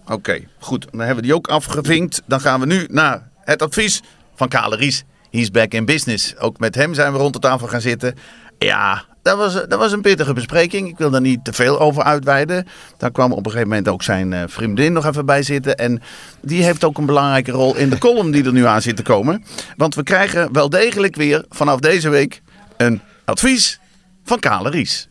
oké. 0.07 0.40
Goed, 0.59 0.87
dan 0.90 1.00
hebben 1.00 1.16
we 1.16 1.22
die 1.22 1.35
ook 1.35 1.48
afgevinkt. 1.48 2.22
Dan 2.26 2.40
gaan 2.40 2.61
we 2.61 2.66
nu 2.66 2.87
naar 2.90 3.29
het 3.40 3.62
advies 3.62 4.03
van 4.35 4.48
Kale 4.48 4.76
Ries. 4.76 5.05
He's 5.31 5.50
back 5.50 5.72
in 5.72 5.85
business. 5.85 6.37
Ook 6.37 6.59
met 6.59 6.74
hem 6.74 6.94
zijn 6.94 7.12
we 7.12 7.18
rond 7.18 7.33
de 7.33 7.38
tafel 7.38 7.66
gaan 7.66 7.81
zitten. 7.81 8.14
Ja, 8.59 9.05
dat 9.22 9.37
was, 9.37 9.52
dat 9.54 9.78
was 9.78 9.92
een 9.92 10.00
pittige 10.00 10.33
bespreking. 10.33 10.88
Ik 10.88 10.98
wil 10.98 11.11
daar 11.11 11.20
niet 11.20 11.44
te 11.44 11.52
veel 11.52 11.80
over 11.80 12.02
uitweiden. 12.02 12.66
Daar 12.96 13.11
kwam 13.11 13.33
op 13.33 13.38
een 13.38 13.50
gegeven 13.50 13.68
moment 13.68 13.88
ook 13.88 14.02
zijn 14.02 14.33
eh, 14.33 14.42
vriendin 14.46 14.92
nog 14.92 15.06
even 15.06 15.26
bij 15.26 15.42
zitten. 15.42 15.76
En 15.76 16.02
die 16.40 16.62
heeft 16.62 16.85
ook 16.85 16.98
een 16.98 17.06
belangrijke 17.06 17.50
rol 17.50 17.76
in 17.76 17.90
de 17.90 17.98
column 17.98 18.30
die 18.30 18.44
er 18.44 18.52
nu 18.52 18.66
aan 18.66 18.83
zit 18.83 18.96
te 18.96 19.02
komen. 19.02 19.44
Want 19.76 19.94
we 19.94 20.02
krijgen 20.02 20.52
wel 20.52 20.70
degelijk 20.70 21.16
weer 21.16 21.44
vanaf 21.48 21.80
deze 21.80 22.09
week 22.09 22.42
een 22.76 23.00
advies 23.24 23.80
van 24.24 24.38
Kale 24.38 24.70
Ries. 24.70 25.09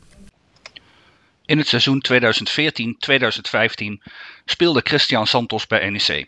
In 1.45 1.58
het 1.58 1.67
seizoen 1.67 2.04
2014-2015 2.12 2.13
speelde 4.45 4.82
Christian 4.84 5.28
Santos 5.28 5.67
bij 5.67 5.89
NEC. 5.89 6.28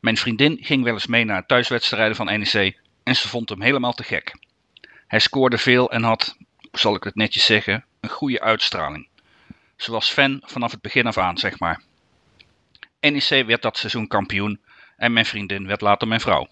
Mijn 0.00 0.16
vriendin 0.16 0.58
ging 0.60 0.84
wel 0.84 0.92
eens 0.92 1.06
mee 1.06 1.24
naar 1.24 1.46
thuiswedstrijden 1.46 2.16
van 2.16 2.26
NEC 2.26 2.78
en 3.02 3.16
ze 3.16 3.28
vond 3.28 3.48
hem 3.48 3.62
helemaal 3.62 3.92
te 3.92 4.02
gek. 4.02 4.34
Hij 5.06 5.18
scoorde 5.18 5.58
veel 5.58 5.90
en 5.90 6.02
had, 6.02 6.36
zal 6.72 6.94
ik 6.94 7.04
het 7.04 7.14
netjes 7.14 7.44
zeggen, 7.44 7.84
een 8.00 8.08
goede 8.08 8.40
uitstraling. 8.40 9.08
Ze 9.76 9.90
was 9.90 10.10
fan 10.10 10.42
vanaf 10.44 10.70
het 10.70 10.80
begin 10.80 11.06
af 11.06 11.18
aan, 11.18 11.38
zeg 11.38 11.58
maar. 11.58 11.82
NEC 13.00 13.46
werd 13.46 13.62
dat 13.62 13.78
seizoen 13.78 14.06
kampioen 14.06 14.60
en 14.96 15.12
mijn 15.12 15.26
vriendin 15.26 15.66
werd 15.66 15.80
later 15.80 16.08
mijn 16.08 16.20
vrouw. 16.20 16.48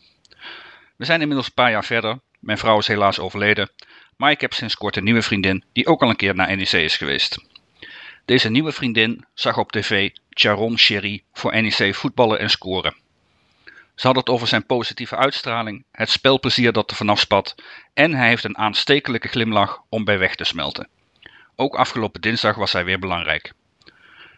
We 0.97 1.05
zijn 1.05 1.21
inmiddels 1.21 1.47
een 1.47 1.55
paar 1.55 1.71
jaar 1.71 1.85
verder. 1.85 2.21
Mijn 2.39 2.59
vrouw 2.59 2.79
is 2.79 2.87
helaas 2.87 3.19
overleden, 3.19 3.71
maar 4.17 4.31
ik 4.31 4.41
heb 4.41 4.53
sinds 4.53 4.75
kort 4.75 4.97
een 4.97 5.05
nieuwe 5.05 5.23
vriendin 5.23 5.65
die 5.73 5.87
ook 5.87 6.03
al 6.03 6.09
een 6.09 6.17
keer 6.17 6.35
naar 6.35 6.57
NEC 6.57 6.73
is 6.73 6.97
geweest. 6.97 7.45
Deze 8.25 8.51
nieuwe 8.51 8.73
vriendin 8.73 9.25
zag 9.35 9.59
op 9.59 9.73
tv 9.73 10.11
Charon 10.31 10.79
Sherry 10.79 11.25
voor 11.33 11.63
NEC 11.63 11.95
voetballen 11.95 12.39
en 12.39 12.51
scoren. 12.51 12.97
Ze 13.97 14.07
had 14.07 14.17
het 14.17 14.29
over 14.29 14.47
zijn 14.47 14.67
positieve 14.67 15.17
uitstraling, 15.17 15.85
het 15.93 16.11
spelplezier 16.11 16.73
dat 16.73 16.91
er 16.91 16.97
vanaf 16.97 17.21
spat 17.21 17.55
en 17.95 18.15
hij 18.15 18.29
heeft 18.29 18.45
een 18.45 18.59
aanstekelijke 18.59 19.29
glimlach 19.29 19.83
om 19.89 20.05
bij 20.05 20.19
weg 20.19 20.35
te 20.35 20.45
smelten. 20.45 20.89
Ook 21.55 21.75
afgelopen 21.75 22.21
dinsdag 22.21 22.57
was 22.57 22.73
hij 22.73 22.85
weer 22.85 22.99
belangrijk. 22.99 23.53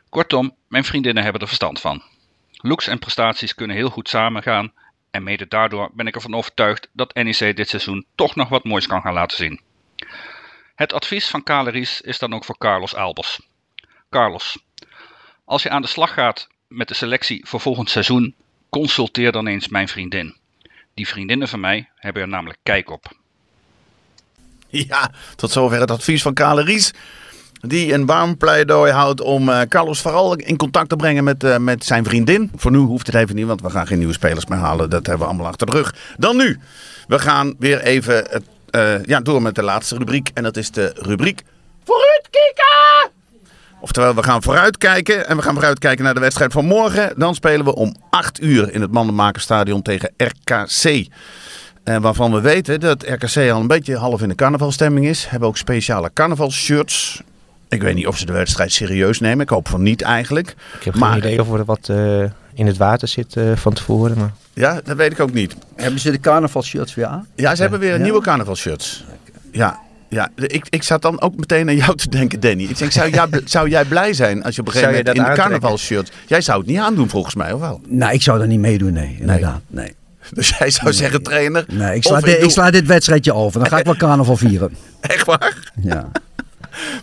Kortom, 0.08 0.54
mijn 0.68 0.84
vriendinnen 0.84 1.22
hebben 1.22 1.40
er 1.40 1.46
verstand 1.46 1.80
van. 1.80 2.02
Looks 2.52 2.86
en 2.86 2.98
prestaties 2.98 3.54
kunnen 3.54 3.76
heel 3.76 3.90
goed 3.90 4.08
samengaan 4.08 4.72
en 5.10 5.22
mede 5.22 5.48
daardoor 5.48 5.90
ben 5.92 6.06
ik 6.06 6.14
ervan 6.14 6.34
overtuigd 6.34 6.88
dat 6.92 7.14
NEC 7.14 7.56
dit 7.56 7.68
seizoen 7.68 8.06
toch 8.14 8.34
nog 8.34 8.48
wat 8.48 8.64
moois 8.64 8.86
kan 8.86 9.00
gaan 9.00 9.14
laten 9.14 9.36
zien. 9.36 9.60
Het 10.74 10.92
advies 10.92 11.28
van 11.28 11.42
Kaleries 11.42 12.00
is 12.00 12.18
dan 12.18 12.34
ook 12.34 12.44
voor 12.44 12.58
Carlos 12.58 12.94
Albers. 12.94 13.40
Carlos, 14.10 14.58
als 15.44 15.62
je 15.62 15.70
aan 15.70 15.82
de 15.82 15.88
slag 15.88 16.12
gaat 16.12 16.48
met 16.68 16.88
de 16.88 16.94
selectie 16.94 17.46
voor 17.46 17.60
volgend 17.60 17.90
seizoen, 17.90 18.34
consulteer 18.68 19.32
dan 19.32 19.46
eens 19.46 19.68
mijn 19.68 19.88
vriendin. 19.88 20.36
Die 20.94 21.08
vriendinnen 21.08 21.48
van 21.48 21.60
mij 21.60 21.88
hebben 21.94 22.22
er 22.22 22.28
namelijk 22.28 22.58
kijk 22.62 22.90
op. 22.90 23.16
Ja, 24.68 25.10
tot 25.36 25.50
zover 25.50 25.80
het 25.80 25.90
advies 25.90 26.22
van 26.22 26.34
Kale 26.34 26.62
Ries. 26.62 26.92
Die 27.60 27.92
een 27.92 28.06
warm 28.06 28.36
pleidooi 28.36 28.92
houdt 28.92 29.20
om 29.20 29.48
eh, 29.48 29.60
Carlos 29.60 30.00
vooral 30.00 30.34
in 30.34 30.56
contact 30.56 30.88
te 30.88 30.96
brengen 30.96 31.24
met, 31.24 31.44
eh, 31.44 31.56
met 31.56 31.84
zijn 31.84 32.04
vriendin. 32.04 32.50
Voor 32.56 32.70
nu 32.70 32.78
hoeft 32.78 33.06
het 33.06 33.16
even 33.16 33.34
niet, 33.34 33.46
want 33.46 33.60
we 33.60 33.70
gaan 33.70 33.86
geen 33.86 33.98
nieuwe 33.98 34.12
spelers 34.12 34.46
meer 34.46 34.58
halen. 34.58 34.90
Dat 34.90 35.06
hebben 35.06 35.26
we 35.26 35.32
allemaal 35.32 35.50
achter 35.50 35.66
de 35.66 35.72
rug. 35.72 35.94
Dan 36.16 36.36
nu. 36.36 36.58
We 37.06 37.18
gaan 37.18 37.54
weer 37.58 37.80
even 37.80 38.42
eh, 38.70 39.04
ja, 39.04 39.20
door 39.20 39.42
met 39.42 39.54
de 39.54 39.62
laatste 39.62 39.96
rubriek. 39.96 40.30
En 40.34 40.42
dat 40.42 40.56
is 40.56 40.70
de 40.70 40.92
rubriek 40.94 41.42
Vooruitkijken! 41.84 43.17
Oftewel, 43.80 44.14
we 44.14 44.22
gaan 44.22 44.42
vooruitkijken. 44.42 45.28
En 45.28 45.36
we 45.36 45.42
gaan 45.42 45.54
vooruitkijken 45.54 46.04
naar 46.04 46.14
de 46.14 46.20
wedstrijd 46.20 46.52
van 46.52 46.64
morgen. 46.64 47.12
Dan 47.16 47.34
spelen 47.34 47.64
we 47.64 47.74
om 47.74 47.94
8 48.10 48.42
uur 48.42 48.72
in 48.72 48.80
het 48.80 48.92
Mandenmakerstadion 48.92 49.82
tegen 49.82 50.10
RKC. 50.16 51.06
En 51.84 52.00
waarvan 52.02 52.32
we 52.32 52.40
weten 52.40 52.80
dat 52.80 53.02
RKC 53.02 53.36
al 53.50 53.60
een 53.60 53.66
beetje 53.66 53.96
half 53.96 54.22
in 54.22 54.28
de 54.28 54.34
carnavalstemming 54.34 55.06
is. 55.06 55.26
Hebben 55.26 55.48
ook 55.48 55.56
speciale 55.56 56.10
carnavalshirts. 56.12 57.22
Ik 57.68 57.82
weet 57.82 57.94
niet 57.94 58.06
of 58.06 58.18
ze 58.18 58.26
de 58.26 58.32
wedstrijd 58.32 58.72
serieus 58.72 59.20
nemen. 59.20 59.40
Ik 59.40 59.48
hoop 59.48 59.68
van 59.68 59.82
niet 59.82 60.02
eigenlijk. 60.02 60.54
Ik 60.78 60.84
heb 60.84 60.94
Maar- 60.94 61.08
geen 61.10 61.18
idee 61.18 61.40
of 61.40 61.52
er 61.52 61.64
wat 61.64 61.88
eh, 61.88 62.22
in 62.54 62.66
het 62.66 62.76
water 62.76 63.08
zit 63.08 63.36
eh, 63.36 63.44
van 63.56 63.72
tevoren. 63.72 64.18
Maar... 64.18 64.32
Ja, 64.52 64.80
dat 64.84 64.96
weet 64.96 65.12
ik 65.12 65.20
ook 65.20 65.32
niet. 65.32 65.56
Hebben 65.76 66.00
ze 66.00 66.10
de 66.10 66.20
carnavalshirts 66.20 66.94
weer 66.94 67.06
aan? 67.06 67.26
Ja, 67.34 67.54
ze 67.54 67.60
hebben 67.62 67.80
weer 67.80 67.96
Ja. 67.96 68.02
nieuwe 68.02 68.20
carnavalshirts. 68.20 69.04
Ja, 69.52 69.78
ja. 70.08 70.30
Ik, 70.36 70.66
ik 70.70 70.82
zat 70.82 71.02
dan 71.02 71.20
ook 71.20 71.36
meteen 71.36 71.68
aan 71.68 71.76
jou 71.76 71.96
te 71.96 72.08
denken, 72.08 72.40
Danny. 72.40 72.62
Ik 72.62 72.78
denk, 72.78 72.92
zou, 72.92 73.10
jij, 73.10 73.26
zou 73.44 73.68
jij 73.68 73.84
blij 73.84 74.12
zijn 74.12 74.42
als 74.42 74.54
je 74.54 74.60
op 74.60 74.66
een 74.66 74.72
gegeven 74.72 74.94
moment 74.96 75.14
in 75.16 75.20
aantrekken? 75.22 75.44
carnavalshirt... 75.44 76.12
Jij 76.26 76.40
zou 76.40 76.58
het 76.58 76.66
niet 76.68 76.78
aandoen 76.78 77.08
volgens 77.08 77.34
mij, 77.34 77.52
of 77.52 77.60
wel? 77.60 77.80
Nou, 77.86 78.12
ik 78.12 78.22
zou 78.22 78.38
daar 78.38 78.48
niet 78.48 78.60
meedoen, 78.60 78.92
nee. 78.92 79.16
Inderdaad, 79.20 79.60
nee. 79.66 79.94
Dus 80.34 80.54
jij 80.58 80.70
zou 80.70 80.92
zeggen, 80.92 81.22
trainer... 81.22 81.64
Nee, 81.68 81.94
ik 81.96 82.02
sla, 82.02 82.20
doe- 82.20 82.38
ik 82.38 82.50
sla 82.50 82.70
dit 82.70 82.86
wedstrijdje 82.86 83.34
over. 83.34 83.60
Dan 83.60 83.68
ga 83.68 83.78
ik 83.78 83.84
wel 83.84 83.96
carnaval 84.06 84.36
vieren. 84.36 84.76
Echt 85.00 85.26
waar? 85.26 85.72
Ja. 85.82 86.08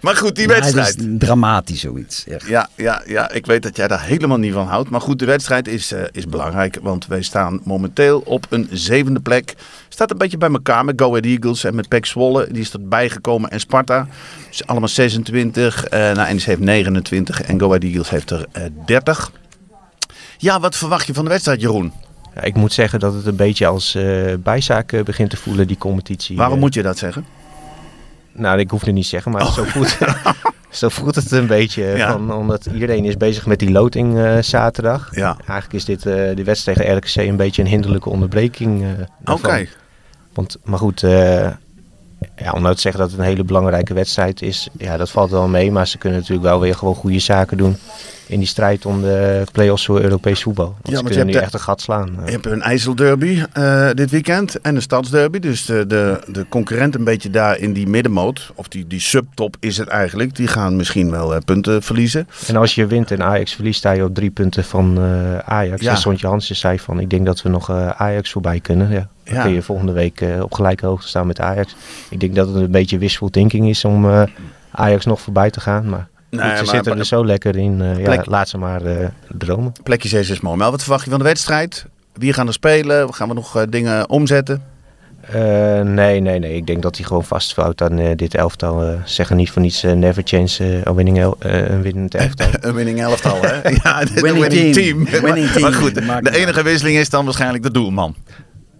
Maar 0.01 0.15
goed, 0.15 0.35
die 0.35 0.47
Nee, 0.47 0.55
wedstrijd. 0.59 0.97
dat 0.97 1.05
is 1.07 1.13
dramatisch 1.17 1.79
zoiets. 1.79 2.23
Echt. 2.27 2.47
Ja, 2.47 2.69
ja, 2.75 3.01
ja, 3.05 3.31
ik 3.31 3.45
weet 3.45 3.63
dat 3.63 3.75
jij 3.75 3.87
daar 3.87 4.01
helemaal 4.03 4.37
niet 4.37 4.53
van 4.53 4.67
houdt. 4.67 4.89
Maar 4.89 5.01
goed, 5.01 5.19
de 5.19 5.25
wedstrijd 5.25 5.67
is, 5.67 5.91
eh, 5.91 6.01
is 6.11 6.25
belangrijk. 6.27 6.77
Want 6.81 7.07
wij 7.07 7.21
staan 7.21 7.61
momenteel 7.63 8.19
op 8.19 8.45
een 8.49 8.67
zevende 8.71 9.19
plek. 9.19 9.53
Staat 9.95 10.11
een 10.11 10.17
beetje 10.17 10.37
bij 10.37 10.49
elkaar 10.49 10.85
met 10.85 11.01
Go 11.01 11.07
Ahead 11.09 11.25
Eagles 11.25 11.63
en 11.63 11.75
met 11.75 11.87
Pek 11.87 12.05
Zwolle. 12.05 12.47
Die 12.51 12.61
is 12.61 12.71
erbij 12.73 13.09
gekomen. 13.09 13.49
En 13.49 13.59
Sparta. 13.59 14.07
Dus 14.49 14.67
allemaal 14.67 14.87
26. 14.89 15.85
eh 15.85 15.99
nou, 15.99 16.33
NEC 16.33 16.41
heeft 16.43 16.59
29. 16.59 17.41
En 17.41 17.59
Go 17.59 17.65
Ahead 17.67 17.83
Eagles 17.83 18.09
heeft 18.09 18.29
er 18.31 18.45
eh 18.51 18.63
30. 18.85 19.31
Ja, 20.37 20.59
wat 20.59 20.75
verwacht 20.75 21.07
je 21.07 21.13
van 21.13 21.23
de 21.23 21.29
wedstrijd, 21.29 21.61
Jeroen? 21.61 21.93
Ja, 22.35 22.41
ik 22.41 22.55
moet 22.55 22.73
zeggen 22.73 22.99
dat 22.99 23.13
het 23.13 23.25
een 23.25 23.35
beetje 23.35 23.65
als 23.67 23.95
eh, 23.95 24.33
bijzaak 24.39 24.91
eh, 24.91 25.03
begint 25.03 25.29
te 25.29 25.37
voelen, 25.37 25.67
die 25.67 25.77
competitie. 25.77 26.37
Waarom 26.37 26.55
Eh, 26.55 26.61
moet 26.61 26.73
je 26.73 26.81
dat 26.83 26.97
zeggen? 26.97 27.25
Nou, 28.33 28.59
ik 28.59 28.69
hoef 28.69 28.81
het 28.85 28.93
niet 28.93 29.03
te 29.03 29.09
zeggen, 29.09 29.31
maar 29.31 29.51
zo, 29.51 29.63
voelt, 29.63 29.97
zo 30.69 30.89
voelt 30.89 31.15
het 31.15 31.31
een 31.31 31.47
beetje. 31.47 31.83
Ja. 31.83 32.11
Van, 32.11 32.33
omdat 32.33 32.65
iedereen 32.73 33.05
is 33.05 33.17
bezig 33.17 33.45
met 33.45 33.59
die 33.59 33.71
loting 33.71 34.17
eh, 34.17 34.37
zaterdag. 34.41 35.09
Ja. 35.15 35.37
Eigenlijk 35.37 35.73
is 35.73 35.85
dit 35.85 36.05
eh, 36.05 36.13
de 36.35 36.43
wedstrijd 36.43 36.77
tegen 36.77 36.97
RKC 36.97 37.15
een 37.15 37.35
beetje 37.37 37.61
een 37.61 37.67
hinderlijke 37.67 38.09
onderbreking. 38.09 38.83
eh, 38.83 39.33
Oké. 39.33 39.67
Want, 40.35 40.57
maar 40.63 40.79
goed, 40.79 41.03
eh, 41.03 41.49
ja, 42.35 42.51
om 42.51 42.61
nou 42.61 42.75
te 42.75 42.81
zeggen 42.81 43.01
dat 43.01 43.09
het 43.11 43.19
een 43.19 43.25
hele 43.25 43.43
belangrijke 43.43 43.93
wedstrijd 43.93 44.41
is, 44.41 44.69
ja, 44.77 44.97
dat 44.97 45.09
valt 45.11 45.31
wel 45.31 45.47
mee. 45.47 45.71
Maar 45.71 45.87
ze 45.87 45.97
kunnen 45.97 46.19
natuurlijk 46.19 46.47
wel 46.47 46.59
weer 46.59 46.75
gewoon 46.75 46.95
goede 46.95 47.19
zaken 47.19 47.57
doen 47.57 47.77
in 48.27 48.39
die 48.39 48.47
strijd 48.47 48.85
om 48.85 49.01
de 49.01 49.43
play-offs 49.51 49.85
voor 49.85 50.01
Europees 50.01 50.41
voetbal. 50.43 50.65
Want 50.65 50.79
Ja, 50.83 50.91
ze 50.95 51.01
je 51.01 51.07
kunnen 51.09 51.25
nu 51.25 51.31
de- 51.31 51.39
echt 51.39 51.53
een 51.53 51.59
gat 51.59 51.81
slaan. 51.81 52.17
Je 52.25 52.31
hebt 52.31 52.45
een 52.45 52.61
IJsselderby 52.61 53.43
eh, 53.53 53.89
dit 53.93 54.11
weekend 54.11 54.61
en 54.61 54.75
een 54.75 54.81
stadsderby. 54.81 55.39
Dus 55.39 55.65
de, 55.65 55.87
de, 55.87 56.19
de 56.27 56.45
concurrent 56.49 56.95
een 56.95 57.03
beetje 57.03 57.29
daar 57.29 57.57
in 57.57 57.73
die 57.73 57.87
middenmoot, 57.87 58.51
of 58.55 58.67
die, 58.67 58.87
die 58.87 58.99
subtop 58.99 59.55
is 59.59 59.77
het 59.77 59.87
eigenlijk, 59.87 60.35
die 60.35 60.47
gaan 60.47 60.75
misschien 60.75 61.11
wel 61.11 61.35
eh, 61.35 61.41
punten 61.45 61.83
verliezen. 61.83 62.27
En 62.47 62.55
als 62.55 62.75
je 62.75 62.85
wint 62.87 63.11
en 63.11 63.23
Ajax 63.23 63.53
verliest, 63.53 63.77
sta 63.79 63.91
je 63.91 64.03
op 64.03 64.15
drie 64.15 64.29
punten 64.31 64.63
van 64.63 64.97
eh, 64.97 65.37
Ajax. 65.37 65.81
Ja. 65.81 65.91
En 65.91 65.97
Sontje 65.97 66.27
Hansen 66.27 66.55
zei 66.55 66.79
van, 66.79 66.99
ik 66.99 67.09
denk 67.09 67.25
dat 67.25 67.41
we 67.41 67.49
nog 67.49 67.69
eh, 67.69 67.89
Ajax 67.89 68.31
voorbij 68.31 68.59
kunnen. 68.59 68.91
Ja. 68.91 69.07
Dan 69.25 69.35
Ja. 69.35 69.41
kun 69.43 69.51
je 69.53 69.61
volgende 69.61 69.91
week 69.91 70.21
eh, 70.21 70.41
op 70.41 70.53
gelijke 70.53 70.85
hoogte 70.85 71.07
staan 71.07 71.27
met 71.27 71.39
Ajax. 71.39 71.75
Ik 72.09 72.19
denk 72.19 72.35
dat 72.35 72.47
het 72.47 72.55
een 72.55 72.71
beetje 72.71 72.97
wishful 72.97 73.29
thinking 73.29 73.69
is 73.69 73.85
om 73.85 74.05
eh, 74.09 74.23
Ajax 74.71 75.05
nog 75.05 75.21
voorbij 75.21 75.49
te 75.49 75.59
gaan. 75.59 75.89
Maar, 75.89 76.07
Nee, 76.29 76.41
ze 76.41 76.63
maar- 76.63 76.65
zitten 76.65 76.97
er 76.99 77.05
zo 77.05 77.25
lekker 77.25 77.57
in. 77.57 77.81
eh, 77.81 77.99
ja, 78.05 78.23
laat 78.25 78.49
ze 78.49 78.57
maar 78.57 78.85
eh, 78.85 79.07
dromen. 79.27 79.71
Plekje 79.83 80.09
6 80.09 80.29
is 80.29 80.39
mooi. 80.41 80.57
Maar 80.57 80.71
wat 80.71 80.81
verwacht 80.81 81.03
je 81.03 81.09
van 81.09 81.19
de 81.19 81.25
wedstrijd? 81.25 81.85
Wie 82.13 82.33
gaan 82.33 82.47
er 82.47 82.53
spelen? 82.53 83.13
Gaan 83.13 83.27
we 83.27 83.33
nog 83.33 83.65
dingen 83.69 84.09
omzetten? 84.09 84.63
Eh, 85.21 85.81
nee, 85.81 86.19
nee, 86.19 86.39
nee. 86.39 86.55
Ik 86.55 86.67
denk 86.67 86.81
dat 86.81 86.95
hij 86.97 87.05
gewoon 87.05 87.23
vastvouwt 87.23 87.81
aan 87.81 88.15
dit 88.15 88.35
elftal. 88.35 88.83
eh 88.83 88.93
zeggen 89.03 89.35
niet 89.35 89.51
voor 89.51 89.61
niets 89.61 89.81
never 89.81 90.21
change 90.25 90.81
eh, 90.83 90.87
a 90.87 90.93
winning 90.93 91.19
el- 91.19 91.35
eh, 91.39 91.69
een 91.69 91.81
winnend 91.81 92.15
elftal. 92.25 92.47
Een 92.59 92.73
winning 92.73 93.01
elftal, 93.01 93.41
hè? 93.41 93.69
ja, 93.83 94.03
Winning 94.13 94.47
winning, 94.47 94.73
team. 94.73 95.05
team. 95.05 95.23
Winning 95.23 95.59
Maar, 95.59 95.73
goed, 95.73 95.95
de 95.95 96.31
enige 96.37 96.63
wisseling 96.63 96.97
is 96.97 97.09
dan 97.09 97.25
waarschijnlijk 97.25 97.63
de 97.63 97.71
doelman. 97.71 98.15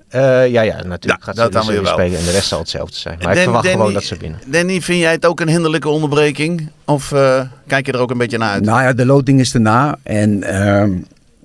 Eh, 0.07 0.21
ja, 0.47 0.61
ja, 0.61 0.75
natuurlijk 0.83 1.03
Ja, 1.03 1.17
gaat 1.25 1.35
dat 1.35 1.45
ze 1.45 1.51
dan 1.59 1.67
weer 1.67 1.81
wel. 1.83 1.93
spelen. 1.93 2.19
En 2.19 2.25
de 2.25 2.31
rest 2.31 2.47
zal 2.47 2.59
hetzelfde 2.59 2.95
zijn. 2.97 3.17
Maar 3.21 3.35
ik 3.37 3.41
verwacht 3.43 3.63
Danny- 3.63 3.79
gewoon 3.79 3.93
dat 3.93 4.03
ze 4.03 4.17
winnen. 4.17 4.39
Danny, 4.47 4.81
vind 4.81 4.99
jij 4.99 5.11
het 5.11 5.25
ook 5.25 5.39
een 5.39 5.49
hinderlijke 5.49 5.89
onderbreking? 5.89 6.69
Of 6.85 7.11
eh, 7.11 7.41
kijk 7.67 7.85
je 7.85 7.91
er 7.91 7.99
ook 7.99 8.11
een 8.11 8.17
beetje 8.17 8.37
naar 8.37 8.51
uit? 8.51 8.63
Nou 8.65 8.81
ja, 8.81 8.93
de 8.93 9.05
loting 9.05 9.39
is 9.39 9.53
erna. 9.53 9.97
En 10.03 10.43
ehm, 10.43 10.91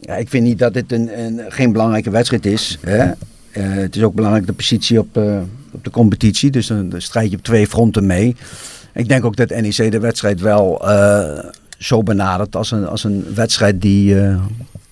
ja, 0.00 0.14
ik 0.16 0.28
vind 0.28 0.44
niet 0.44 0.58
dat 0.58 0.74
dit 0.74 0.92
een, 0.92 1.20
een, 1.20 1.40
geen 1.48 1.72
belangrijke 1.72 2.10
wedstrijd 2.10 2.46
is. 2.46 2.78
Hè? 2.80 2.98
Eh, 3.06 3.12
het 3.52 3.96
is 3.96 4.02
ook 4.02 4.14
belangrijk 4.14 4.46
de 4.46 4.52
positie 4.52 4.98
op, 4.98 5.16
eh, 5.16 5.38
op 5.72 5.84
de 5.84 5.90
competitie. 5.90 6.50
Dus 6.50 6.66
dan, 6.66 6.88
dan 6.88 7.00
strijd 7.00 7.30
je 7.30 7.36
op 7.36 7.42
twee 7.42 7.66
fronten 7.66 8.06
mee. 8.06 8.36
Ik 8.94 9.08
denk 9.08 9.24
ook 9.24 9.36
dat 9.36 9.48
NEC 9.48 9.90
de 9.92 9.98
wedstrijd 10.00 10.40
wel 10.40 10.88
eh, 10.88 11.44
zo 11.78 12.02
benadert 12.02 12.56
als 12.56 12.70
een, 12.70 12.86
als 12.86 13.04
een 13.04 13.26
wedstrijd 13.34 13.80
die, 13.82 14.20
eh, 14.20 14.36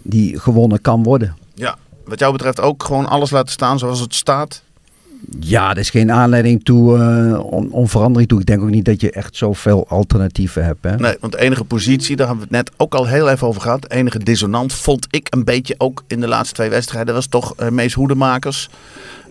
die 0.02 0.38
gewonnen 0.38 0.80
kan 0.80 1.02
worden. 1.02 1.36
Ja, 1.54 1.76
wat 2.08 2.18
jou 2.18 2.32
betreft 2.32 2.60
ook 2.60 2.84
gewoon 2.84 3.06
alles 3.06 3.30
laten 3.30 3.52
staan 3.52 3.78
zoals 3.78 4.00
het 4.00 4.14
staat. 4.14 4.62
Ja, 5.40 5.70
er 5.70 5.78
is 5.78 5.90
geen 5.90 6.12
aanleiding 6.12 6.64
toe, 6.64 6.98
eh, 6.98 7.44
om, 7.44 7.68
om 7.70 7.88
verandering 7.88 8.28
toe. 8.28 8.40
Ik 8.40 8.46
denk 8.46 8.62
ook 8.62 8.70
niet 8.70 8.84
dat 8.84 9.00
je 9.00 9.10
echt 9.10 9.36
zoveel 9.36 9.88
alternatieven 9.88 10.64
hebt. 10.64 10.84
Hè? 10.84 10.96
Nee, 10.96 11.16
want 11.20 11.32
de 11.32 11.40
enige 11.40 11.64
positie, 11.64 12.16
daar 12.16 12.26
hebben 12.26 12.48
we 12.48 12.56
het 12.56 12.66
net 12.66 12.74
ook 12.76 12.94
al 12.94 13.06
heel 13.06 13.28
even 13.28 13.46
over 13.46 13.60
gehad. 13.60 13.82
De 13.82 13.90
enige 13.90 14.18
dissonant 14.18 14.72
vond 14.72 15.06
ik 15.10 15.26
een 15.30 15.44
beetje 15.44 15.74
ook 15.78 16.04
in 16.06 16.20
de 16.20 16.28
laatste 16.28 16.54
twee 16.54 16.70
wedstrijden. 16.70 17.14
was 17.14 17.26
toch 17.26 17.54
eh 17.56 17.68
Mees 17.68 17.94
Hoedemakers. 17.94 18.68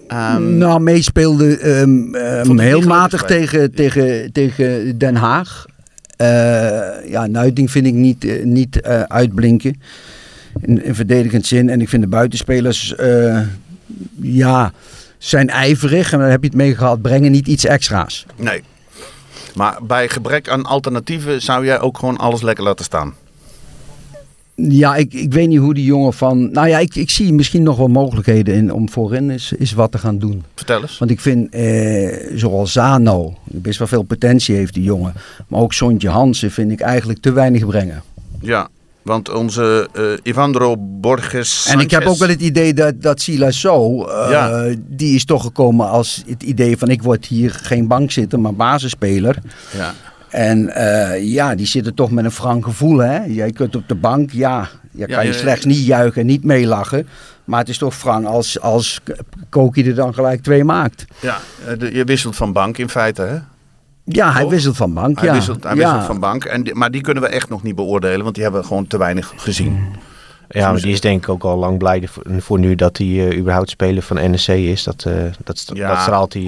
Ehm, 0.08 0.58
nou, 0.58 0.80
meespeelde 0.80 1.58
ehm, 1.58 2.16
ehm, 2.16 2.52
ik 2.52 2.60
heel 2.60 2.82
matig 2.82 3.24
tegen, 3.24 3.76
tegen, 3.76 4.32
tegen 4.32 4.98
Den 4.98 5.16
Haag. 5.16 5.66
Eh, 6.16 7.10
ja, 7.10 7.26
Nuiting 7.26 7.72
vind 7.72 7.86
ik 7.86 7.94
niet, 7.94 8.44
niet 8.46 8.82
uitblinken. 9.08 9.82
In, 10.62 10.84
in 10.84 10.96
verdedigend 10.96 11.46
zin. 11.46 11.70
En 11.70 11.82
ik 11.82 11.90
vind 11.90 12.02
de 12.02 12.10
buitenspelers, 12.10 12.96
eh, 12.96 13.42
ja, 14.22 14.72
zijn 15.18 15.50
ijverig. 15.50 16.14
En 16.14 16.20
daar 16.20 16.30
heb 16.30 16.42
je 16.42 16.48
het 16.48 16.58
mee 16.58 16.76
gehad. 16.76 17.02
Brengen 17.02 17.32
niet 17.32 17.48
iets 17.48 17.66
extra's. 17.66 18.26
Nee. 18.36 18.64
Maar 19.56 19.78
bij 19.84 20.10
gebrek 20.10 20.50
aan 20.50 20.66
alternatieven 20.66 21.42
zou 21.42 21.66
jij 21.66 21.80
ook 21.80 21.98
gewoon 21.98 22.18
alles 22.18 22.42
lekker 22.42 22.64
laten 22.64 22.86
staan. 22.86 23.14
Ja, 24.56 24.96
ik, 24.96 25.14
ik 25.14 25.34
weet 25.34 25.48
niet 25.48 25.60
hoe 25.60 25.74
die 25.74 25.86
jongen 25.86 26.14
van... 26.14 26.52
Nou 26.52 26.68
ja, 26.68 26.80
ik, 26.80 26.96
ik 26.96 27.10
zie 27.10 27.34
misschien 27.34 27.64
nog 27.64 27.78
wel 27.78 27.88
mogelijkheden 27.88 28.56
in 28.56 28.74
om 28.74 28.90
voorin 28.90 29.30
is, 29.30 29.54
is 29.58 29.74
wat 29.74 29.92
te 29.92 29.98
gaan 29.98 30.18
doen. 30.18 30.44
Vertel 30.56 30.82
eens. 30.82 30.98
Want 30.98 31.12
ik 31.12 31.20
vind, 31.20 31.54
eh, 31.54 32.32
zoals 32.36 32.72
Zano, 32.72 33.38
best 33.44 33.80
wel 33.80 33.88
veel 33.88 34.04
potentie 34.04 34.56
heeft 34.56 34.74
die 34.74 34.84
jongen. 34.84 35.14
Maar 35.48 35.60
ook 35.60 35.74
Sontje 35.74 36.10
Hansen 36.10 36.52
vind 36.52 36.72
ik 36.72 36.80
eigenlijk 36.80 37.20
te 37.20 37.32
weinig 37.32 37.66
brengen. 37.66 38.04
Ja, 38.42 38.70
want 39.08 39.30
onze 39.30 39.90
eh 39.94 40.04
Ivandro 40.24 40.76
Borges 40.80 41.66
En 41.70 41.80
ik 41.80 41.92
heb 41.92 42.06
ook 42.06 42.18
wel 42.18 42.30
het 42.30 42.42
idee 42.42 42.74
dat, 42.74 43.02
dat 43.02 43.22
Silas 43.22 43.60
zo, 43.60 44.04
eh, 44.06 44.30
Ja. 44.32 44.74
die 44.88 45.16
is 45.16 45.26
toch 45.26 45.42
gekomen 45.42 45.90
als 45.90 46.24
het 46.28 46.44
idee 46.44 46.78
van 46.78 46.90
ik 46.90 47.04
word 47.04 47.26
hier 47.26 47.52
geen 47.64 47.88
bankzitter, 47.88 48.40
maar 48.40 48.54
basisspeler. 48.54 49.38
Ja. 49.78 49.94
En 50.30 50.70
eh, 50.70 51.24
ja, 51.34 51.56
die 51.56 51.66
zitten 51.68 51.94
toch 51.94 52.12
met 52.12 52.26
een 52.26 52.32
frank 52.32 52.64
gevoel. 52.64 52.98
Hè? 52.98 53.24
Jij 53.26 53.52
kunt 53.52 53.76
op 53.76 53.88
de 53.88 53.96
bank, 53.96 54.32
ja, 54.32 54.70
je 54.92 55.00
Ja, 55.08 55.16
kan 55.16 55.26
je 55.26 55.34
slechts 55.34 55.66
niet 55.66 55.86
juichen, 55.86 56.26
niet 56.26 56.44
meelachen. 56.44 57.08
Maar 57.46 57.60
het 57.60 57.70
is 57.70 57.78
toch 57.78 57.96
frank 57.96 58.26
als, 58.26 58.60
als 58.60 59.00
Koki 59.50 59.88
er 59.88 59.96
dan 59.96 60.14
gelijk 60.14 60.44
twee 60.44 60.64
maakt. 60.64 61.06
Ja, 61.20 61.40
je 61.92 62.04
wisselt 62.04 62.36
van 62.36 62.54
bank 62.54 62.78
in 62.78 62.90
feite, 62.90 63.22
hè? 63.22 63.38
Ja, 64.10 64.32
hij 64.34 64.42
Toch? 64.42 64.52
wisselt 64.52 64.76
van 64.78 64.94
bank. 64.94 65.20
Hij 65.20 65.28
ja. 65.28 65.34
wisselt, 65.34 65.64
hij 65.64 65.76
ja. 65.76 65.82
wisselt 65.84 66.04
van 66.06 66.20
bank. 66.20 66.44
En 66.46 66.64
die- 66.64 66.74
maar 66.76 66.92
die 66.92 67.02
kunnen 67.02 67.24
we 67.24 67.30
echt 67.30 67.50
nog 67.50 67.64
niet 67.64 67.76
beoordelen, 67.76 68.22
want 68.24 68.34
die 68.34 68.44
hebben 68.44 68.62
we 68.62 68.68
gewoon 68.68 68.88
te 68.88 68.98
weinig 68.98 69.34
gezien. 69.38 69.86
Ja, 70.50 70.72
maar 70.72 70.82
die 70.82 70.92
is 70.92 71.02
denk 71.02 71.24
ik 71.24 71.30
ook 71.30 71.44
al 71.44 71.58
lang 71.58 71.78
blij 71.78 72.08
voor, 72.08 72.24
voor 72.40 72.60
nu 72.60 72.76
dat 72.76 72.98
hij 72.98 73.08
eh, 73.30 73.38
überhaupt 73.38 73.70
speler 73.70 74.04
van 74.04 74.16
NEC 74.32 74.48
is. 74.48 74.84
Dat, 74.84 75.04
eh, 75.08 75.14
dat, 75.44 75.58
st- 75.58 75.72
Ja. 75.74 75.88
dat 75.90 76.00
straalt 76.02 76.34
hij 76.34 76.44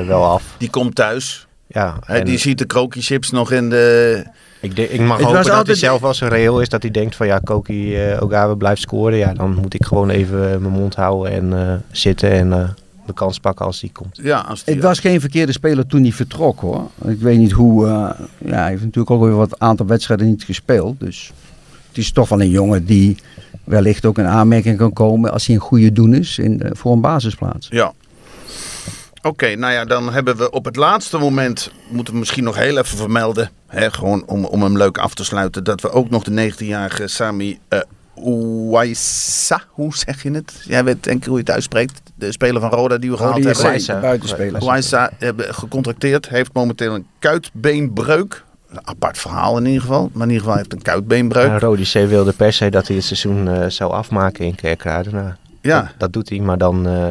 eh, 0.00 0.06
wel 0.06 0.24
af. 0.24 0.42
Die 0.58 0.70
komt 0.70 0.94
thuis. 0.94 1.46
Ja, 1.66 1.96
Hè, 2.04 2.18
en 2.18 2.24
die 2.24 2.38
ziet 2.38 2.58
de 2.58 2.64
krookjeschips 2.64 3.30
nog 3.30 3.50
in 3.52 3.70
de... 3.70 4.24
ik, 4.60 4.76
denk- 4.76 4.88
ik 4.88 5.00
mag 5.00 5.16
Het 5.16 5.26
hopen 5.26 5.42
dat 5.42 5.48
altijd- 5.50 5.66
hij 5.66 5.76
zelf 5.76 6.00
wel 6.00 6.14
zo 6.14 6.26
reëel 6.26 6.60
is. 6.60 6.68
Dat 6.68 6.82
hij 6.82 6.90
denkt 6.90 7.16
van 7.16 7.26
ja, 7.26 7.38
Koki 7.38 7.96
eh 7.96 8.22
Ogawa 8.22 8.54
blijft 8.54 8.80
scoren. 8.80 9.18
Ja, 9.18 9.32
dan 9.32 9.54
moet 9.54 9.74
ik 9.74 9.84
gewoon 9.84 10.10
even 10.10 10.38
mijn 10.40 10.72
mond 10.72 10.94
houden 10.94 11.32
en 11.32 11.68
eh, 11.68 11.74
zitten 11.90 12.30
en 12.30 12.52
eh, 12.52 12.68
de 13.06 13.12
kans 13.12 13.38
pakken 13.38 13.66
als 13.66 13.80
die 13.80 13.92
komt. 13.92 14.18
Ja, 14.22 14.38
als 14.38 14.64
die, 14.64 14.74
Het 14.74 14.82
was 14.82 14.98
geen 14.98 15.20
verkeerde 15.20 15.52
speler 15.52 15.86
toen 15.86 16.02
hij 16.02 16.12
vertrok 16.12 16.60
hoor. 16.60 16.90
Ik 17.04 17.20
weet 17.20 17.38
niet 17.38 17.52
hoe. 17.52 17.86
eh, 17.86 17.92
ja, 18.38 18.56
hij 18.56 18.68
heeft 18.68 18.82
natuurlijk 18.82 19.10
ook 19.10 19.22
weer 19.22 19.36
wat 19.36 19.58
aantal 19.58 19.86
wedstrijden 19.86 20.26
niet 20.26 20.44
gespeeld. 20.44 21.00
Dus 21.00 21.32
het 21.88 21.98
is 21.98 22.12
toch 22.12 22.28
wel 22.28 22.40
een 22.40 22.50
jongen 22.50 22.84
die 22.84 23.16
wellicht 23.64 24.04
ook 24.04 24.18
in 24.18 24.26
aanmerking 24.26 24.76
kan 24.78 24.92
komen 24.92 25.32
als 25.32 25.46
hij 25.46 25.54
een 25.54 25.60
goede 25.60 25.92
doen 25.92 26.14
is 26.14 26.38
in, 26.38 26.62
voor 26.72 26.92
een 26.92 27.00
basisplaats. 27.00 27.68
Ja. 27.70 27.92
Oké, 29.22 29.54
nou 29.54 29.72
ja, 29.72 29.84
dan 29.84 30.12
hebben 30.12 30.36
we 30.36 30.50
op 30.50 30.64
het 30.64 30.76
laatste 30.76 31.18
moment, 31.18 31.70
moeten 31.90 32.12
we 32.12 32.18
misschien 32.18 32.44
nog 32.44 32.56
heel 32.56 32.78
even 32.78 32.96
vermelden, 32.98 33.50
hè, 33.66 33.90
gewoon 33.90 34.22
om, 34.26 34.44
om 34.44 34.62
hem 34.62 34.76
leuk 34.76 34.98
af 34.98 35.14
te 35.14 35.24
sluiten, 35.24 35.64
dat 35.64 35.80
we 35.80 35.90
ook 35.90 36.10
nog 36.10 36.22
de 36.22 36.52
19-jarige 36.52 37.08
Sami 37.08 37.58
eh 37.68 37.78
Ouaissa, 38.16 39.62
hoe 39.68 39.96
zeg 39.96 40.22
je 40.22 40.30
het? 40.30 40.52
Jij 40.64 40.84
weet 40.84 41.04
denk 41.04 41.16
ik 41.18 41.24
hoe 41.24 41.34
je 41.34 41.40
het 41.40 41.50
uitspreekt, 41.50 42.00
de 42.14 42.32
speler 42.32 42.60
van 42.60 42.70
Roda 42.70 42.98
die 42.98 43.10
we 43.10 43.16
gehaald 43.16 43.34
die 43.36 43.44
is 43.44 43.50
hebben. 43.50 43.66
Ouaissa. 43.70 44.00
buitenspeler. 44.00 44.60
Ouaissa 44.60 45.10
hebben 45.18 45.54
gecontracteerd, 45.54 46.28
heeft 46.28 46.50
momenteel 46.52 46.94
een 46.94 47.06
kuitbeenbreuk. 47.18 48.44
Een 48.70 48.80
apart 48.86 49.18
verhaal 49.18 49.56
in 49.58 49.66
ieder 49.66 49.80
geval, 49.80 50.10
maar 50.12 50.22
in 50.22 50.28
ieder 50.32 50.42
geval 50.42 50.56
heeft 50.58 50.72
een 50.72 50.82
kuitbeenbreuk. 50.82 51.48
En 51.50 51.58
Rodi 51.60 51.82
C 51.84 51.92
wilde 51.92 52.32
per 52.32 52.52
se 52.52 52.70
dat 52.70 52.86
hij 52.86 52.96
het 52.96 53.04
seizoen 53.04 53.48
eh, 53.48 53.68
zou 53.68 53.92
afmaken 53.92 54.44
in 54.44 54.54
Kerkrade. 54.54 55.10
Nou, 55.10 55.30
Ja. 55.60 55.80
dat, 55.80 55.90
dat 55.98 56.12
doet 56.12 56.28
hij, 56.28 56.38
maar 56.38 56.58
dan... 56.58 56.86
eh, 56.86 57.06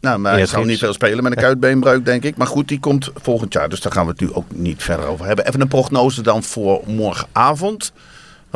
Nou, 0.00 0.18
maar 0.18 0.32
hij 0.32 0.46
zal 0.46 0.58
gips. 0.58 0.70
niet 0.70 0.78
veel 0.78 0.92
spelen 0.92 1.22
met 1.22 1.32
een 1.36 1.42
kuitbeenbreuk, 1.48 2.04
denk 2.04 2.22
ik. 2.24 2.36
Maar 2.36 2.46
goed, 2.46 2.68
die 2.68 2.80
komt 2.80 3.10
volgend 3.14 3.52
jaar. 3.52 3.68
Dus 3.68 3.80
daar 3.80 3.92
gaan 3.92 4.04
we 4.04 4.10
het 4.10 4.20
nu 4.20 4.32
ook 4.32 4.44
niet 4.54 4.82
verder 4.82 5.06
over 5.06 5.26
hebben. 5.26 5.46
Even 5.46 5.60
een 5.60 5.68
prognose 5.68 6.22
dan 6.22 6.42
voor 6.42 6.82
morgenavond. 6.86 7.92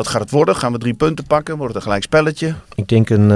Wat 0.01 0.09
gaat 0.09 0.21
het 0.21 0.31
worden? 0.31 0.57
Gaan 0.57 0.73
we 0.73 0.79
drie 0.79 0.95
punten 0.95 1.25
pakken? 1.25 1.57
Wordt 1.57 1.69
het 1.75 1.77
een 1.77 1.89
gelijk 1.89 2.03
spelletje? 2.03 2.55
ik 2.75 2.89
denk 2.89 3.11
een 3.11 3.31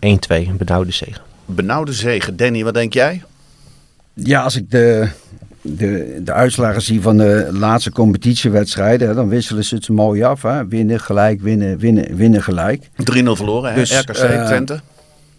eh 0.00 0.44
1-2, 0.44 0.48
een 0.48 0.56
benauwde 0.56 0.92
zege. 0.92 1.20
Benauwde 1.44 1.92
zegen. 1.92 2.36
Danny, 2.36 2.64
wat 2.64 2.74
denk 2.74 2.92
jij? 2.92 3.22
Ja, 4.14 4.42
als 4.42 4.56
ik 4.56 4.70
de, 4.70 5.08
de, 5.62 6.20
de 6.24 6.32
uitslagen 6.32 6.82
zie 6.82 7.00
van 7.00 7.16
de 7.16 7.48
laatste 7.52 7.90
competitiewedstrijden, 7.90 9.08
hè, 9.08 9.14
dan 9.14 9.28
wisselen 9.28 9.64
ze 9.64 9.74
het 9.74 9.88
mooi 9.88 10.22
af. 10.22 10.42
Hè? 10.42 10.66
Winnen, 10.66 11.00
gelijk, 11.00 11.40
winnen, 11.40 11.78
winnen, 11.78 12.16
winnen, 12.16 12.42
gelijk. 12.42 12.84
3-0 12.84 12.86
verloren, 13.32 13.70
hè? 13.70 13.76
Dus, 13.76 14.00
RKC, 14.00 14.08
eh, 14.08 14.46
Twente. 14.46 14.80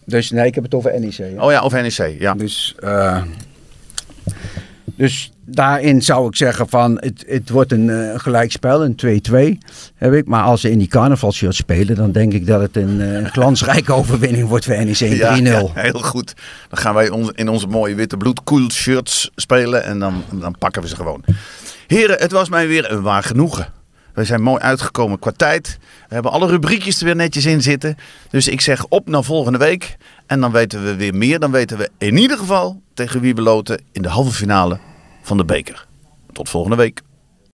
Dus 0.05 0.31
nee, 0.31 0.45
ik 0.45 0.55
heb 0.55 0.63
het 0.63 0.73
over 0.73 0.99
NEC. 0.99 1.17
hè. 1.17 1.33
Oh 1.37 1.51
ja, 1.51 1.63
of 1.63 1.73
NEC, 1.73 2.19
ja. 2.19 2.33
Dus 2.33 2.75
eh, 2.79 3.21
Dus 4.97 5.31
daarin 5.45 6.01
zou 6.01 6.27
ik 6.27 6.35
zeggen 6.35 6.69
van 6.69 6.97
het, 6.99 7.23
het 7.27 7.49
wordt 7.49 7.71
een 7.71 7.87
uh, 7.87 8.19
gelijkspel, 8.19 8.83
een 8.83 9.21
2-2 9.61 9.67
heb 9.95 10.13
ik. 10.13 10.27
Maar 10.27 10.43
als 10.43 10.61
ze 10.61 10.71
in 10.71 10.77
die 10.77 10.87
carnavalshirt 10.87 11.55
spelen, 11.55 11.95
dan 11.95 12.11
denk 12.11 12.33
ik 12.33 12.45
dat 12.45 12.61
het 12.61 12.75
een 12.75 12.99
uh, 12.99 13.25
glansrijke 13.25 13.93
overwinning 13.99 14.47
wordt 14.47 14.65
voor 14.65 14.85
NEC 14.85 14.95
3-0. 14.95 15.17
Ja, 15.17 15.35
ja, 15.35 15.65
heel 15.73 16.01
goed. 16.01 16.33
Dan 16.69 16.77
gaan 16.77 16.93
wij 16.93 17.11
in 17.35 17.49
onze 17.49 17.67
mooie 17.67 17.95
witte 17.95 18.17
bloedkoel 18.17 18.71
shirts 18.71 19.31
spelen 19.35 19.83
en 19.83 19.99
dan, 19.99 20.23
dan 20.31 20.57
pakken 20.57 20.81
we 20.81 20.87
ze 20.87 20.95
gewoon. 20.95 21.23
Heren, 21.87 22.19
het 22.19 22.31
was 22.31 22.49
mij 22.49 22.67
weer 22.67 22.91
een 22.91 23.01
waar 23.01 23.23
genoegen. 23.23 23.75
We 24.13 24.23
zijn 24.23 24.41
mooi 24.41 24.61
uitgekomen 24.61 25.19
qua 25.19 25.31
tijd. 25.35 25.77
We 26.07 26.13
hebben 26.13 26.31
alle 26.31 26.47
rubriekjes 26.47 26.99
er 26.99 27.05
weer 27.05 27.15
netjes 27.15 27.45
in 27.45 27.61
zitten. 27.61 27.97
Dus 28.29 28.47
ik 28.47 28.61
zeg 28.61 28.85
op 28.85 29.09
naar 29.09 29.23
volgende 29.23 29.57
week. 29.57 29.97
En 30.25 30.39
dan 30.39 30.51
weten 30.51 30.83
we 30.83 30.95
weer 30.95 31.15
meer. 31.15 31.39
Dan 31.39 31.51
weten 31.51 31.77
we 31.77 31.89
in 31.97 32.17
ieder 32.17 32.37
geval 32.37 32.81
tegen 32.93 33.21
wie 33.21 33.35
we 33.35 33.41
loten 33.41 33.81
in 33.91 34.01
de 34.01 34.09
halve 34.09 34.31
finale 34.31 34.79
van 35.27 35.37
de 35.37 35.45
beker. 35.45 35.87
Tot 36.31 36.49
volgende 36.49 36.75
week. 36.75 37.01